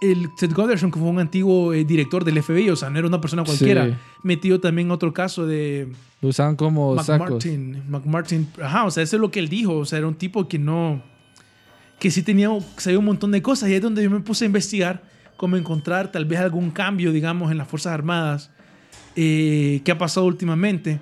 El 0.00 0.34
Ted 0.34 0.52
Gunderson, 0.54 0.90
que 0.90 0.98
fue 0.98 1.08
un 1.08 1.18
antiguo 1.18 1.72
eh, 1.72 1.84
director 1.84 2.24
del 2.24 2.42
FBI, 2.42 2.70
o 2.70 2.76
sea, 2.76 2.90
no 2.90 2.98
era 2.98 3.08
una 3.08 3.20
persona 3.20 3.44
cualquiera, 3.44 3.86
Sí. 3.86 3.94
metido 4.22 4.60
también 4.60 4.90
otro 4.90 5.12
caso 5.12 5.46
de 5.46 5.88
Lo 6.20 6.28
usaban 6.28 6.56
como 6.56 6.96
sacos. 7.02 7.44
McMartin. 7.44 7.82
McMartin, 7.88 8.48
ajá, 8.62 8.84
o 8.84 8.90
sea, 8.90 9.02
eso 9.02 9.16
es 9.16 9.20
lo 9.20 9.30
que 9.30 9.40
él 9.40 9.48
dijo, 9.48 9.76
o 9.78 9.84
sea, 9.84 9.98
era 9.98 10.06
un 10.08 10.14
tipo 10.14 10.48
que 10.48 10.58
no, 10.58 11.02
que 11.98 12.10
sí 12.10 12.22
tenía, 12.22 12.48
sabía 12.76 12.98
un 12.98 13.04
montón 13.04 13.30
de 13.30 13.42
cosas 13.42 13.68
y 13.68 13.72
ahí 13.72 13.76
es 13.76 13.82
donde 13.82 14.02
yo 14.02 14.10
me 14.10 14.20
puse 14.20 14.44
a 14.44 14.46
investigar 14.46 15.02
cómo 15.36 15.56
encontrar 15.56 16.12
tal 16.12 16.24
vez 16.26 16.38
algún 16.40 16.70
cambio, 16.70 17.12
digamos, 17.12 17.50
en 17.50 17.58
las 17.58 17.66
Fuerzas 17.68 17.92
Armadas 17.92 18.50
eh, 19.16 19.80
que 19.84 19.90
ha 19.92 19.98
pasado 19.98 20.26
últimamente. 20.26 21.00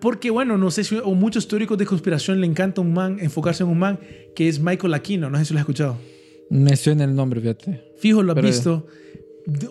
Porque, 0.00 0.30
bueno, 0.30 0.56
no 0.56 0.70
sé 0.70 0.84
si 0.84 0.96
o 0.96 1.14
muchos 1.14 1.48
teóricos 1.48 1.76
de 1.76 1.84
conspiración 1.84 2.40
le 2.40 2.46
encanta 2.46 2.80
un 2.80 2.92
man, 2.94 3.18
enfocarse 3.20 3.64
en 3.64 3.68
un 3.68 3.78
man 3.80 3.98
que 4.36 4.48
es 4.48 4.60
Michael 4.60 4.94
Aquino, 4.94 5.28
no 5.28 5.36
sé 5.38 5.44
si 5.46 5.52
lo 5.54 5.58
has 5.58 5.62
escuchado. 5.62 5.98
Me 6.50 6.76
suena 6.76 7.04
el 7.04 7.14
nombre, 7.16 7.40
fíjate. 7.40 7.82
Fijo, 8.00 8.22
lo 8.22 8.32
has 8.32 8.36
Pero- 8.36 8.48
visto. 8.48 8.86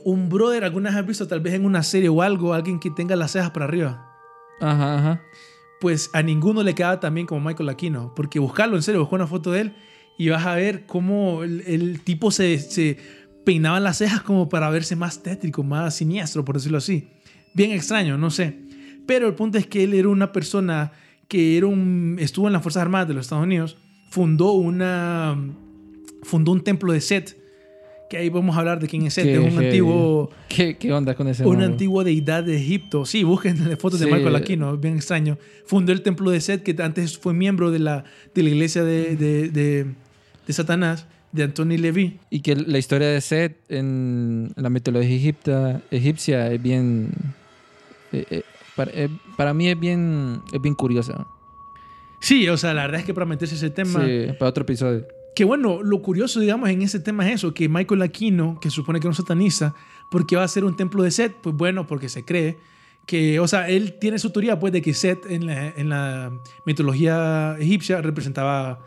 Un 0.03 0.27
brother, 0.29 0.63
alguna 0.63 0.89
vez 0.89 0.97
has 0.99 1.05
visto 1.05 1.27
tal 1.27 1.39
vez 1.39 1.53
en 1.53 1.63
una 1.63 1.83
serie 1.83 2.09
o 2.09 2.21
algo, 2.23 2.53
alguien 2.53 2.79
que 2.79 2.89
tenga 2.89 3.15
las 3.15 3.31
cejas 3.31 3.51
para 3.51 3.65
arriba. 3.65 4.11
Ajá, 4.59 4.97
ajá. 4.97 5.21
Pues 5.79 6.09
a 6.13 6.23
ninguno 6.23 6.63
le 6.63 6.73
queda 6.73 6.99
tan 6.99 7.13
bien 7.13 7.27
como 7.27 7.41
Michael 7.47 7.69
Aquino. 7.69 8.13
Porque 8.15 8.39
buscarlo, 8.39 8.75
en 8.75 8.81
serio, 8.81 9.01
busca 9.01 9.15
una 9.15 9.27
foto 9.27 9.51
de 9.51 9.61
él 9.61 9.75
y 10.17 10.29
vas 10.29 10.45
a 10.47 10.55
ver 10.55 10.87
cómo 10.87 11.43
el, 11.43 11.61
el 11.67 12.01
tipo 12.01 12.31
se, 12.31 12.57
se 12.57 12.97
peinaba 13.45 13.79
las 13.79 13.99
cejas 13.99 14.21
como 14.23 14.49
para 14.49 14.69
verse 14.71 14.95
más 14.95 15.21
tétrico, 15.21 15.63
más 15.63 15.95
siniestro, 15.95 16.43
por 16.43 16.55
decirlo 16.55 16.79
así. 16.79 17.07
Bien 17.53 17.71
extraño, 17.71 18.17
no 18.17 18.31
sé. 18.31 18.57
Pero 19.05 19.27
el 19.27 19.35
punto 19.35 19.59
es 19.59 19.67
que 19.67 19.83
él 19.83 19.93
era 19.93 20.09
una 20.09 20.31
persona 20.31 20.91
que 21.27 21.55
era 21.57 21.67
un, 21.67 22.17
estuvo 22.19 22.47
en 22.47 22.53
las 22.53 22.63
Fuerzas 22.63 22.81
Armadas 22.81 23.07
de 23.09 23.13
los 23.13 23.25
Estados 23.27 23.43
Unidos, 23.43 23.77
fundó 24.09 24.53
una 24.53 25.37
fundó 26.23 26.51
un 26.51 26.61
templo 26.63 26.91
de 26.93 26.99
Set, 27.01 27.37
que 28.09 28.17
ahí 28.17 28.29
vamos 28.29 28.55
a 28.55 28.59
hablar 28.59 28.79
de 28.79 28.87
quién 28.87 29.05
es 29.05 29.13
Set, 29.13 29.25
Qué 29.25 29.33
es 29.33 29.39
un 29.39 29.51
heavy. 29.51 29.65
antiguo 29.65 30.29
¿Qué, 30.47 30.77
qué 30.77 30.93
onda 30.93 31.13
con 31.15 31.27
ese 31.27 31.45
una 31.45 31.59
man, 31.61 31.71
antigua 31.71 32.03
deidad 32.03 32.43
de 32.43 32.55
Egipto. 32.57 33.05
Sí, 33.05 33.23
busquen 33.23 33.57
fotos 33.79 33.99
de 33.99 34.05
Sí. 34.05 34.11
Michael 34.11 34.35
Aquino, 34.35 34.73
es 34.75 34.79
bien 34.81 34.95
extraño. 34.95 35.37
Fundó 35.65 35.91
el 35.91 36.01
templo 36.01 36.31
de 36.31 36.39
Set, 36.41 36.63
que 36.63 36.75
antes 36.81 37.17
fue 37.17 37.33
miembro 37.33 37.69
de 37.71 37.79
la, 37.79 38.03
de 38.33 38.43
la 38.43 38.49
iglesia 38.49 38.83
de, 38.83 39.15
de, 39.15 39.49
de- 39.49 39.85
de 40.47 40.53
Satanás, 40.53 41.05
de 41.33 41.43
Anthony 41.43 41.77
Levy. 41.77 42.19
Y 42.29 42.39
que 42.39 42.55
la 42.55 42.77
historia 42.77 43.09
de 43.09 43.19
Set 43.19 43.57
en 43.69 44.51
la 44.55 44.69
mitología 44.69 45.13
egipta, 45.15 45.81
egipcia 45.91 46.49
es 46.51 46.61
bien... 46.63 47.09
eh, 48.13 48.23
eh, 48.29 48.41
para, 48.77 48.91
eh, 48.93 49.09
para 49.35 49.53
mí 49.53 49.67
es 49.67 49.77
bien, 49.77 50.39
es 50.53 50.61
bien 50.61 50.73
curiosa. 50.75 51.27
Sí, 52.21 52.47
o 52.47 52.55
sea, 52.57 52.73
la 52.73 52.83
verdad 52.83 53.01
es 53.01 53.05
que 53.05 53.13
para 53.13 53.25
meterse 53.25 53.55
ese 53.55 53.69
tema. 53.69 54.05
Sí, 54.05 54.27
para 54.39 54.49
otro 54.49 54.63
episodio. 54.63 55.05
Que 55.37 55.43
bueno, 55.45 55.83
lo 55.83 56.01
curioso, 56.01 56.39
digamos, 56.39 56.67
en 56.69 56.81
ese 56.81 56.99
tema 56.99 57.27
es 57.29 57.35
eso, 57.35 57.53
que 57.53 57.69
Michael 57.69 58.01
Aquino, 58.01 58.59
que 58.59 58.71
supone 58.71 58.99
que 58.99 59.05
no 59.05 59.11
es 59.11 59.17
satanista, 59.17 59.75
¿por 60.09 60.25
qué 60.25 60.35
va 60.35 60.41
a 60.43 60.47
ser 60.47 60.65
un 60.65 60.75
templo 60.75 61.03
de 61.03 61.11
Set? 61.11 61.31
Pues 61.43 61.55
bueno, 61.55 61.85
porque 61.85 62.09
se 62.09 62.25
cree 62.25 62.57
que, 63.05 63.39
o 63.39 63.47
sea, 63.47 63.69
él 63.69 63.99
tiene 64.01 64.17
su 64.17 64.31
teoría, 64.31 64.57
pues, 64.59 64.73
de 64.73 64.81
que 64.81 64.95
Set 64.95 65.27
en 65.29 65.45
la, 65.45 65.67
en 65.67 65.89
la 65.89 66.31
mitología 66.65 67.55
egipcia 67.59 68.01
representaba 68.01 68.79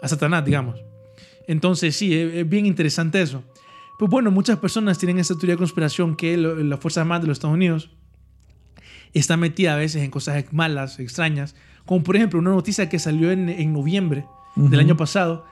a 0.00 0.08
Satanás, 0.08 0.46
digamos. 0.46 0.80
Entonces, 1.46 1.94
sí, 1.94 2.14
es, 2.14 2.48
bien 2.48 2.64
interesante 2.64 3.20
eso. 3.20 3.44
Pues 3.98 4.10
bueno, 4.10 4.30
muchas 4.30 4.56
personas 4.56 4.96
tienen 4.96 5.18
esa 5.18 5.34
teoría 5.34 5.56
de 5.56 5.58
conspiración 5.58 6.16
que 6.16 6.38
lo- 6.38 6.54
la 6.56 6.78
Fuerza 6.78 7.02
Armada 7.02 7.20
de 7.20 7.26
los 7.26 7.36
Estados 7.36 7.54
Unidos 7.54 7.90
está 9.12 9.36
metida 9.36 9.74
a 9.74 9.76
veces 9.76 10.02
en 10.02 10.10
cosas 10.10 10.42
malas, 10.54 11.00
extrañas, 11.00 11.54
como 11.84 12.02
por 12.02 12.16
ejemplo 12.16 12.38
una 12.38 12.52
noticia 12.52 12.88
que 12.88 12.98
salió 12.98 13.30
en, 13.30 13.50
en 13.50 13.74
noviembre 13.74 14.24
del 14.56 14.80
año 14.80 14.96
pasado, 14.96 15.44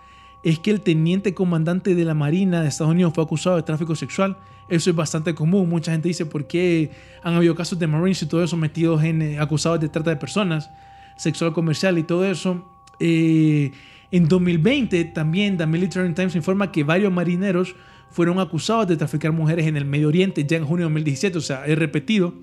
es 0.47 0.61
que 0.61 0.70
el 0.70 0.80
teniente 0.80 1.34
comandante 1.34 1.97
de 1.97 2.05
la 2.05 2.14
Marina 2.14 2.62
de 2.62 2.68
Estados 2.68 2.92
Unidos 2.92 3.12
fue 3.12 3.24
acusado 3.24 3.57
de 3.57 3.64
tráfico 3.64 3.97
sexual. 3.97 4.36
Eso 4.68 4.90
es 4.90 4.94
bastante 4.94 5.34
común. 5.34 5.68
Mucha 5.68 5.90
gente 5.90 6.07
dice 6.07 6.24
por 6.24 6.47
qué 6.47 6.92
han 7.24 7.34
habido 7.34 7.57
casos 7.57 7.80
de 7.80 7.88
Marines 7.88 8.22
y 8.22 8.26
todo 8.26 8.44
eso 8.44 8.57
metidos 8.57 9.03
en 9.03 9.22
eh, 9.22 9.40
acusados 9.40 9.80
de 9.80 9.88
trata 9.88 10.11
de 10.11 10.16
personas, 10.16 10.70
sexual 11.16 11.53
comercial 11.53 11.99
y 11.99 12.05
todo 12.05 12.24
eso. 12.24 12.64
Eh, 13.01 13.72
en 14.12 14.28
2020 14.28 15.07
también 15.07 15.57
The 15.57 15.66
Military 15.66 16.14
Times 16.14 16.36
informa 16.36 16.70
que 16.70 16.84
varios 16.84 17.12
marineros 17.12 17.74
fueron 18.12 18.38
acusados 18.38 18.86
de 18.86 18.97
traficar 18.97 19.32
mujeres 19.32 19.66
en 19.66 19.76
el 19.76 19.84
Medio 19.84 20.07
Oriente 20.07 20.47
ya 20.47 20.59
en 20.59 20.64
junio 20.64 20.86
de 20.86 20.92
2017, 20.92 21.38
o 21.38 21.40
sea, 21.40 21.66
es 21.66 21.76
repetido. 21.76 22.34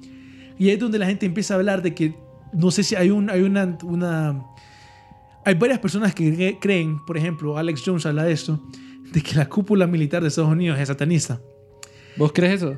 Y 0.60 0.68
ahí 0.68 0.74
es 0.74 0.80
donde 0.80 0.99
la 0.99 1.06
gente 1.06 1.26
empieza 1.26 1.54
a 1.54 1.58
hablar 1.58 1.82
de 1.82 1.95
que, 1.95 2.18
no 2.51 2.70
sé 2.70 2.84
si 2.84 2.95
hay, 2.95 3.12
un, 3.12 3.30
hay 3.30 3.43
una, 3.43 3.78
una... 3.82 4.43
Hay 5.46 5.56
varias 5.56 5.80
personas 5.80 6.14
que 6.16 6.34
cre- 6.36 6.58
creen, 6.60 7.00
por 7.06 7.18
ejemplo, 7.18 7.58
Alex 7.58 7.84
Jones 7.86 8.06
habla 8.06 8.24
de 8.24 8.32
esto, 8.34 8.62
de 9.12 9.22
que 9.22 9.36
la 9.36 9.48
cúpula 9.50 9.88
militar 9.88 10.22
de 10.22 10.30
Estados 10.30 10.52
Unidos 10.52 10.80
es 10.80 10.88
satanista. 10.88 11.41
¿Vos 12.18 12.32
crees 12.34 12.62
eso? 12.62 12.78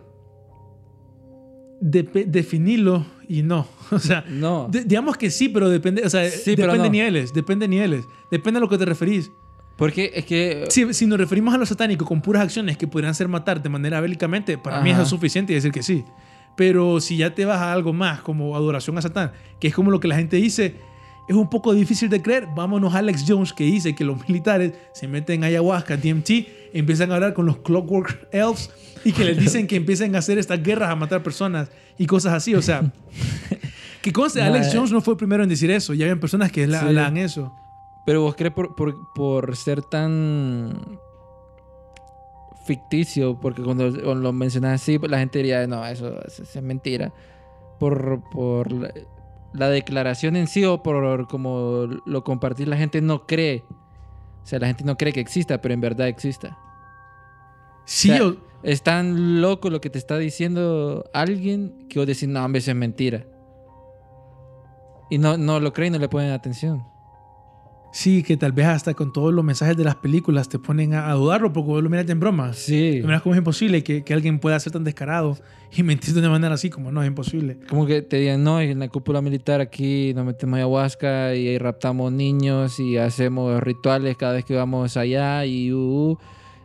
Definirlo 1.82 3.05
y 3.28 3.43
no. 3.43 3.68
O 3.91 3.99
sea, 3.99 4.24
No. 4.28 4.68
de- 4.72 4.84
digamos 4.84 5.18
que 5.18 5.30
sí, 5.30 5.49
pero 5.49 5.70
depende, 5.70 6.01
o 6.03 6.09
sea, 6.09 6.28
Sí, 6.30 6.51
depende 6.55 6.78
de 6.78 6.84
no. 6.86 6.89
niveles, 6.89 7.34
depende 7.34 7.66
de 7.66 7.70
niveles, 7.70 8.05
depende 8.32 8.57
a 8.57 8.61
lo 8.61 8.70
que 8.70 8.78
te 8.78 8.86
referís. 8.86 9.32
Porque 9.78 10.09
es 10.16 10.26
que... 10.26 10.66
Si, 10.70 10.93
si 10.93 11.05
nos 11.05 11.20
referimos 11.20 11.53
a 11.53 11.57
lo 11.57 11.66
satánico 11.66 12.05
con 12.05 12.22
puras 12.22 12.43
acciones 12.43 12.78
que 12.78 12.88
podrían 12.88 13.13
ser 13.13 13.28
matar 13.28 13.61
de 13.61 13.68
manera 13.68 13.99
bélicamente, 13.99 14.57
para 14.57 14.80
mí 14.82 14.89
Ajá. 14.91 14.99
eso 14.99 15.03
es 15.03 15.09
suficiente 15.09 15.51
y 15.51 15.55
decir 15.55 15.72
que 15.74 15.84
sí. 15.84 16.05
Pero 16.55 17.01
si 17.01 17.18
ya 17.18 17.36
te 17.36 17.43
vas 17.43 17.59
a 17.59 17.74
algo 17.74 17.91
más 17.91 18.22
como 18.22 18.55
adoración 18.55 18.97
a 18.97 19.01
Satán, 19.01 19.34
que 19.59 19.68
es 19.68 19.76
como 19.76 19.91
lo 19.91 19.99
que 19.99 20.07
la 20.07 20.16
gente 20.16 20.38
dice, 20.38 20.76
es 21.28 21.36
un 21.36 21.49
poco 21.49 21.73
difícil 21.73 22.09
de 22.09 22.21
creer. 22.21 22.47
Vámonos 22.55 22.93
a 22.93 22.99
Alex 22.99 23.26
Jones 23.28 23.53
que 23.53 23.63
dice 23.63 23.95
que 23.95 24.03
los 24.03 24.28
militares 24.28 24.73
se 24.93 25.07
meten 25.07 25.43
a 25.43 25.47
ayahuasca, 25.47 25.97
DMT, 25.97 26.30
empiezan 26.73 27.11
a 27.11 27.15
hablar 27.15 27.34
con 27.34 27.45
los 27.45 27.57
Clockwork 27.57 28.28
Elves 28.32 28.69
y 29.03 29.11
que 29.11 29.23
les 29.26 29.38
dicen 29.38 29.67
que 29.67 29.76
empiecen 29.76 30.15
a 30.15 30.19
hacer 30.19 30.38
estas 30.38 30.61
guerras 30.61 30.89
a 30.89 30.95
matar 30.95 31.23
personas 31.23 31.69
y 31.97 32.05
cosas 32.05 32.34
así. 32.34 32.53
O 32.55 32.61
sea, 32.61 32.91
que 34.01 34.11
conste, 34.13 34.41
Alex. 34.41 34.71
Jones 34.73 34.91
no 34.91 35.01
fue 35.01 35.13
el 35.13 35.17
primero 35.17 35.43
en 35.43 35.49
decir 35.49 35.71
eso. 35.71 35.93
Ya 35.93 36.05
habían 36.05 36.19
personas 36.19 36.51
que 36.51 36.67
la, 36.67 36.80
Sí. 36.82 36.86
hablaban 36.88 37.17
eso. 37.17 37.53
Pero 38.05 38.21
vos 38.21 38.36
crees 38.36 38.53
por, 38.53 38.76
por, 38.76 38.95
por 39.15 39.55
ser 39.55 39.82
tan 39.82 40.99
ficticio, 42.65 43.39
porque 43.39 43.61
cuando 43.63 43.91
cuando 43.91 44.15
lo 44.15 44.34
mencionas 44.34 44.82
así, 44.82 44.97
pues 44.99 45.11
la 45.11 45.19
gente 45.19 45.39
diría, 45.39 45.65
no, 45.67 45.86
eso, 45.86 46.19
eso 46.26 46.43
es 46.43 46.61
mentira. 46.63 47.13
Por, 47.80 48.21
por 48.32 48.67
la, 49.57 49.65
la 49.65 49.69
declaración 49.69 50.35
en 50.35 50.47
sí 50.47 50.63
o 50.65 50.81
por 50.83 51.27
como 51.27 51.87
lo 52.05 52.23
compartís, 52.23 52.67
la 52.67 52.77
gente 52.77 53.01
no 53.01 53.25
cree. 53.25 53.63
O 54.43 54.47
sea, 54.47 54.59
la 54.59 54.67
gente 54.67 54.83
no 54.83 54.95
cree 54.97 55.11
que 55.13 55.19
exista, 55.19 55.59
pero 55.61 55.73
en 55.73 55.81
verdad 55.81 56.07
exista. 56.07 56.57
Sí, 57.85 58.11
O 58.11 58.15
sea, 58.15 58.27
o- 58.27 58.35
Es 58.63 58.81
tan 58.81 59.41
loco 59.41 59.69
lo 59.69 59.79
que 59.79 59.89
te 59.91 59.99
está 59.99 60.17
diciendo 60.17 61.03
alguien 61.13 61.87
que 61.89 61.99
vos 61.99 62.07
decís, 62.07 62.27
no, 62.27 62.43
hombre, 62.43 62.59
eso 62.59 62.71
es 62.71 62.77
mentira. 62.77 63.23
Y 65.09 65.17
no, 65.19 65.37
no 65.37 65.59
lo 65.59 65.71
creen 65.71 65.93
y 65.93 65.97
no 65.97 66.01
le 66.01 66.09
ponen 66.09 66.31
atención. 66.31 66.83
Sí, 67.95 68.23
que 68.23 68.35
tal 68.35 68.51
vez 68.51 68.65
hasta 68.65 68.93
con 68.93 69.13
todos 69.13 69.33
los 69.33 69.45
mensajes 69.45 69.77
de 69.77 69.85
las 69.85 69.95
películas 69.95 70.49
te 70.49 70.59
ponen 70.59 70.93
a, 70.93 71.09
a 71.09 71.13
dudarlo 71.13 71.53
porque 71.53 71.69
vos 71.69 71.81
lo 71.81 71.89
miras 71.89 72.09
en 72.09 72.19
bromas. 72.19 72.57
Sí. 72.57 72.99
Lo 72.99 73.07
miras 73.07 73.21
como 73.21 73.35
es 73.35 73.37
imposible 73.37 73.85
que, 73.85 74.03
que 74.03 74.13
alguien 74.13 74.39
pueda 74.39 74.59
ser 74.59 74.73
tan 74.73 74.83
descarado 74.83 75.37
y 75.71 75.81
mentir 75.83 76.13
de 76.13 76.19
una 76.19 76.29
manera 76.29 76.55
así 76.55 76.69
como 76.69 76.91
no, 76.91 77.01
es 77.01 77.07
imposible. 77.07 77.57
Como 77.69 77.85
que 77.85 78.01
te 78.01 78.17
digan, 78.17 78.43
no, 78.43 78.59
en 78.59 78.79
la 78.79 78.89
cúpula 78.89 79.21
militar 79.21 79.61
aquí 79.61 80.13
nos 80.13 80.25
metemos 80.25 80.57
ayahuasca 80.57 81.35
y 81.35 81.47
ahí 81.47 81.57
raptamos 81.57 82.11
niños 82.11 82.81
y 82.81 82.97
hacemos 82.97 83.63
rituales 83.63 84.17
cada 84.17 84.33
vez 84.33 84.43
que 84.43 84.55
vamos 84.55 84.97
allá 84.97 85.45
y, 85.45 85.71
uh, 85.71 85.77
uh, 86.11 86.17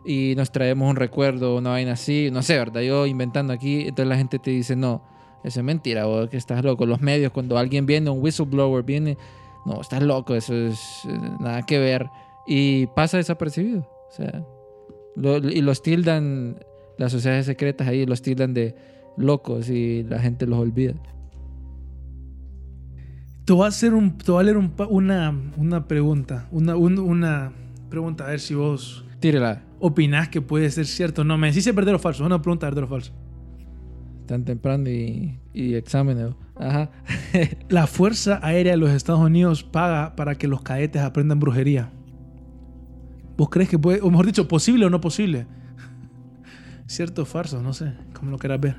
y 0.03 0.33
nos 0.35 0.51
traemos 0.51 0.89
un 0.89 0.97
recuerdo, 0.97 1.55
una 1.55 1.69
vaina 1.69 1.93
así, 1.93 2.29
no 2.29 2.43
sé, 2.43 2.57
¿verdad? 2.57 2.81
Yo 2.81 3.05
inventando 3.05 3.53
aquí, 3.53 3.83
entonces 3.83 4.07
la 4.07 4.17
gente 4.17 4.37
te 4.37 4.51
dice, 4.51 4.75
no, 4.75 5.01
eso 5.45 5.61
es 5.61 5.65
mentira, 5.65 6.03
vos 6.03 6.29
que 6.29 6.35
estás 6.35 6.61
loco. 6.61 6.85
Los 6.85 6.99
medios, 6.99 7.31
cuando 7.31 7.57
alguien 7.57 7.85
viene, 7.85 8.09
un 8.09 8.21
whistleblower 8.21 8.83
viene, 8.83 9.17
no, 9.65 9.81
estás 9.81 10.01
loco, 10.03 10.35
eso 10.35 10.53
es 10.55 11.03
eh, 11.07 11.17
nada 11.39 11.61
que 11.63 11.79
ver. 11.79 12.07
Y 12.47 12.87
pasa 12.87 13.17
desapercibido. 13.17 13.81
O 14.09 14.11
sea, 14.11 14.43
lo- 15.15 15.37
y 15.37 15.61
los 15.61 15.81
tildan, 15.81 16.57
las 16.97 17.11
sociedades 17.11 17.45
secretas 17.45 17.87
ahí 17.87 18.05
los 18.05 18.21
tildan 18.21 18.53
de 18.53 18.75
locos 19.17 19.69
y 19.69 20.03
la 20.03 20.19
gente 20.19 20.45
los 20.47 20.59
olvida. 20.59 20.93
Te 23.45 23.53
voy 23.53 23.65
a 23.65 23.67
hacer 23.69 23.93
un, 23.93 24.17
te 24.17 24.31
voy 24.31 24.41
a 24.41 24.43
leer 24.43 24.57
un 24.57 24.71
una, 24.89 25.35
una 25.57 25.87
pregunta, 25.87 26.47
una, 26.51 26.75
un- 26.75 26.99
una 26.99 27.51
pregunta 27.89 28.25
a 28.25 28.29
ver 28.29 28.39
si 28.39 28.53
vos 28.55 29.03
Tírela. 29.19 29.63
opinás 29.79 30.29
que 30.29 30.41
puede 30.41 30.69
ser 30.69 30.85
cierto 30.85 31.23
no. 31.23 31.37
Me 31.37 31.47
decís 31.47 31.65
verdadero 31.73 31.97
o 31.97 31.99
falso, 31.99 32.25
una 32.25 32.41
pregunta 32.41 32.67
verdadero 32.67 32.87
o 32.87 32.89
falso. 32.89 33.11
Tan 34.27 34.45
temprano 34.45 34.89
y, 34.89 35.39
y 35.53 35.73
exámenes. 35.73 36.29
Ajá. 36.61 36.91
La 37.69 37.87
Fuerza 37.87 38.39
Aérea 38.43 38.73
de 38.73 38.77
los 38.77 38.91
Estados 38.91 39.21
Unidos 39.21 39.63
paga 39.63 40.15
para 40.15 40.35
que 40.35 40.47
los 40.47 40.61
cadetes 40.61 41.01
aprendan 41.01 41.39
brujería. 41.39 41.91
¿Vos 43.35 43.49
crees 43.49 43.67
que 43.67 43.79
puede, 43.79 44.01
o 44.01 44.11
mejor 44.11 44.27
dicho, 44.27 44.47
posible 44.47 44.85
o 44.85 44.89
no 44.89 45.01
posible? 45.01 45.47
¿Cierto 46.85 47.23
o 47.23 47.25
falso? 47.25 47.61
No 47.61 47.73
sé, 47.73 47.93
como 48.13 48.29
lo 48.29 48.37
quieras 48.37 48.61
ver. 48.61 48.75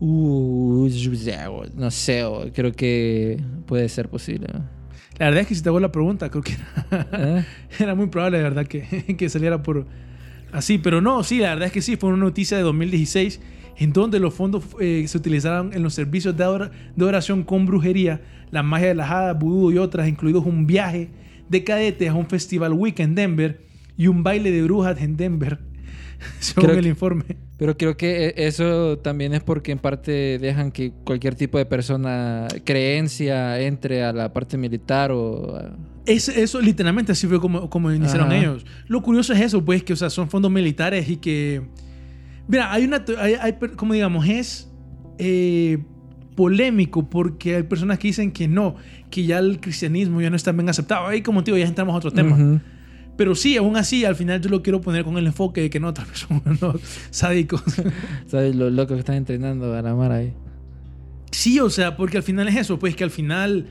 Uh, 0.00 0.88
no 1.74 1.90
sé, 1.90 2.24
creo 2.54 2.72
que 2.72 3.42
puede 3.66 3.88
ser 3.88 4.08
posible. 4.08 4.46
La 5.18 5.26
verdad 5.26 5.40
es 5.40 5.48
que 5.48 5.56
si 5.56 5.62
te 5.62 5.68
hago 5.68 5.80
la 5.80 5.90
pregunta, 5.90 6.30
creo 6.30 6.44
que 6.44 6.52
era, 6.52 7.08
¿Eh? 7.12 7.44
era 7.80 7.96
muy 7.96 8.06
probable, 8.06 8.36
de 8.36 8.44
verdad, 8.44 8.66
que, 8.68 9.16
que 9.18 9.28
saliera 9.28 9.60
por 9.60 9.86
así. 10.52 10.78
Pero 10.78 11.00
no, 11.00 11.24
sí, 11.24 11.38
la 11.38 11.48
verdad 11.48 11.66
es 11.66 11.72
que 11.72 11.82
sí, 11.82 11.96
fue 11.96 12.10
una 12.10 12.18
noticia 12.18 12.56
de 12.56 12.62
2016 12.62 13.40
en 13.78 13.92
donde 13.92 14.18
los 14.18 14.34
fondos 14.34 14.64
eh, 14.80 15.04
se 15.06 15.16
utilizaron 15.18 15.72
en 15.72 15.82
los 15.82 15.94
servicios 15.94 16.36
de, 16.36 16.44
ora- 16.44 16.70
de 16.96 17.04
oración 17.04 17.42
con 17.44 17.64
brujería, 17.66 18.20
la 18.50 18.62
magia 18.62 18.88
de 18.88 18.94
las 18.94 19.10
hadas, 19.10 19.38
vudú 19.38 19.70
y 19.72 19.78
otras, 19.78 20.08
incluidos 20.08 20.44
un 20.46 20.66
viaje 20.66 21.10
de 21.48 21.64
cadetes 21.64 22.08
a 22.10 22.14
un 22.14 22.26
festival 22.26 22.72
week 22.72 22.98
en 23.00 23.14
Denver 23.14 23.60
y 23.96 24.06
un 24.08 24.22
baile 24.22 24.50
de 24.50 24.62
brujas 24.62 25.00
en 25.00 25.16
Denver, 25.16 25.58
según 26.40 26.64
Creo 26.64 26.76
el 26.76 26.82
que- 26.82 26.88
informe. 26.90 27.24
Pero 27.58 27.76
creo 27.76 27.96
que 27.96 28.26
e- 28.28 28.46
eso 28.46 28.98
también 28.98 29.34
es 29.34 29.42
porque 29.42 29.72
en 29.72 29.78
parte 29.80 30.38
dejan 30.38 30.70
que 30.70 30.92
cualquier 31.04 31.34
tipo 31.34 31.58
de 31.58 31.66
persona, 31.66 32.46
creencia, 32.64 33.60
entre 33.60 34.04
a 34.04 34.12
la 34.12 34.32
parte 34.32 34.56
militar 34.56 35.10
o... 35.12 35.56
a- 35.56 35.76
Es, 36.06 36.28
eso 36.28 36.60
literalmente 36.60 37.12
así 37.12 37.26
fue 37.26 37.40
como, 37.40 37.68
como 37.68 37.92
iniciaron 37.92 38.28
Ajá. 38.28 38.36
ellos. 38.38 38.64
Lo 38.86 39.02
curioso 39.02 39.32
es 39.32 39.40
eso, 39.40 39.64
pues, 39.64 39.82
que 39.82 39.92
o 39.92 39.96
sea, 39.96 40.08
son 40.10 40.28
fondos 40.30 40.50
militares 40.52 41.08
y 41.08 41.16
que... 41.16 41.62
Mira, 42.48 42.72
hay 42.72 42.84
una... 42.84 43.04
Hay, 43.18 43.34
hay 43.34 43.54
como 43.76 43.92
digamos, 43.94 44.26
es 44.28 44.70
eh, 45.18 45.78
polémico 46.34 47.08
porque 47.10 47.56
hay 47.56 47.62
personas 47.64 47.98
que 47.98 48.08
dicen 48.08 48.30
que 48.32 48.48
no, 48.48 48.76
que 49.10 49.24
ya 49.24 49.38
el 49.38 49.60
cristianismo 49.60 50.20
ya 50.20 50.30
no 50.30 50.36
está 50.36 50.52
bien 50.52 50.68
aceptado. 50.68 51.06
Ahí, 51.06 51.22
como 51.22 51.42
te 51.44 51.50
digo, 51.50 51.58
ya 51.58 51.68
entramos 51.68 51.94
a 51.94 51.98
otro 51.98 52.10
tema. 52.12 52.60
Pero 53.16 53.34
sí, 53.34 53.56
aún 53.56 53.76
así, 53.76 54.04
al 54.04 54.14
final 54.14 54.40
yo 54.40 54.48
lo 54.48 54.62
quiero 54.62 54.80
poner 54.80 55.02
con 55.04 55.18
el 55.18 55.26
enfoque 55.26 55.60
de 55.62 55.70
que 55.70 55.80
no, 55.80 55.92
tal 55.92 56.06
vez 56.06 56.18
son 56.20 56.40
unos 56.44 56.80
sádicos. 57.10 57.62
¿Sabes 58.28 58.54
lo 58.54 58.70
loco 58.70 58.94
que 58.94 59.00
están 59.00 59.16
entrenando 59.16 59.74
a 59.74 59.82
la 59.82 59.94
mar 59.96 60.12
ahí? 60.12 60.32
Sí, 61.32 61.58
o 61.60 61.68
sea, 61.68 61.96
porque 61.96 62.16
al 62.16 62.22
final 62.22 62.46
es 62.48 62.56
eso, 62.56 62.78
pues 62.78 62.94
que 62.94 63.02
al 63.04 63.10
final 63.10 63.66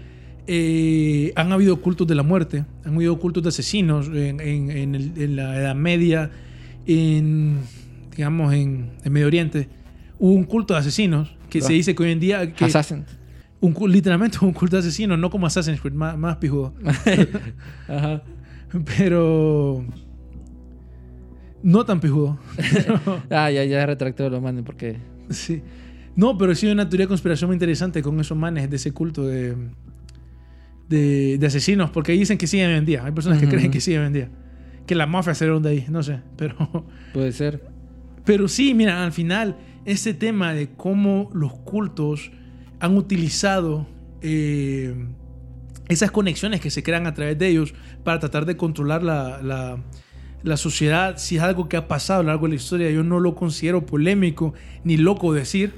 eh, 0.47 1.31
han 1.37 1.51
habido 1.53 1.81
cultos 1.81 2.05
de 2.07 2.15
la 2.15 2.23
muerte, 2.23 2.65
han 2.83 2.95
habido 2.95 3.17
cultos 3.19 3.41
de 3.43 3.49
asesinos 3.49 4.07
en, 4.09 4.39
en- 4.41 4.69
en 4.69 4.95
el- 4.95 5.13
en 5.15 5.35
la 5.37 5.57
Edad 5.57 5.75
Media, 5.75 6.29
en, 6.85 7.59
digamos, 8.17 8.53
en, 8.53 8.91
en 9.03 9.13
Medio 9.13 9.27
Oriente. 9.27 9.69
Hubo 10.19 10.33
un 10.33 10.43
culto 10.43 10.73
de 10.73 10.81
asesinos 10.81 11.37
que 11.49 11.61
se 11.61 11.67
Ah. 11.73 11.75
dice 11.75 11.95
que 11.95 12.03
hoy 12.03 12.11
en 12.11 12.19
día, 12.19 12.51
que 12.53 12.65
Assassin. 12.65 13.05
un, 13.61 13.75
literalmente 13.91 14.39
un 14.41 14.51
culto 14.51 14.75
de 14.75 14.81
asesinos, 14.81 15.17
no 15.17 15.29
como 15.29 15.47
Assassin's 15.47 15.79
Creed, 15.79 15.93
más, 15.93 16.17
más 16.17 16.37
pijudo. 16.37 16.73
Ajá. 17.87 18.23
Pero 18.97 19.85
no 21.63 21.85
tan 21.85 21.99
pijudo. 21.99 22.37
Ah, 23.29 23.49
ya, 23.51 23.63
ya 23.63 23.85
retractó 23.85 24.29
lo 24.29 24.41
manden 24.41 24.63
porque... 24.65 24.97
Sí. 25.29 25.61
No, 26.15 26.37
pero 26.37 26.55
sí 26.55 26.65
hay 26.65 26.71
una 26.73 26.89
teoría 26.89 27.05
de 27.05 27.09
conspiración 27.09 27.49
muy 27.49 27.55
interesante 27.55 28.01
con 28.01 28.19
esos 28.19 28.37
manes 28.37 28.69
de 28.69 28.75
ese 28.77 28.91
culto 28.91 29.25
de, 29.27 29.55
de, 30.89 31.37
de 31.37 31.47
asesinos, 31.47 31.91
porque 31.91 32.13
dicen 32.13 32.37
que 32.39 32.47
siguen 32.47 32.71
hoy 32.71 32.77
en 32.77 32.85
día. 32.85 33.05
Hay 33.05 33.11
personas 33.11 33.37
que 33.39 33.45
Ujú. 33.45 33.55
creen 33.55 33.71
que 33.71 33.79
siguen 33.81 34.01
hoy 34.01 34.07
en 34.07 34.13
día. 34.13 34.29
Que 34.87 34.95
la 34.95 35.05
mafia 35.05 35.35
salieron 35.35 35.61
de 35.61 35.69
ahí, 35.69 35.85
no 35.89 36.01
sé. 36.01 36.21
Pero, 36.37 36.85
Puede 37.13 37.31
ser. 37.33 37.61
Pero 38.27 38.49
sí, 38.49 38.73
mira, 38.73 39.05
al 39.05 39.13
final, 39.13 39.55
ese 39.85 40.13
tema 40.13 40.53
de 40.53 40.67
cómo 40.67 41.31
los 41.33 41.53
cultos 41.53 42.29
han 42.81 42.97
utilizado 42.97 43.87
eh, 44.21 44.93
esas 45.87 46.11
conexiones 46.11 46.59
que 46.59 46.69
se 46.69 46.83
crean 46.83 47.07
a 47.07 47.13
través 47.13 47.39
de 47.39 47.47
ellos 47.47 47.73
para 48.03 48.19
tratar 48.19 48.45
de 48.45 48.57
controlar 48.57 49.01
la, 49.01 49.41
la, 49.41 49.77
la 50.43 50.57
sociedad, 50.57 51.15
si 51.15 51.37
es 51.37 51.41
algo 51.41 51.69
que 51.69 51.77
ha 51.77 51.87
pasado 51.87 52.19
a 52.19 52.23
lo 52.23 52.27
largo 52.27 52.47
de 52.47 52.49
la 52.49 52.55
historia, 52.55 52.91
yo 52.91 53.01
no 53.01 53.21
lo 53.21 53.33
considero 53.33 53.85
polémico 53.85 54.53
ni 54.83 54.97
loco 54.97 55.31
decir. 55.31 55.75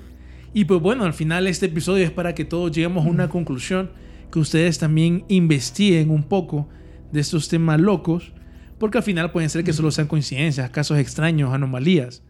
Y 0.51 0.65
pues 0.65 0.81
bueno, 0.81 1.03
al 1.03 1.13
final 1.13 1.45
este 1.45 1.67
episodio 1.67 2.03
es 2.03 2.11
para 2.11 2.33
que 2.33 2.45
todos 2.45 2.71
lleguemos 2.71 3.05
a 3.05 3.09
una 3.09 3.29
conclusión, 3.29 3.91
que 4.31 4.39
ustedes 4.39 4.79
también 4.79 5.23
investiguen 5.27 6.09
un 6.09 6.23
poco 6.23 6.67
de 7.11 7.19
estos 7.19 7.47
temas 7.47 7.79
locos, 7.79 8.33
porque 8.79 8.97
al 8.97 9.03
final 9.03 9.31
pueden 9.31 9.51
ser 9.51 9.63
que 9.63 9.71
solo 9.71 9.91
sean 9.91 10.07
coincidencias, 10.07 10.71
casos 10.71 10.97
extraños, 10.97 11.53
anomalías, 11.53 12.23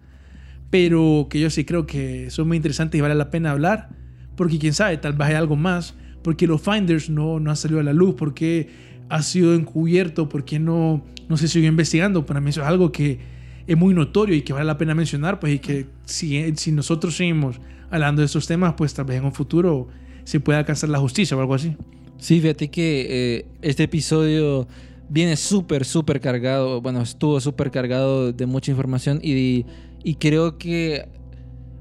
pero 0.70 1.28
que 1.30 1.40
yo 1.40 1.50
sí 1.50 1.66
creo 1.66 1.86
que 1.86 2.30
son 2.30 2.48
muy 2.48 2.58
interesantes 2.58 2.98
y 2.98 3.02
vale 3.02 3.16
la 3.16 3.32
pena 3.32 3.52
hablar, 3.52 3.90
porque 4.36 4.60
quién 4.60 4.74
sabe, 4.74 4.98
tal 4.98 5.14
vez 5.14 5.30
hay 5.30 5.36
algo 5.36 5.56
más, 5.56 5.96
porque 6.24 6.48
los 6.48 6.62
finders 6.62 7.10
no, 7.10 7.40
no 7.40 7.50
han 7.50 7.58
salido 7.58 7.80
a 7.80 7.84
la 7.84 7.94
luz, 7.94 8.16
porque 8.16 8.70
ha 9.10 9.22
sido 9.24 9.56
encubierto, 9.56 10.30
porque 10.30 10.60
no, 10.60 11.04
no 11.28 11.38
se 11.38 11.48
siguió 11.48 11.70
investigando. 11.70 12.26
Para 12.26 12.40
mí 12.40 12.52
eso 12.52 12.62
es 12.62 12.68
algo 12.68 12.92
que 12.92 13.20
es 13.66 13.78
muy 13.78 13.94
notorio 13.94 14.36
y 14.36 14.42
que 14.42 14.54
vale 14.54 14.66
la 14.66 14.78
pena 14.78 14.96
mencionar, 14.96 15.40
pues 15.40 15.56
y 15.56 15.60
que 15.60 15.88
si, 16.06 16.56
si 16.56 16.72
nosotros 16.72 17.16
seguimos 17.16 17.60
hablando 17.90 18.22
de 18.22 18.28
estos 18.28 18.48
temas, 18.48 18.74
pues 18.78 18.94
tal 18.94 19.06
vez 19.06 19.18
en 19.18 19.26
un 19.26 19.34
futuro 19.34 19.88
se 20.24 20.40
pueda 20.40 20.60
alcanzar 20.60 20.90
la 20.90 21.00
justicia 21.00 21.36
o 21.36 21.40
algo 21.40 21.56
así. 21.56 21.76
Sí, 22.18 22.40
fíjate 22.42 22.70
que 22.70 23.08
eh, 23.10 23.46
este 23.62 23.84
episodio 23.84 24.68
viene 25.10 25.36
súper, 25.36 25.86
súper 25.86 26.20
cargado, 26.20 26.82
bueno, 26.82 27.02
estuvo 27.02 27.40
súper 27.40 27.72
cargado 27.72 28.32
de 28.32 28.46
mucha 28.46 28.72
información 28.72 29.20
y, 29.24 29.66
y 30.04 30.16
creo 30.16 30.58
que 30.58 31.08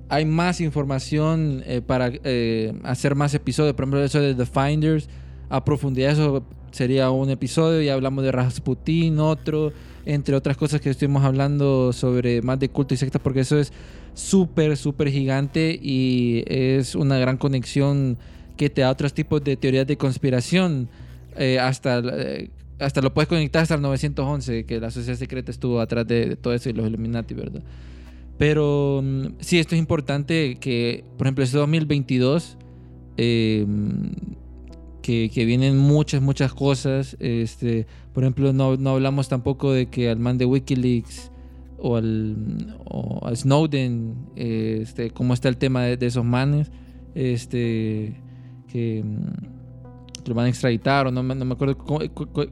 hay 0.08 0.24
más 0.24 0.60
información 0.60 1.62
eh, 1.66 1.82
para 1.82 2.10
eh, 2.24 2.72
hacer 2.82 3.14
más 3.14 3.34
episodios. 3.34 3.74
Por 3.74 3.84
ejemplo, 3.84 4.02
eso 4.02 4.20
de 4.20 4.34
The 4.34 4.46
Finders, 4.46 5.08
a 5.50 5.64
profundidad, 5.64 6.12
eso 6.12 6.44
sería 6.70 7.10
un 7.10 7.30
episodio. 7.30 7.82
Ya 7.82 7.94
hablamos 7.94 8.24
de 8.24 8.32
Rasputin, 8.32 9.18
otro, 9.18 9.72
entre 10.06 10.34
otras 10.34 10.56
cosas 10.56 10.80
que 10.80 10.90
estuvimos 10.90 11.24
hablando 11.24 11.92
sobre 11.92 12.40
más 12.42 12.58
de 12.58 12.70
culto 12.70 12.94
y 12.94 12.96
sectas, 12.96 13.20
porque 13.22 13.40
eso 13.40 13.58
es 13.58 13.72
súper, 14.14 14.76
súper 14.76 15.10
gigante 15.10 15.78
y 15.80 16.42
es 16.46 16.94
una 16.94 17.18
gran 17.18 17.36
conexión 17.36 18.18
que 18.56 18.70
te 18.70 18.80
da 18.80 18.90
otros 18.90 19.12
tipos 19.12 19.44
de 19.44 19.56
teorías 19.56 19.86
de 19.86 19.96
conspiración. 19.98 20.88
Eh, 21.36 21.58
hasta, 21.60 22.02
hasta 22.80 23.00
lo 23.02 23.12
puedes 23.12 23.28
conectar 23.28 23.62
hasta 23.62 23.74
el 23.74 23.82
911, 23.82 24.64
que 24.64 24.80
la 24.80 24.90
sociedad 24.90 25.18
secreta 25.18 25.50
estuvo 25.50 25.80
atrás 25.80 26.06
de 26.06 26.34
todo 26.36 26.54
eso 26.54 26.70
y 26.70 26.72
los 26.72 26.88
Illuminati, 26.88 27.34
¿verdad? 27.34 27.62
Pero 28.39 29.01
mm, 29.03 29.26
sí, 29.41 29.59
esto 29.59 29.74
es 29.74 29.80
importante 29.80 30.57
que, 30.61 31.05
por 31.16 31.26
ejemplo, 31.26 31.45
este 31.45 31.59
2022, 31.59 32.57
eh, 33.16 33.66
que, 35.03 35.30
que 35.30 35.45
vienen 35.45 35.76
muchas, 35.76 36.22
muchas 36.22 36.55
cosas. 36.55 37.16
Este, 37.18 37.86
por 38.12 38.22
ejemplo, 38.22 38.53
no, 38.53 38.76
no 38.76 38.91
hablamos 38.91 39.28
tampoco 39.28 39.72
de 39.72 39.86
que 39.86 40.09
al 40.09 40.18
man 40.18 40.39
de 40.39 40.45
Wikileaks 40.45 41.32
o 41.78 41.97
al, 41.97 42.76
o 42.84 43.20
al 43.24 43.36
Snowden, 43.36 44.16
este, 44.36 45.11
cómo 45.11 45.34
está 45.34 45.49
el 45.49 45.57
tema 45.57 45.82
de, 45.84 46.07
esos 46.07 46.24
manes, 46.24 46.70
este, 47.14 48.20
que 48.70 49.03
mm, 49.05 50.28
lo 50.28 50.34
van 50.34 50.47
a 50.47 50.49
extraditar 50.49 51.07
o 51.07 51.11
no, 51.11 51.22
no 51.22 51.45
me 51.45 51.55
acuerdo, 51.55 51.78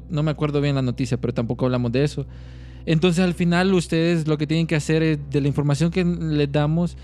no 0.08 0.22
me 0.22 0.30
acuerdo 0.30 0.60
bien 0.60 0.74
la 0.76 0.82
noticia, 0.82 1.20
pero 1.20 1.34
tampoco 1.34 1.66
hablamos 1.66 1.92
de 1.92 2.04
eso. 2.04 2.26
Entonces 2.86 3.24
al 3.24 3.34
final 3.34 3.74
ustedes 3.74 4.26
lo 4.28 4.38
que 4.38 4.46
tienen 4.46 4.66
que 4.66 4.76
hacer 4.76 5.02
es, 5.02 5.18
de 5.30 5.40
la 5.40 5.48
información 5.48 5.90
que 5.90 6.04
les 6.04 6.50
damos 6.50 6.96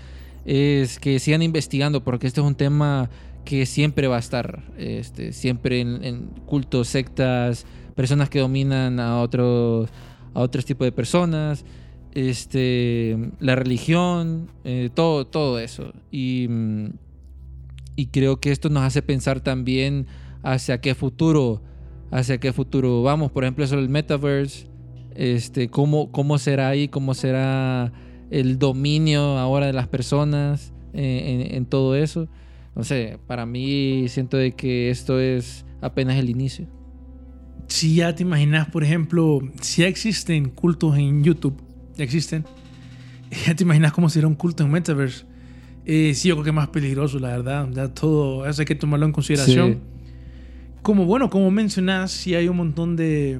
es 0.45 0.99
que 0.99 1.19
sigan 1.19 1.41
investigando 1.41 2.03
porque 2.03 2.27
este 2.27 2.41
es 2.41 2.47
un 2.47 2.55
tema 2.55 3.09
que 3.45 3.65
siempre 3.65 4.07
va 4.07 4.15
a 4.15 4.19
estar, 4.19 4.63
este, 4.77 5.33
siempre 5.33 5.81
en, 5.81 6.29
cultos, 6.45 6.87
sectas, 6.87 7.65
personas 7.95 8.29
que 8.29 8.39
dominan 8.39 8.99
a 8.99 9.19
otros, 9.19 9.89
a 10.33 10.39
otros 10.39 10.65
tipos 10.65 10.85
de 10.85 10.93
personas, 10.93 11.65
este, 12.13 13.17
la 13.39 13.55
religión, 13.55 14.49
eh, 14.63 14.89
todo, 14.93 15.27
todo 15.27 15.59
eso. 15.59 15.93
Y, 16.09 16.47
mm, 16.49 16.89
y 17.95 18.07
creo 18.07 18.39
que 18.39 18.51
esto 18.51 18.69
nos 18.69 18.83
hace 18.83 19.01
pensar 19.01 19.41
también 19.41 20.07
hacia 20.41 20.79
qué 20.79 20.95
futuro, 20.95 21.61
hacia 22.11 22.39
qué 22.39 22.53
futuro 22.53 23.03
vamos. 23.03 23.31
Por 23.31 23.43
ejemplo, 23.43 23.65
eso 23.65 23.75
del 23.75 23.89
metaverse, 23.89 24.67
este, 25.15 25.69
cómo, 25.69 26.11
cómo 26.11 26.37
será 26.37 26.69
ahí, 26.69 26.87
cómo 26.87 27.13
será 27.13 27.91
el 28.31 28.57
dominio 28.59 29.37
ahora 29.37 29.67
de 29.67 29.73
las 29.73 29.87
personas 29.87 30.73
eh, 30.93 31.47
en, 31.49 31.55
en 31.55 31.65
todo 31.65 31.95
eso. 31.95 32.27
No 32.75 32.83
sé, 32.83 33.19
para 33.27 33.45
mí 33.45 34.05
siento 34.09 34.37
de 34.37 34.53
que 34.53 34.89
esto 34.89 35.19
es 35.19 35.65
apenas 35.81 36.17
el 36.17 36.29
inicio. 36.29 36.67
Si 37.67 37.95
ya 37.95 38.15
te 38.15 38.23
imaginas, 38.23 38.69
por 38.69 38.83
ejemplo, 38.83 39.39
si 39.61 39.83
ya 39.83 39.87
existen 39.87 40.49
cultos 40.49 40.97
en 40.97 41.23
YouTube, 41.23 41.55
ya 41.95 42.03
existen, 42.03 42.45
ya 43.45 43.55
te 43.55 43.63
imaginas 43.63 43.93
cómo 43.93 44.09
sería 44.09 44.27
un 44.27 44.35
culto 44.35 44.63
en 44.63 44.71
Metaverse. 44.71 45.25
Eh, 45.85 46.13
sí, 46.15 46.29
yo 46.29 46.35
creo 46.35 46.43
que 46.45 46.49
es 46.49 46.55
más 46.55 46.69
peligroso, 46.69 47.19
la 47.19 47.29
verdad. 47.29 47.69
Ya 47.71 47.89
todo 47.89 48.47
eso 48.47 48.61
hay 48.61 48.65
que 48.65 48.75
tomarlo 48.75 49.05
en 49.05 49.11
consideración. 49.11 49.73
Sí. 49.73 49.79
Como 50.81 51.05
bueno, 51.05 51.29
como 51.29 51.51
mencionas, 51.51 52.11
sí 52.11 52.35
hay 52.35 52.47
un 52.47 52.57
montón 52.57 52.95
de, 52.95 53.39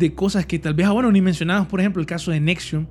de 0.00 0.14
cosas 0.14 0.46
que 0.46 0.58
tal 0.58 0.74
vez, 0.74 0.86
ah, 0.86 0.92
bueno, 0.92 1.12
ni 1.12 1.20
mencionamos, 1.20 1.68
por 1.68 1.78
ejemplo, 1.78 2.00
el 2.00 2.06
caso 2.06 2.32
de 2.32 2.40
Nexium. 2.40 2.86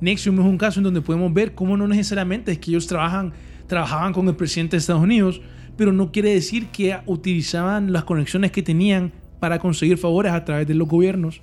Nexium 0.00 0.38
es 0.38 0.46
un 0.46 0.58
caso 0.58 0.78
en 0.78 0.84
donde 0.84 1.00
podemos 1.00 1.32
ver 1.32 1.54
cómo 1.54 1.76
no 1.76 1.88
necesariamente 1.88 2.52
es 2.52 2.58
que 2.58 2.70
ellos 2.70 2.86
trabajan, 2.86 3.32
trabajaban 3.66 4.12
con 4.12 4.28
el 4.28 4.36
presidente 4.36 4.76
de 4.76 4.78
Estados 4.78 5.02
Unidos, 5.02 5.40
pero 5.76 5.92
no 5.92 6.12
quiere 6.12 6.32
decir 6.34 6.66
que 6.66 6.96
utilizaban 7.06 7.92
las 7.92 8.04
conexiones 8.04 8.52
que 8.52 8.62
tenían 8.62 9.12
para 9.40 9.58
conseguir 9.58 9.96
favores 9.96 10.32
a 10.32 10.44
través 10.44 10.66
de 10.68 10.74
los 10.74 10.86
gobiernos. 10.86 11.40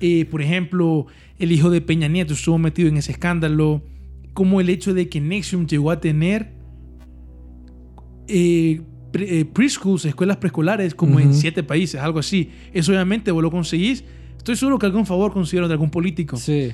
Eh, 0.00 0.26
por 0.26 0.42
ejemplo, 0.42 1.06
el 1.38 1.50
hijo 1.50 1.70
de 1.70 1.80
Peña 1.80 2.08
Nieto 2.08 2.34
estuvo 2.34 2.58
metido 2.58 2.88
en 2.88 2.98
ese 2.98 3.12
escándalo, 3.12 3.82
como 4.34 4.60
el 4.60 4.68
hecho 4.68 4.92
de 4.92 5.08
que 5.08 5.20
Nexium 5.20 5.66
llegó 5.66 5.90
a 5.90 6.00
tener 6.00 6.52
eh, 8.28 8.80
pre- 9.12 9.40
eh, 9.40 9.44
preschools, 9.44 10.04
escuelas 10.04 10.36
preescolares, 10.36 10.94
como 10.94 11.20
en 11.20 11.32
siete 11.32 11.62
países, 11.62 12.00
algo 12.00 12.18
así. 12.18 12.50
Eso 12.72 12.92
obviamente 12.92 13.30
vos 13.30 13.42
lo 13.42 13.50
conseguís. 13.50 14.04
Estoy 14.44 14.56
seguro 14.56 14.78
que 14.78 14.84
algún 14.84 15.06
favor 15.06 15.32
consiguieron 15.32 15.70
de 15.70 15.72
algún 15.72 15.88
político. 15.88 16.36
Sí. 16.36 16.72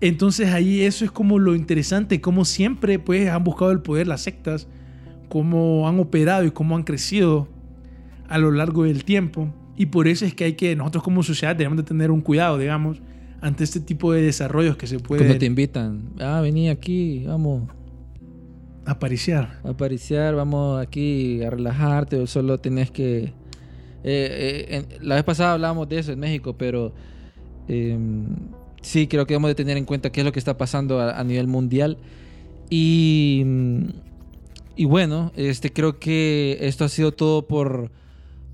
Entonces 0.00 0.52
ahí 0.52 0.80
eso 0.80 1.04
es 1.04 1.12
como 1.12 1.38
lo 1.38 1.54
interesante, 1.54 2.20
como 2.20 2.44
siempre 2.44 2.98
pues 2.98 3.28
han 3.30 3.44
buscado 3.44 3.70
el 3.70 3.80
poder 3.80 4.08
las 4.08 4.22
sectas, 4.22 4.66
cómo 5.28 5.88
han 5.88 6.00
operado 6.00 6.44
y 6.44 6.50
cómo 6.50 6.74
han 6.74 6.82
crecido 6.82 7.46
a 8.28 8.38
lo 8.38 8.50
largo 8.50 8.82
del 8.82 9.04
tiempo. 9.04 9.54
Y 9.76 9.86
por 9.86 10.08
eso 10.08 10.24
es 10.24 10.34
que 10.34 10.42
hay 10.42 10.54
que, 10.54 10.74
nosotros 10.74 11.04
como 11.04 11.22
sociedad 11.22 11.54
debemos 11.54 11.76
de 11.76 11.84
tener 11.84 12.10
un 12.10 12.22
cuidado, 12.22 12.58
digamos, 12.58 13.00
ante 13.40 13.62
este 13.62 13.78
tipo 13.78 14.12
de 14.12 14.22
desarrollos 14.22 14.76
que 14.76 14.88
se 14.88 14.98
Cuando 14.98 15.24
te 15.24 15.28
pueden 15.36 15.44
invitan, 15.44 16.02
ah, 16.18 16.40
vení 16.42 16.68
aquí, 16.70 17.22
vamos 17.24 17.68
apariciar. 18.84 19.60
apariciar, 19.62 20.34
vamos 20.34 20.80
aquí 20.82 21.42
a 21.44 21.50
relajarte, 21.50 22.16
o 22.16 22.26
solo 22.26 22.58
tenés 22.58 22.90
que... 22.90 23.24
eh, 23.24 23.32
eh, 24.04 24.66
en- 24.98 25.08
la 25.08 25.14
vez 25.14 25.24
pasada 25.24 25.52
hablábamos 25.52 25.88
de 25.88 26.00
eso 26.00 26.10
en 26.12 26.18
México, 26.18 26.56
pero 26.58 26.92
eh, 27.68 27.98
sí, 28.80 29.06
creo 29.06 29.26
que 29.26 29.34
debemos 29.34 29.50
de 29.50 29.54
tener 29.54 29.76
en 29.76 29.84
cuenta 29.84 30.10
qué 30.10 30.20
es 30.20 30.24
lo 30.24 30.32
que 30.32 30.38
está 30.38 30.56
pasando 30.56 31.00
a, 31.00 31.18
a 31.18 31.24
nivel 31.24 31.46
mundial. 31.46 31.98
Y, 32.70 33.42
mm, 33.44 33.84
y 34.76 34.84
bueno, 34.86 35.32
este, 35.36 35.72
creo 35.72 35.98
que 35.98 36.58
esto 36.60 36.84
ha 36.84 36.88
sido 36.88 37.12
todo 37.12 37.46
por, 37.46 37.90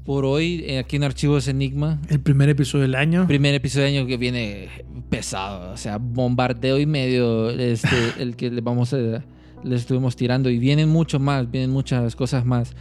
por 0.05 0.25
hoy 0.25 0.65
eh, 0.67 0.79
aquí 0.79 0.97
en 0.97 1.05
Archivos 1.05 1.47
Enigma. 1.49 2.01
El 2.09 2.21
primer 2.21 2.49
episodio 2.49 2.83
del 2.83 2.95
año. 2.95 3.27
Primer 3.27 3.55
episodio 3.55 3.87
de 3.87 3.99
año 3.99 4.07
que 4.07 4.17
viene 4.17 4.69
pesado, 5.09 5.73
o 5.73 5.77
sea, 5.77 5.99
bombardeo 5.99 6.79
y 6.79 6.87
medio 6.87 7.51
este, 7.51 7.89
el 8.19 8.35
que 8.35 8.51
le 8.51 8.61
vamos 8.61 8.93
a, 8.93 8.97
le 8.97 9.77
estuvimos 9.77 10.17
tirando 10.17 10.51
y 10.51 10.59
vienen 10.59 10.89
mucho 10.89 11.21
más, 11.21 11.51
vienen 11.51 11.71
muchas 11.71 12.17
cosas 12.17 12.45
más. 12.45 12.75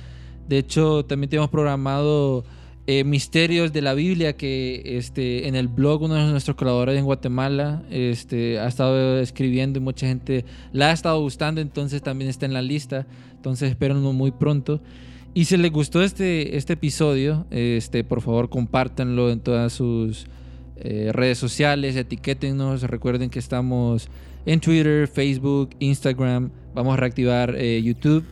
De 0.48 0.58
hecho, 0.58 1.06
también 1.06 1.30
tenemos 1.30 1.50
programado 1.50 2.46
eh, 2.90 3.04
misterios 3.04 3.74
de 3.74 3.82
la 3.82 3.94
Biblia 3.94 4.38
que 4.38 4.82
este, 4.98 5.50
en 5.50 5.56
el 5.56 5.68
blog 5.68 6.04
uno 6.04 6.16
de 6.16 6.32
nuestros 6.32 6.56
colaboradores 6.56 6.98
en 6.98 7.06
Guatemala 7.06 7.84
este, 7.92 8.60
ha 8.60 8.68
estado 8.68 9.20
escribiendo 9.20 9.78
y 9.78 9.82
mucha 9.82 10.08
gente 10.08 10.46
la 10.72 10.90
ha 10.90 10.94
estado 10.94 11.20
gustando, 11.20 11.60
entonces 11.60 12.02
también 12.02 12.30
está 12.30 12.46
en 12.46 12.54
la 12.54 12.62
lista. 12.62 13.06
Entonces 13.36 13.70
espérenlo 13.70 14.14
muy 14.14 14.32
pronto. 14.32 14.82
Y 15.34 15.46
si 15.46 15.58
les 15.58 15.70
gustó 15.70 16.02
este, 16.02 16.56
este 16.56 16.74
episodio, 16.74 17.46
este, 17.52 18.06
por 18.06 18.22
favor 18.22 18.50
compártanlo 18.50 19.32
en 19.32 19.42
todas 19.42 19.74
sus 19.74 20.26
eh, 20.78 21.12
redes 21.12 21.38
sociales, 21.38 21.98
etiquétennos. 21.98 22.84
Recuerden 22.84 23.30
que 23.30 23.40
estamos 23.40 24.08
en 24.46 24.62
Twitter, 24.62 25.10
Facebook, 25.10 25.72
Instagram. 25.80 26.52
Vamos 26.74 26.94
a 26.94 26.98
reactivar 26.98 27.54
eh, 27.58 27.82
YouTube. 27.84 28.24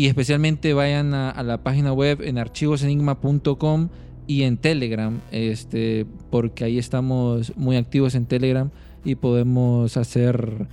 Y 0.00 0.06
especialmente 0.06 0.72
vayan 0.72 1.12
a, 1.12 1.28
a 1.28 1.42
la 1.42 1.62
página 1.62 1.92
web 1.92 2.22
en 2.22 2.38
archivosenigma.com 2.38 3.90
y 4.26 4.44
en 4.44 4.56
Telegram, 4.56 5.20
este, 5.30 6.06
porque 6.30 6.64
ahí 6.64 6.78
estamos 6.78 7.54
muy 7.54 7.76
activos 7.76 8.14
en 8.14 8.24
Telegram 8.24 8.70
y 9.04 9.16
podemos 9.16 9.98
hacer, 9.98 10.68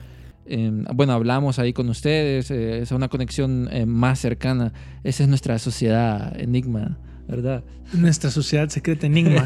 eh, 0.45 0.71
bueno, 0.95 1.11
hablamos 1.11 1.59
ahí 1.59 1.73
con 1.73 1.89
ustedes, 1.89 2.51
eh, 2.51 2.79
es 2.79 2.93
una 2.93 3.09
conexión 3.09 3.67
eh, 3.69 3.85
más 3.85 4.17
cercana. 4.19 4.71
Esa 5.03 5.23
es 5.23 5.29
nuestra 5.29 5.59
sociedad 5.59 6.39
Enigma, 6.39 6.97
¿verdad? 7.27 7.65
Nuestra 7.91 8.31
sociedad 8.31 8.69
secreta 8.69 9.07
enigma. 9.07 9.45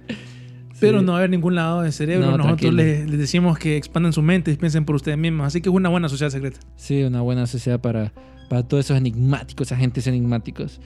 Pero 0.80 1.00
no 1.00 1.12
va 1.12 1.18
a 1.18 1.20
haber 1.20 1.30
ningún 1.30 1.54
lado 1.54 1.80
de 1.80 1.92
cerebro. 1.92 2.32
No, 2.32 2.36
Nosotros 2.36 2.74
les, 2.74 3.08
les 3.08 3.18
decimos 3.18 3.58
que 3.58 3.78
expandan 3.78 4.12
su 4.12 4.20
mente 4.20 4.50
y 4.50 4.56
piensen 4.56 4.84
por 4.84 4.96
ustedes 4.96 5.16
mismos. 5.16 5.46
Así 5.46 5.62
que 5.62 5.70
es 5.70 5.74
una 5.74 5.88
buena 5.88 6.10
sociedad 6.10 6.30
secreta. 6.30 6.60
Sí, 6.76 7.02
una 7.04 7.22
buena 7.22 7.46
sociedad 7.46 7.80
para, 7.80 8.12
para 8.48 8.62
todos 8.62 8.86
esos 8.86 8.96
enigmáticos, 8.96 9.72
agentes 9.72 10.06
enigmáticos. 10.06 10.80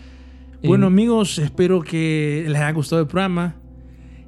Bueno, 0.65 0.87
Eh, 0.87 0.89
amigos, 0.89 1.39
espero 1.39 1.83
que 1.83 2.45
les 2.47 2.57
haya 2.57 2.73
gustado 2.73 3.03
el 3.03 3.09
programa. 3.09 3.57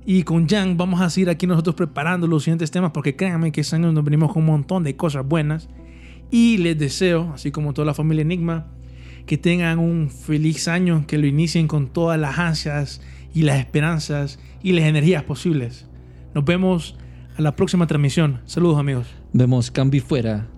Y 0.06 0.22
con 0.22 0.46
Jan 0.48 0.76
vamos 0.76 1.00
a 1.00 1.08
seguir 1.08 1.30
aquí 1.30 1.46
nosotros 1.46 1.74
preparando 1.74 2.26
los 2.26 2.44
siguientes 2.44 2.70
temas 2.70 2.90
porque 2.92 3.16
créanme 3.16 3.52
que 3.52 3.62
este 3.62 3.76
año 3.76 3.90
nos 3.90 4.04
venimos 4.04 4.32
con 4.32 4.42
un 4.42 4.48
montón 4.50 4.84
de 4.84 4.96
cosas 4.96 5.26
buenas. 5.26 5.68
Y 6.30 6.58
les 6.58 6.78
deseo, 6.78 7.32
así 7.34 7.50
como 7.50 7.72
toda 7.72 7.86
la 7.86 7.94
familia 7.94 8.22
Enigma, 8.22 8.66
que 9.26 9.38
tengan 9.38 9.78
un 9.78 10.10
feliz 10.10 10.68
año, 10.68 11.04
que 11.06 11.16
lo 11.16 11.26
inicien 11.26 11.68
con 11.68 11.88
todas 11.88 12.20
las 12.20 12.38
ansias 12.38 13.00
y 13.34 13.42
las 13.42 13.58
esperanzas 13.58 14.38
y 14.62 14.72
las 14.72 14.84
energías 14.84 15.22
posibles. 15.22 15.86
Nos 16.34 16.44
vemos 16.44 16.96
a 17.36 17.42
la 17.42 17.56
próxima 17.56 17.86
transmisión. 17.86 18.40
Saludos 18.44 18.78
amigos. 18.78 19.06
vemos 19.32 19.70
Cambi 19.70 20.00
fuera. 20.00 20.48